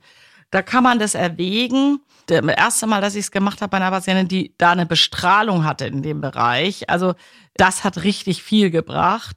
da 0.51 0.61
kann 0.61 0.83
man 0.83 0.99
das 0.99 1.15
erwägen. 1.15 1.99
Das 2.27 2.45
erste 2.45 2.87
Mal, 2.87 3.01
dass 3.01 3.15
ich 3.15 3.25
es 3.25 3.31
gemacht 3.31 3.61
habe 3.61 3.71
bei 3.71 3.77
einer 3.77 3.91
Patientin, 3.91 4.27
die 4.27 4.53
da 4.57 4.71
eine 4.71 4.85
Bestrahlung 4.85 5.63
hatte 5.63 5.85
in 5.85 6.01
dem 6.01 6.21
Bereich. 6.21 6.89
Also 6.89 7.15
das 7.55 7.83
hat 7.83 8.03
richtig 8.03 8.43
viel 8.43 8.69
gebracht. 8.69 9.35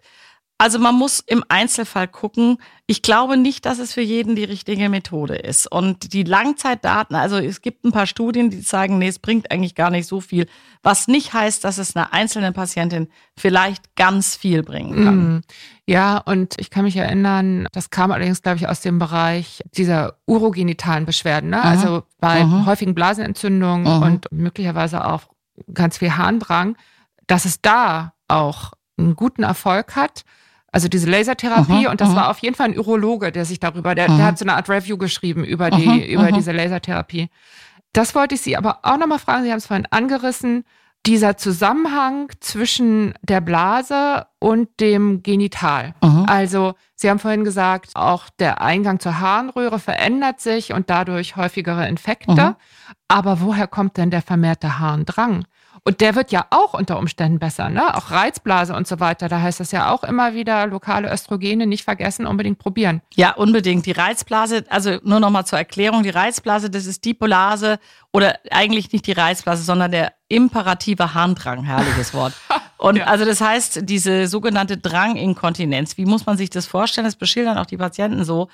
Also 0.61 0.81
man 0.81 0.97
muss 0.97 1.21
im 1.21 1.45
Einzelfall 1.49 2.09
gucken. 2.09 2.59
Ich 2.89 3.03
glaube 3.03 3.37
nicht, 3.37 3.65
dass 3.65 3.79
es 3.79 3.93
für 3.93 4.01
jeden 4.01 4.35
die 4.35 4.43
richtige 4.43 4.89
Methode 4.89 5.37
ist. 5.37 5.71
Und 5.71 6.13
die 6.13 6.25
Langzeitdaten, 6.25 7.15
also 7.15 7.37
es 7.37 7.63
gibt 7.63 7.85
ein 7.85 7.93
paar 7.93 8.07
Studien, 8.07 8.51
die 8.51 8.63
zeigen, 8.63 8.99
nee, 8.99 9.07
es 9.07 9.21
bringt 9.21 9.53
eigentlich 9.53 9.77
gar 9.77 9.91
nicht 9.91 10.09
so 10.09 10.21
viel. 10.21 10.49
Was 10.83 11.07
nicht 11.07 11.33
heißt, 11.33 11.63
dass 11.63 11.79
es 11.79 11.95
einer 11.95 12.13
einzelnen 12.13 12.55
Patientin 12.55 13.09
vielleicht 13.37 13.95
ganz 13.95 14.35
viel 14.35 14.65
bringen 14.65 15.05
kann. 15.05 15.17
Mhm. 15.17 15.41
Ja, 15.87 16.19
und 16.19 16.57
ich 16.59 16.71
kann 16.71 16.85
mich 16.85 16.97
erinnern, 16.97 17.69
das 17.71 17.91
kam 17.91 18.11
allerdings, 18.11 18.43
glaube 18.43 18.59
ich, 18.59 18.69
aus 18.69 18.81
dem 18.81 18.99
Bereich 18.99 19.63
dieser 19.77 20.19
urogenitalen 20.27 21.07
Beschwerden, 21.07 21.51
ne? 21.51 21.63
also 21.63 22.03
bei 22.19 22.45
mhm. 22.45 22.67
häufigen 22.67 22.97
Blasenentzündungen 22.97 23.85
mhm. 23.85 24.03
und 24.03 24.33
möglicherweise 24.33 25.07
auch 25.07 25.23
ganz 25.73 25.99
viel 25.99 26.17
Harndrang, 26.17 26.77
dass 27.29 27.45
es 27.45 27.63
da 27.63 28.15
auch 28.27 28.73
einen 28.99 29.15
guten 29.15 29.45
Erfolg 29.45 29.95
hat 29.95 30.25
also 30.71 30.89
diese 30.89 31.09
Lasertherapie 31.11 31.87
aha, 31.87 31.91
und 31.91 32.01
das 32.01 32.11
aha. 32.11 32.17
war 32.17 32.31
auf 32.31 32.39
jeden 32.41 32.55
Fall 32.55 32.69
ein 32.69 32.79
Urologe, 32.79 33.33
der 33.33 33.45
sich 33.45 33.59
darüber, 33.59 33.95
der, 33.95 34.07
der 34.09 34.25
hat 34.25 34.39
so 34.39 34.45
eine 34.45 34.55
Art 34.55 34.69
Review 34.69 34.99
geschrieben 34.99 35.45
über 35.45 35.71
die, 35.71 35.89
aha, 35.89 35.97
über 35.97 36.33
diese 36.33 36.53
Lasertherapie. 36.53 37.31
Das 37.93 38.15
wollte 38.15 38.35
ich 38.35 38.43
Sie 38.43 38.57
aber 38.57 38.81
auch 38.83 38.99
nochmal 38.99 39.19
fragen. 39.19 39.45
Sie 39.45 39.51
haben 39.51 39.59
es 39.59 39.67
vorhin 39.67 39.87
angerissen. 39.91 40.65
Dieser 41.07 41.37
Zusammenhang 41.37 42.29
zwischen 42.41 43.15
der 43.23 43.41
Blase 43.41 44.27
und 44.41 44.69
dem 44.81 45.23
Genital. 45.23 45.95
Also, 46.27 46.75
Sie 46.97 47.09
haben 47.09 47.19
vorhin 47.21 47.45
gesagt, 47.45 47.93
auch 47.95 48.29
der 48.39 48.61
Eingang 48.61 49.01
zur 49.01 49.21
Harnröhre 49.21 49.79
verändert 49.79 50.41
sich 50.41 50.73
und 50.73 50.91
dadurch 50.91 51.37
häufigere 51.37 51.89
Infekte. 51.89 52.57
Aber 53.07 53.41
woher 53.41 53.69
kommt 53.69 53.97
denn 53.97 54.11
der 54.11 54.23
vermehrte 54.23 54.81
Harndrang? 54.81 55.45
Und 55.89 56.03
der 56.03 56.15
wird 56.15 56.33
ja 56.33 56.45
auch 56.51 56.75
unter 56.75 56.99
Umständen 56.99 57.39
besser, 57.39 57.71
ne? 57.71 57.97
Auch 57.97 58.11
Reizblase 58.11 58.75
und 58.75 58.87
so 58.87 59.01
weiter. 59.01 59.31
Da 59.31 59.41
heißt 59.41 59.59
das 59.59 59.73
ja 59.73 59.91
auch 59.91 60.05
immer 60.05 60.35
wieder, 60.35 60.67
lokale 60.67 61.11
Östrogene 61.11 61.67
nicht 61.67 61.83
vergessen, 61.83 62.27
unbedingt 62.27 62.59
probieren. 62.59 63.01
Ja, 63.15 63.33
unbedingt. 63.33 63.87
Die 63.87 63.93
Reizblase, 63.93 64.67
also 64.69 64.99
nur 65.03 65.19
nochmal 65.19 65.47
zur 65.47 65.59
Erklärung, 65.59 66.03
die 66.03 66.11
Reizblase, 66.11 66.69
das 66.69 66.85
ist 66.85 67.07
die 67.07 67.15
Blase 67.15 67.79
oder 68.13 68.39
eigentlich 68.51 68.93
nicht 68.93 69.07
die 69.07 69.13
Reizblase, 69.13 69.63
sondern 69.63 69.91
der 69.91 70.13
imperative 70.29 71.15
Harndrang, 71.15 71.65
herrliches 71.65 72.13
Wort. 72.13 72.35
Und 72.77 72.97
ja. 72.97 73.05
also 73.07 73.25
das 73.25 73.41
heißt, 73.41 73.81
diese 73.85 74.27
sogenannte 74.27 74.77
Dranginkontinenz, 74.77 75.97
wie 75.97 76.05
muss 76.05 76.27
man 76.27 76.37
sich 76.37 76.51
das 76.51 76.67
vorstellen? 76.67 77.07
Das 77.07 77.17
beschildern 77.17 77.57
auch 77.57 77.65
die 77.65 77.79
Patienten 77.79 78.25
so. 78.25 78.49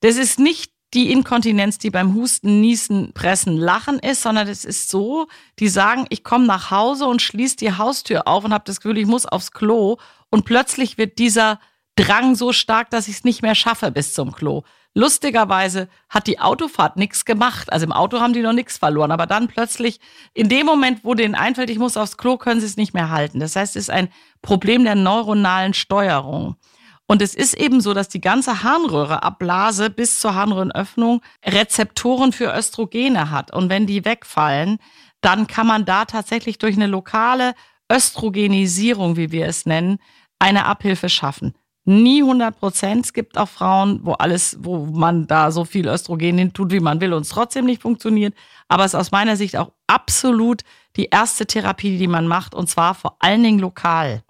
Das 0.00 0.16
ist 0.16 0.38
nicht 0.38 0.71
die 0.94 1.10
Inkontinenz, 1.10 1.78
die 1.78 1.90
beim 1.90 2.14
Husten, 2.14 2.60
Niesen, 2.60 3.12
Pressen, 3.14 3.56
Lachen 3.56 3.98
ist, 3.98 4.22
sondern 4.22 4.48
es 4.48 4.64
ist 4.64 4.90
so, 4.90 5.26
die 5.58 5.68
sagen, 5.68 6.06
ich 6.10 6.22
komme 6.22 6.46
nach 6.46 6.70
Hause 6.70 7.06
und 7.06 7.22
schließe 7.22 7.56
die 7.56 7.76
Haustür 7.76 8.28
auf 8.28 8.44
und 8.44 8.52
habe 8.52 8.64
das 8.66 8.80
Gefühl, 8.80 8.98
ich 8.98 9.06
muss 9.06 9.26
aufs 9.26 9.52
Klo 9.52 9.96
und 10.30 10.44
plötzlich 10.44 10.98
wird 10.98 11.18
dieser 11.18 11.60
Drang 11.96 12.34
so 12.34 12.52
stark, 12.52 12.90
dass 12.90 13.08
ich 13.08 13.16
es 13.16 13.24
nicht 13.24 13.42
mehr 13.42 13.54
schaffe 13.54 13.90
bis 13.90 14.14
zum 14.14 14.32
Klo. 14.32 14.62
Lustigerweise 14.94 15.88
hat 16.10 16.26
die 16.26 16.38
Autofahrt 16.38 16.96
nichts 16.96 17.24
gemacht. 17.24 17.72
Also 17.72 17.86
im 17.86 17.92
Auto 17.92 18.20
haben 18.20 18.34
die 18.34 18.42
noch 18.42 18.52
nichts 18.52 18.76
verloren. 18.76 19.10
Aber 19.10 19.26
dann 19.26 19.48
plötzlich, 19.48 20.00
in 20.34 20.48
dem 20.50 20.66
Moment, 20.66 21.02
wo 21.02 21.14
denen 21.14 21.34
einfällt, 21.34 21.70
ich 21.70 21.78
muss 21.78 21.96
aufs 21.96 22.18
Klo, 22.18 22.36
können 22.36 22.60
sie 22.60 22.66
es 22.66 22.76
nicht 22.76 22.92
mehr 22.92 23.10
halten. 23.10 23.40
Das 23.40 23.56
heißt, 23.56 23.76
es 23.76 23.84
ist 23.84 23.90
ein 23.90 24.08
Problem 24.42 24.84
der 24.84 24.94
neuronalen 24.94 25.72
Steuerung. 25.72 26.56
Und 27.12 27.20
es 27.20 27.34
ist 27.34 27.52
eben 27.52 27.82
so, 27.82 27.92
dass 27.92 28.08
die 28.08 28.22
ganze 28.22 28.62
Harnröhre 28.62 29.22
ab 29.22 29.44
bis 29.94 30.18
zur 30.18 30.34
Harnröhrenöffnung 30.34 31.20
Rezeptoren 31.44 32.32
für 32.32 32.56
Östrogene 32.56 33.30
hat. 33.30 33.52
Und 33.52 33.68
wenn 33.68 33.86
die 33.86 34.06
wegfallen, 34.06 34.78
dann 35.20 35.46
kann 35.46 35.66
man 35.66 35.84
da 35.84 36.06
tatsächlich 36.06 36.56
durch 36.56 36.74
eine 36.74 36.86
lokale 36.86 37.52
Östrogenisierung, 37.92 39.18
wie 39.18 39.30
wir 39.30 39.44
es 39.44 39.66
nennen, 39.66 39.98
eine 40.38 40.64
Abhilfe 40.64 41.10
schaffen. 41.10 41.52
Nie 41.84 42.22
100 42.22 42.58
Prozent. 42.58 43.04
Es 43.04 43.12
gibt 43.12 43.36
auch 43.36 43.50
Frauen, 43.50 44.00
wo 44.04 44.12
alles, 44.12 44.56
wo 44.60 44.86
man 44.86 45.26
da 45.26 45.50
so 45.50 45.66
viel 45.66 45.88
Östrogen 45.88 46.38
hin 46.38 46.54
tut, 46.54 46.72
wie 46.72 46.80
man 46.80 47.02
will 47.02 47.12
und 47.12 47.22
es 47.22 47.28
trotzdem 47.28 47.66
nicht 47.66 47.82
funktioniert. 47.82 48.34
Aber 48.68 48.86
es 48.86 48.94
ist 48.94 49.00
aus 49.00 49.10
meiner 49.10 49.36
Sicht 49.36 49.58
auch 49.58 49.72
absolut 49.86 50.62
die 50.96 51.08
erste 51.10 51.44
Therapie, 51.44 51.98
die 51.98 52.08
man 52.08 52.26
macht 52.26 52.54
und 52.54 52.70
zwar 52.70 52.94
vor 52.94 53.16
allen 53.18 53.42
Dingen 53.42 53.58
lokal. 53.58 54.22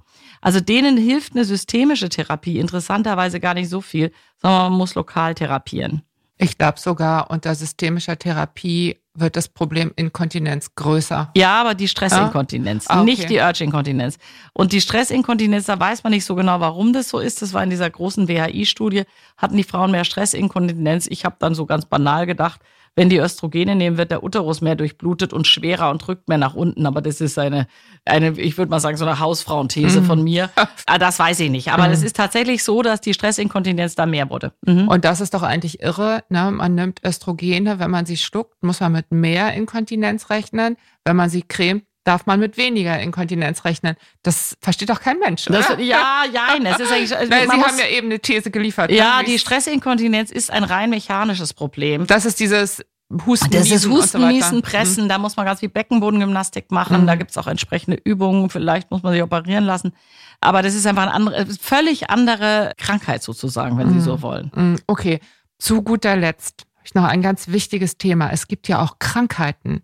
Also 0.42 0.60
denen 0.60 0.98
hilft 0.98 1.34
eine 1.34 1.46
systemische 1.46 2.10
Therapie 2.10 2.58
interessanterweise 2.58 3.40
gar 3.40 3.54
nicht 3.54 3.70
so 3.70 3.80
viel, 3.80 4.12
sondern 4.42 4.70
man 4.70 4.72
muss 4.78 4.94
lokal 4.94 5.34
therapieren. 5.34 6.02
Ich 6.36 6.58
glaube 6.58 6.78
sogar 6.80 7.30
unter 7.30 7.54
systemischer 7.54 8.18
Therapie 8.18 8.98
wird 9.14 9.36
das 9.36 9.48
Problem 9.48 9.92
Inkontinenz 9.94 10.74
größer. 10.74 11.30
Ja, 11.36 11.60
aber 11.60 11.74
die 11.74 11.86
Stressinkontinenz, 11.86 12.86
Ah, 12.88 12.96
okay. 13.02 13.04
nicht 13.04 13.30
die 13.30 13.36
Urge-Inkontinenz. 13.38 14.16
Und 14.54 14.72
die 14.72 14.80
Stressinkontinenz, 14.80 15.66
da 15.66 15.78
weiß 15.78 16.02
man 16.02 16.12
nicht 16.12 16.24
so 16.24 16.34
genau, 16.34 16.60
warum 16.60 16.92
das 16.92 17.10
so 17.10 17.18
ist. 17.18 17.42
Das 17.42 17.52
war 17.52 17.62
in 17.62 17.70
dieser 17.70 17.90
großen 17.90 18.26
WHI-Studie, 18.26 19.04
hatten 19.36 19.56
die 19.56 19.64
Frauen 19.64 19.90
mehr 19.90 20.04
Stressinkontinenz. 20.04 21.06
Ich 21.08 21.24
habe 21.24 21.36
dann 21.38 21.54
so 21.54 21.66
ganz 21.66 21.84
banal 21.86 22.26
gedacht, 22.26 22.60
wenn 22.94 23.08
die 23.08 23.18
Östrogene 23.18 23.74
nehmen, 23.74 23.96
wird 23.96 24.10
der 24.10 24.22
Uterus 24.22 24.60
mehr 24.60 24.74
durchblutet 24.74 25.32
und 25.32 25.46
schwerer 25.46 25.90
und 25.90 26.06
drückt 26.06 26.28
mehr 26.28 26.38
nach 26.38 26.54
unten. 26.54 26.84
Aber 26.84 27.00
das 27.00 27.20
ist 27.20 27.38
eine, 27.38 27.66
eine 28.04 28.38
ich 28.38 28.58
würde 28.58 28.70
mal 28.70 28.80
sagen, 28.80 28.96
so 28.98 29.06
eine 29.06 29.18
Hausfrauenthese 29.18 30.02
von 30.02 30.22
mir. 30.22 30.50
Ah, 30.86 30.98
Das 30.98 31.18
weiß 31.18 31.40
ich 31.40 31.50
nicht. 31.50 31.72
Aber 31.72 31.88
es 31.90 32.02
ist 32.02 32.16
tatsächlich 32.16 32.64
so, 32.64 32.82
dass 32.82 33.00
die 33.00 33.14
Stressinkontinenz 33.14 33.94
da 33.94 34.04
mehr 34.04 34.28
wurde. 34.30 34.52
Mhm. 34.66 34.88
Und 34.88 35.04
das 35.04 35.20
ist 35.20 35.32
doch 35.32 35.42
eigentlich 35.42 35.80
irre. 35.80 36.22
Ne? 36.28 36.50
Man 36.50 36.74
nimmt 36.74 37.00
Östrogene, 37.04 37.78
wenn 37.78 37.90
man 37.90 38.04
sie 38.04 38.16
schluckt, 38.16 38.62
muss 38.62 38.80
man 38.80 38.92
mit 38.92 39.10
mehr 39.10 39.54
Inkontinenz 39.54 40.28
rechnen. 40.28 40.76
Wenn 41.04 41.16
man 41.16 41.30
sie 41.30 41.42
cremt, 41.42 41.84
darf 42.04 42.26
man 42.26 42.40
mit 42.40 42.56
weniger 42.56 42.98
Inkontinenz 43.00 43.64
rechnen. 43.64 43.96
Das 44.22 44.56
versteht 44.60 44.90
doch 44.90 45.00
kein 45.00 45.18
Mensch, 45.18 45.48
oder? 45.48 45.58
Das, 45.58 45.68
ja, 45.78 46.24
ja, 46.32 46.48
es 46.64 46.80
ist 46.80 46.92
eigentlich. 46.92 47.16
also 47.16 47.30
Nein, 47.30 47.48
Sie 47.50 47.56
muss- 47.56 47.66
haben 47.66 47.78
ja 47.78 47.86
eben 47.86 48.06
eine 48.08 48.18
These 48.20 48.50
geliefert. 48.50 48.90
ne? 48.90 48.96
Ja, 48.96 49.20
Wie 49.20 49.26
die 49.26 49.34
es- 49.36 49.40
Stressinkontinenz 49.40 50.30
ist 50.30 50.50
ein 50.50 50.64
rein 50.64 50.90
mechanisches 50.90 51.54
Problem. 51.54 52.06
Das 52.06 52.24
ist 52.24 52.40
dieses 52.40 52.84
Husten, 53.26 53.50
Das 53.50 53.70
ist 53.70 53.82
so 53.82 53.90
Husten. 53.90 54.26
Niesen, 54.28 54.62
Pressen, 54.62 55.06
da 55.08 55.18
muss 55.18 55.36
man 55.36 55.44
ganz 55.44 55.60
viel 55.60 55.68
Beckenbodengymnastik 55.68 56.70
machen, 56.70 57.02
Mhm. 57.02 57.06
da 57.06 57.14
gibt's 57.14 57.36
auch 57.36 57.46
entsprechende 57.46 57.98
Übungen, 58.02 58.48
vielleicht 58.48 58.90
muss 58.90 59.02
man 59.02 59.12
sich 59.12 59.22
operieren 59.22 59.64
lassen. 59.64 59.92
Aber 60.40 60.62
das 60.62 60.74
ist 60.74 60.86
einfach 60.86 61.02
eine 61.02 61.12
andere, 61.12 61.46
völlig 61.60 62.08
andere 62.10 62.72
Krankheit 62.78 63.22
sozusagen, 63.22 63.76
wenn 63.78 63.92
Sie 63.92 64.00
so 64.00 64.22
wollen. 64.22 64.50
Mm, 64.54 64.76
Okay, 64.86 65.20
zu 65.58 65.82
guter 65.82 66.16
Letzt 66.16 66.62
habe 66.74 66.86
ich 66.86 66.94
noch 66.94 67.04
ein 67.04 67.20
ganz 67.22 67.48
wichtiges 67.48 67.98
Thema. 67.98 68.30
Es 68.32 68.48
gibt 68.48 68.66
ja 68.66 68.80
auch 68.82 68.98
Krankheiten, 68.98 69.82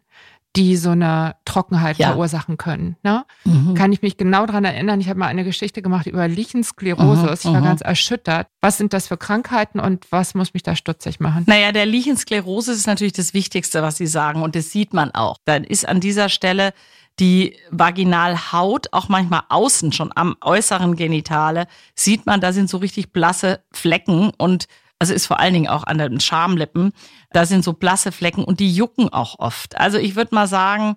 die 0.59 0.77
so 0.77 0.91
eine 0.91 1.37
Trockenheit 1.45 1.99
Ja. 1.99 2.09
verursachen 2.09 2.57
können. 2.57 2.97
Ne? 3.05 3.25
Mhm. 3.45 3.75
Kann 3.75 3.93
ich 3.93 4.03
mich 4.03 4.17
genau 4.17 4.45
daran 4.45 4.65
erinnern, 4.65 5.01
ich 5.01 5.09
habe 5.09 5.21
mal 5.21 5.29
eine 5.29 5.45
Geschichte 5.45 5.83
gemacht 5.83 6.07
über 6.09 6.27
Lichensklerosis. 6.27 7.45
Mhm, 7.45 7.51
ich 7.51 7.55
war 7.55 7.63
ganz 7.63 7.81
erschüttert. 7.81 8.49
Was 8.61 8.77
sind 8.77 8.93
das 8.93 9.07
für 9.07 9.17
Krankheiten 9.17 9.79
und 9.79 10.07
was 10.11 10.35
muss 10.35 10.55
mich 10.55 10.65
da 10.65 10.75
stutzig 10.75 11.21
machen? 11.21 11.45
Naja, 11.47 11.71
der 11.71 11.87
Lichensklerose 11.87 12.73
ist 12.73 12.89
natürlich 12.89 13.13
das 13.13 13.35
Wichtigste, 13.35 13.83
was 13.83 13.97
Sie 13.99 14.09
sagen. 14.09 14.43
Und 14.43 14.57
das 14.57 14.71
sieht 14.73 14.93
man 14.93 15.13
auch. 15.13 15.37
Dann 15.45 15.63
ist 15.63 15.89
an 15.89 16.01
dieser 16.01 16.29
Stelle 16.29 16.73
die 17.21 17.57
Vaginalhaut, 17.71 18.89
auch 18.93 19.09
manchmal 19.09 19.43
außen 19.49 19.93
schon 19.93 20.11
am 20.15 20.37
äußeren 20.41 20.97
Genitale, 20.97 21.67
sieht 21.95 22.27
man, 22.27 22.41
da 22.41 22.53
sind 22.53 22.69
so 22.71 22.79
richtig 22.79 23.13
blasse 23.13 23.61
Flecken 23.73 24.33
und 24.39 24.67
also 24.99 25.15
ist 25.15 25.27
vor 25.27 25.41
allen 25.41 25.55
Dingen 25.55 25.69
auch 25.69 25.85
an 25.85 25.99
den 25.99 26.21
Schamlippen, 26.21 26.93
da 27.31 27.47
sind 27.47 27.65
so 27.65 27.73
blasse 27.73 28.13
Flecken 28.13 28.45
und 28.45 28.61
die 28.61 28.73
jucken 28.73 29.13
auch 29.13 29.39
oft. 29.39 29.79
Also 29.79 29.99
ich 29.99 30.17
würde 30.17 30.35
mal 30.35 30.47
sagen, 30.47 30.97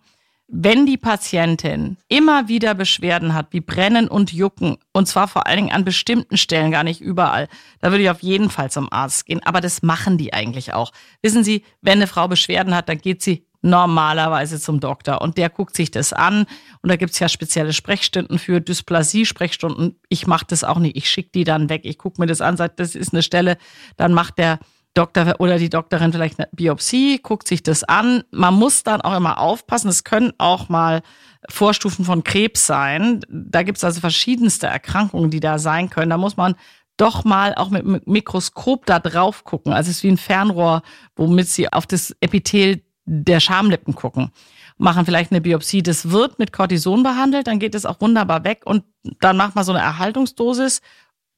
wenn 0.54 0.86
die 0.86 0.98
Patientin 0.98 1.98
immer 2.10 2.50
wieder 2.50 2.74
Beschwerden 2.74 3.34
hat, 3.34 3.48
wie 3.52 3.62
Brennen 3.62 4.10
und 4.10 4.34
Jucken, 4.34 4.78
und 4.92 5.08
zwar 5.08 5.30
vor 5.30 5.48
allen 5.48 5.58
Dingen 5.58 5.72
an 5.72 5.86
bestimmten 5.86 6.36
Stellen, 6.36 6.72
gar 6.72 6.84
nicht 6.84 7.00
überall, 7.00 7.48
da 7.80 7.92
würde 7.92 8.04
ich 8.04 8.10
auf 8.10 8.22
jeden 8.22 8.50
Fall 8.50 8.70
zum 8.70 8.92
Arzt 8.92 9.26
gehen. 9.26 9.42
Aber 9.46 9.62
das 9.62 9.82
machen 9.82 10.18
die 10.18 10.34
eigentlich 10.34 10.74
auch. 10.74 10.92
Wissen 11.22 11.46
Sie, 11.46 11.64
wenn 11.82 12.00
eine 12.00 12.08
Frau 12.08 12.28
Beschwerden 12.28 12.76
hat, 12.76 12.90
dann 12.90 12.98
geht 12.98 13.22
sie 13.22 13.46
normalerweise 13.62 14.60
zum 14.60 14.80
Doktor 14.80 15.22
und 15.22 15.38
der 15.38 15.50
guckt 15.50 15.76
sich 15.76 15.92
das 15.92 16.14
an. 16.14 16.46
Und 16.82 16.90
da 16.90 16.96
gibt's 16.96 17.20
ja 17.20 17.30
spezielle 17.30 17.74
Sprechstunden 17.74 18.40
für 18.40 18.60
Dysplasie-Sprechstunden. 18.60 20.00
Ich 20.10 20.28
mache 20.28 20.46
das 20.48 20.64
auch 20.64 20.80
nicht. 20.80 20.98
Ich 20.98 21.10
schicke 21.10 21.30
die 21.34 21.44
dann 21.44 21.70
weg. 21.70 21.82
Ich 21.84 21.98
gucke 21.98 22.20
mir 22.20 22.28
das 22.28 22.42
an, 22.42 22.58
sage, 22.58 22.74
das 22.76 22.96
ist 22.96 23.14
eine 23.14 23.24
Stelle, 23.24 23.58
dann 23.98 24.14
macht 24.14 24.38
der 24.38 24.60
Doktor 24.94 25.36
oder 25.40 25.58
die 25.58 25.70
Doktorin 25.70 26.12
vielleicht 26.12 26.38
eine 26.38 26.50
Biopsie, 26.52 27.20
guckt 27.22 27.48
sich 27.48 27.64
das 27.64 27.84
an. 27.84 28.24
Man 28.32 28.56
muss 28.56 28.84
dann 28.84 29.00
auch 29.00 29.16
immer 29.16 29.40
aufpassen. 29.40 29.88
Es 29.88 30.04
können 30.04 30.34
auch 30.38 30.68
mal 30.68 31.02
Vorstufen 31.50 32.04
von 32.04 32.24
Krebs 32.24 32.68
sein. 32.68 33.22
Da 33.30 33.64
gibt's 33.64 33.84
also 33.84 34.02
verschiedenste 34.02 34.68
Erkrankungen, 34.68 35.32
die 35.32 35.40
da 35.40 35.60
sein 35.60 35.90
können. 35.90 36.10
Da 36.10 36.18
muss 36.18 36.36
man 36.36 36.56
doch 36.98 37.24
mal 37.24 37.56
auch 37.56 37.70
mit 37.70 37.84
dem 37.84 38.02
Mikroskop 38.06 38.86
da 38.86 39.00
drauf 39.00 39.46
gucken. 39.46 39.72
Also 39.72 39.90
es 39.90 39.98
ist 39.98 40.04
wie 40.04 40.10
ein 40.10 40.18
Fernrohr, 40.18 40.82
womit 41.16 41.48
sie 41.48 41.72
auf 41.72 41.88
das 41.88 42.16
Epithel 42.20 42.84
der 43.12 43.40
Schamlippen 43.40 43.96
gucken. 43.96 44.32
Machen 44.78 45.06
vielleicht 45.06 45.32
eine 45.32 45.42
Biopsie. 45.42 45.84
Das 45.84 46.10
wird 46.12 46.40
mit 46.40 46.54
Cortison 46.54 47.04
behandelt, 47.04 47.48
dann 47.48 47.60
geht 47.60 47.76
es 47.76 47.86
auch 47.86 48.00
wunderbar 48.02 48.44
weg 48.44 48.62
und 48.66 48.84
dann 49.20 49.38
macht 49.38 49.56
man 49.56 49.64
so 49.64 49.74
eine 49.74 49.82
Erhaltungsdosis 49.82 50.82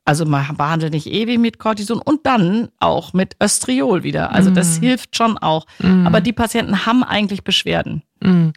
also 0.06 0.26
man 0.26 0.58
behandelt 0.58 0.94
nicht 0.94 1.08
ewig 1.08 1.40
mit 1.40 1.60
Cortison 1.60 2.02
und 2.02 2.26
dann 2.26 2.70
auch 2.80 3.14
mit 3.14 3.38
Östriol 3.42 4.04
wieder. 4.04 4.32
Also 4.32 4.52
das 4.52 4.78
hilft 4.78 5.16
schon 5.16 5.38
auch. 5.38 5.66
Mm. 5.80 6.06
Aber 6.06 6.20
die 6.20 6.34
Patienten 6.34 6.86
haben 6.86 7.04
eigentlich 7.04 7.46
Beschwerden. 7.46 8.04
Mm. 8.20 8.50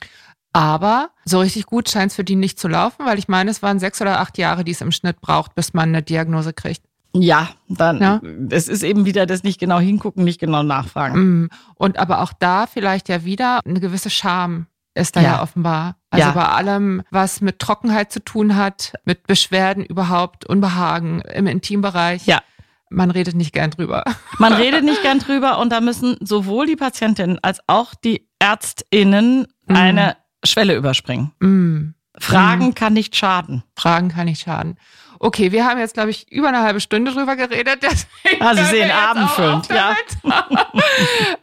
Aber 0.52 1.10
so 1.24 1.38
richtig 1.38 1.66
gut 1.66 1.88
scheint 1.88 2.10
es 2.10 2.16
für 2.16 2.24
die 2.24 2.34
nicht 2.34 2.58
zu 2.58 2.66
laufen, 2.66 3.06
weil 3.06 3.18
ich 3.18 3.28
meine, 3.28 3.50
es 3.50 3.62
waren 3.62 3.78
sechs 3.78 4.00
oder 4.00 4.20
acht 4.20 4.38
Jahre, 4.38 4.64
die 4.64 4.72
es 4.72 4.80
im 4.80 4.90
Schnitt 4.90 5.20
braucht, 5.20 5.54
bis 5.54 5.72
man 5.72 5.90
eine 5.90 6.02
Diagnose 6.02 6.52
kriegt. 6.52 6.82
Ja, 7.22 7.48
dann 7.68 8.00
Ja. 8.00 8.20
es 8.50 8.68
ist 8.68 8.82
eben 8.82 9.04
wieder 9.06 9.26
das 9.26 9.42
nicht 9.42 9.58
genau 9.60 9.78
hingucken, 9.78 10.24
nicht 10.24 10.40
genau 10.40 10.62
nachfragen. 10.62 11.42
Mm. 11.44 11.48
Und 11.76 11.98
aber 11.98 12.20
auch 12.22 12.32
da 12.38 12.66
vielleicht 12.66 13.08
ja 13.08 13.24
wieder 13.24 13.60
eine 13.64 13.80
gewisse 13.80 14.10
Scham 14.10 14.66
ist 14.94 15.14
da 15.16 15.20
ja, 15.20 15.28
Ja. 15.36 15.42
offenbar. 15.42 15.96
Also 16.10 16.28
Ja. 16.28 16.32
bei 16.32 16.46
allem, 16.48 17.02
was 17.10 17.40
mit 17.42 17.58
Trockenheit 17.58 18.10
zu 18.12 18.24
tun 18.24 18.56
hat, 18.56 18.94
mit 19.04 19.26
Beschwerden 19.26 19.84
überhaupt, 19.84 20.46
Unbehagen 20.46 21.20
im 21.20 21.46
Intimbereich. 21.46 22.26
Ja. 22.26 22.40
Man 22.88 23.10
redet 23.10 23.34
nicht 23.34 23.52
gern 23.52 23.70
drüber. 23.72 24.04
Man 24.38 24.52
redet 24.52 24.84
nicht 24.84 25.02
gern 25.02 25.18
drüber 25.18 25.58
und 25.58 25.70
da 25.70 25.80
müssen 25.80 26.16
sowohl 26.20 26.66
die 26.66 26.76
Patientinnen 26.76 27.38
als 27.42 27.60
auch 27.66 27.94
die 27.94 28.28
ÄrztInnen 28.38 29.46
Mhm. 29.68 29.76
eine 29.76 30.16
Schwelle 30.44 30.76
überspringen. 30.76 31.32
Mm. 31.40 31.94
Fragen 32.18 32.74
kann 32.74 32.92
nicht 32.92 33.16
schaden. 33.16 33.62
Fragen 33.76 34.08
kann 34.08 34.26
nicht 34.26 34.42
schaden. 34.42 34.76
Okay, 35.18 35.52
wir 35.52 35.66
haben 35.66 35.78
jetzt, 35.78 35.94
glaube 35.94 36.10
ich, 36.10 36.30
über 36.30 36.48
eine 36.48 36.60
halbe 36.60 36.80
Stunde 36.80 37.12
drüber 37.12 37.36
geredet. 37.36 37.82
Deswegen 37.82 38.44
wir 38.44 38.64
sehen 38.66 38.90
auf 38.90 39.36
damit. 39.68 39.96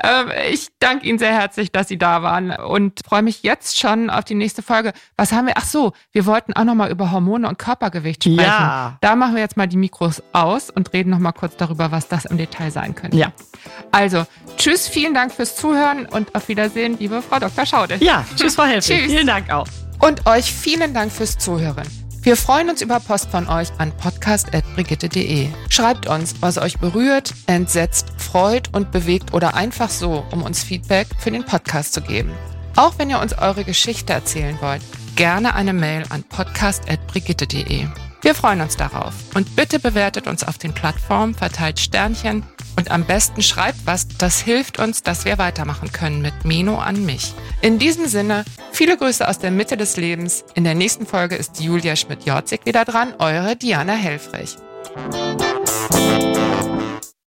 ähm, 0.04 0.32
ich 0.52 0.68
danke 0.80 1.08
Ihnen 1.08 1.18
sehr 1.18 1.34
herzlich, 1.34 1.72
dass 1.72 1.88
Sie 1.88 1.98
da 1.98 2.22
waren 2.22 2.52
und 2.52 3.00
freue 3.06 3.24
mich 3.24 3.44
jetzt 3.44 3.80
schon 3.80 4.10
auf 4.10 4.26
die 4.26 4.36
nächste 4.36 4.62
Folge. 4.62 4.94
Was 5.18 5.32
haben 5.32 5.48
wir? 5.48 5.54
Ach 5.56 5.66
so, 5.66 5.94
wir 6.12 6.26
wollten 6.26 6.54
auch 6.54 6.64
noch 6.64 6.76
mal 6.76 6.92
über 6.92 7.12
Hormone 7.12 7.48
und 7.48 7.58
Körpergewicht 7.58 8.24
sprechen. 8.24 8.40
Ja. 8.40 8.98
Da 9.02 9.16
machen 9.16 9.36
wir 9.36 9.42
jetzt 9.42 9.58
mal 9.58 9.68
die 9.68 9.78
Mikros 9.78 10.22
aus 10.34 10.70
und 10.70 10.94
reden 10.94 11.10
noch 11.10 11.20
mal 11.20 11.32
kurz 11.32 11.58
darüber, 11.58 11.92
was 11.92 12.08
das 12.08 12.26
im 12.26 12.38
Detail 12.38 12.72
sein 12.72 12.96
könnte. 12.96 13.18
Ja. 13.18 13.32
Also, 13.92 14.26
tschüss, 14.58 14.88
vielen 14.88 15.14
Dank 15.14 15.32
fürs 15.34 15.56
Zuhören 15.56 16.06
und 16.06 16.36
auf 16.36 16.48
Wiedersehen, 16.48 16.98
liebe 17.00 17.22
Frau 17.22 17.40
Dr. 17.40 17.66
Schaude. 17.66 17.96
Ja, 18.00 18.26
tschüss, 18.36 18.56
Frau 18.56 18.64
Helfrich. 18.64 19.00
Tschüss. 19.04 19.12
Vielen 19.12 19.28
Dank 19.28 19.52
auch. 19.52 19.68
Und 20.04 20.26
euch 20.26 20.52
vielen 20.52 20.94
Dank 20.94 21.14
fürs 21.14 21.38
Zuhören. 21.38 21.88
Wir 22.24 22.36
freuen 22.36 22.70
uns 22.70 22.82
über 22.82 23.00
Post 23.00 23.32
von 23.32 23.48
euch 23.48 23.70
an 23.78 23.96
podcast.brigitte.de. 23.96 25.48
Schreibt 25.70 26.08
uns, 26.08 26.36
was 26.42 26.58
euch 26.58 26.78
berührt, 26.78 27.34
entsetzt, 27.48 28.12
freut 28.18 28.74
und 28.74 28.92
bewegt 28.92 29.34
oder 29.34 29.54
einfach 29.56 29.90
so, 29.90 30.26
um 30.32 30.42
uns 30.42 30.62
Feedback 30.62 31.08
für 31.20 31.32
den 31.32 31.46
Podcast 31.46 31.94
zu 31.94 32.02
geben. 32.02 32.34
Auch 32.76 32.96
wenn 32.98 33.10
ihr 33.10 33.20
uns 33.22 33.38
eure 33.38 33.64
Geschichte 33.64 34.12
erzählen 34.12 34.58
wollt, 34.60 34.82
gerne 35.16 35.56
eine 35.56 35.72
Mail 35.72 36.04
an 36.10 36.24
podcast.brigitte.de. 36.24 37.88
Wir 38.24 38.34
freuen 38.34 38.62
uns 38.62 38.78
darauf. 38.78 39.14
Und 39.36 39.56
bitte 39.58 39.80
bewertet 39.80 40.28
uns 40.28 40.46
auf 40.46 40.58
den 40.58 40.74
Plattformen, 40.74 41.36
verteilt 41.36 41.80
Sternchen 41.80 42.44
und 42.78 42.90
am 42.90 43.06
besten 43.06 43.44
schreibt 43.44 43.86
was, 43.86 44.08
das 44.08 44.40
hilft 44.40 44.80
uns, 44.80 45.04
dass 45.04 45.26
wir 45.26 45.38
weitermachen 45.38 45.92
können 45.92 46.22
mit 46.22 46.46
Meno 46.46 46.80
an 46.80 47.06
mich. 47.06 47.34
In 47.62 47.80
diesem 47.80 48.08
Sinne, 48.08 48.46
viele 48.72 48.98
Grüße 48.98 49.28
aus 49.28 49.40
der 49.40 49.52
Mitte 49.52 49.78
des 49.78 49.98
Lebens. 49.98 50.46
In 50.56 50.64
der 50.64 50.74
nächsten 50.74 51.06
Folge 51.06 51.36
ist 51.36 51.60
Julia 51.60 51.96
Schmidt-Jorzig 51.96 52.62
wieder 52.66 52.86
dran, 52.86 53.14
eure 53.20 53.58
Diana 53.58 53.94
Helfrich. 53.94 54.56